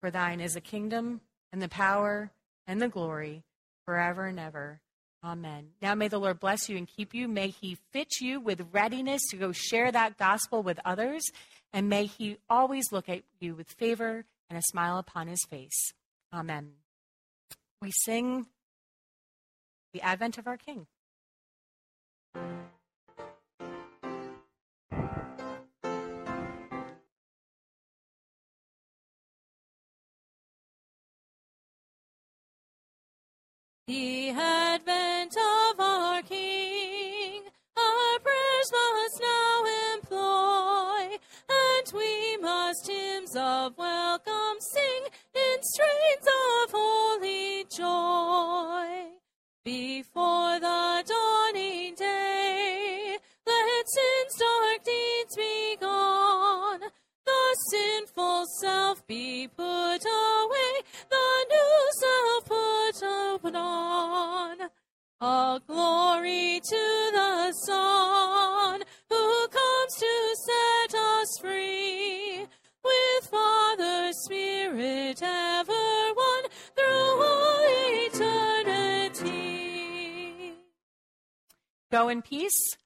For 0.00 0.10
thine 0.10 0.40
is 0.40 0.54
the 0.54 0.60
kingdom, 0.60 1.20
and 1.52 1.62
the 1.62 1.68
power, 1.68 2.32
and 2.66 2.82
the 2.82 2.88
glory, 2.88 3.44
forever 3.86 4.26
and 4.26 4.40
ever. 4.40 4.80
Amen. 5.22 5.68
Now 5.80 5.94
may 5.94 6.08
the 6.08 6.18
Lord 6.18 6.40
bless 6.40 6.68
you 6.68 6.76
and 6.76 6.88
keep 6.88 7.14
you. 7.14 7.28
May 7.28 7.48
he 7.48 7.78
fit 7.92 8.20
you 8.20 8.40
with 8.40 8.68
readiness 8.72 9.22
to 9.30 9.36
go 9.36 9.52
share 9.52 9.92
that 9.92 10.18
gospel 10.18 10.62
with 10.62 10.80
others. 10.84 11.22
And 11.72 11.88
may 11.88 12.06
he 12.06 12.38
always 12.50 12.90
look 12.90 13.08
at 13.08 13.22
you 13.40 13.54
with 13.54 13.70
favor 13.70 14.24
and 14.50 14.58
a 14.58 14.62
smile 14.62 14.98
upon 14.98 15.28
his 15.28 15.44
face. 15.48 15.92
Amen. 16.32 16.72
We 17.80 17.92
sing 18.04 18.46
the 19.92 20.02
advent 20.02 20.36
of 20.38 20.46
our 20.46 20.56
King. 20.56 20.86
The 33.86 34.30
advent 34.30 35.36
of 35.36 35.78
our 35.78 36.22
King, 36.22 37.42
our 37.76 38.18
prayers 38.18 38.72
must 38.72 39.20
now 39.20 39.64
employ, 39.94 41.18
and 41.50 41.92
we 41.94 42.38
must 42.38 42.88
hymns 42.88 43.36
of 43.36 43.76
welcome 43.76 44.58
sing 44.58 45.04
in 45.34 45.62
strains 45.62 46.26
of 46.26 46.70
holy 46.72 47.66
joy. 47.70 49.10
Before 49.66 50.58
the 50.60 50.93
sinful 58.34 58.46
self 58.60 59.06
be 59.06 59.46
put 59.48 59.64
away, 59.64 60.82
the 61.10 61.46
new 61.50 61.90
self 62.00 62.44
put 62.44 63.54
on. 63.54 64.56
All 65.20 65.60
glory 65.60 66.60
to 66.60 67.10
the 67.12 67.52
Son, 67.66 68.82
who 69.08 69.48
comes 69.48 69.94
to 69.98 70.36
set 70.46 70.94
us 70.98 71.38
free, 71.40 72.46
with 72.84 73.26
Father, 73.30 74.12
Spirit, 74.24 75.22
ever 75.22 76.12
one, 76.14 76.44
through 76.76 77.22
all 77.22 77.64
eternity. 79.14 79.32
Go 81.90 82.08
in 82.08 82.22
peace, 82.22 82.76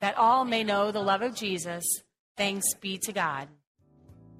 that 0.00 0.16
all 0.16 0.44
may 0.44 0.64
know 0.64 0.90
the 0.90 1.02
love 1.02 1.22
of 1.22 1.34
Jesus. 1.36 1.84
Thanks 2.36 2.74
be 2.80 2.98
to 2.98 3.12
God. 3.12 3.48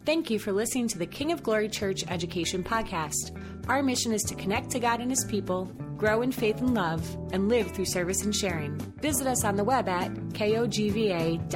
Thank 0.04 0.28
you 0.28 0.38
for 0.38 0.52
listening 0.52 0.88
to 0.88 0.98
the 0.98 1.06
King 1.06 1.32
of 1.32 1.42
Glory 1.42 1.66
Church 1.66 2.04
Education 2.08 2.62
Podcast. 2.62 3.34
Our 3.68 3.82
mission 3.82 4.12
is 4.12 4.22
to 4.24 4.34
connect 4.34 4.68
to 4.72 4.78
God 4.78 5.00
and 5.00 5.10
His 5.10 5.24
people, 5.24 5.64
grow 5.96 6.20
in 6.20 6.30
faith 6.30 6.60
and 6.60 6.74
love, 6.74 7.02
and 7.32 7.48
live 7.48 7.70
through 7.70 7.86
service 7.86 8.22
and 8.22 8.36
sharing. 8.36 8.76
Visit 9.00 9.26
us 9.26 9.44
on 9.44 9.56
the 9.56 9.64
web 9.64 9.88
at 9.88 10.12
kogva.org. 10.34 11.46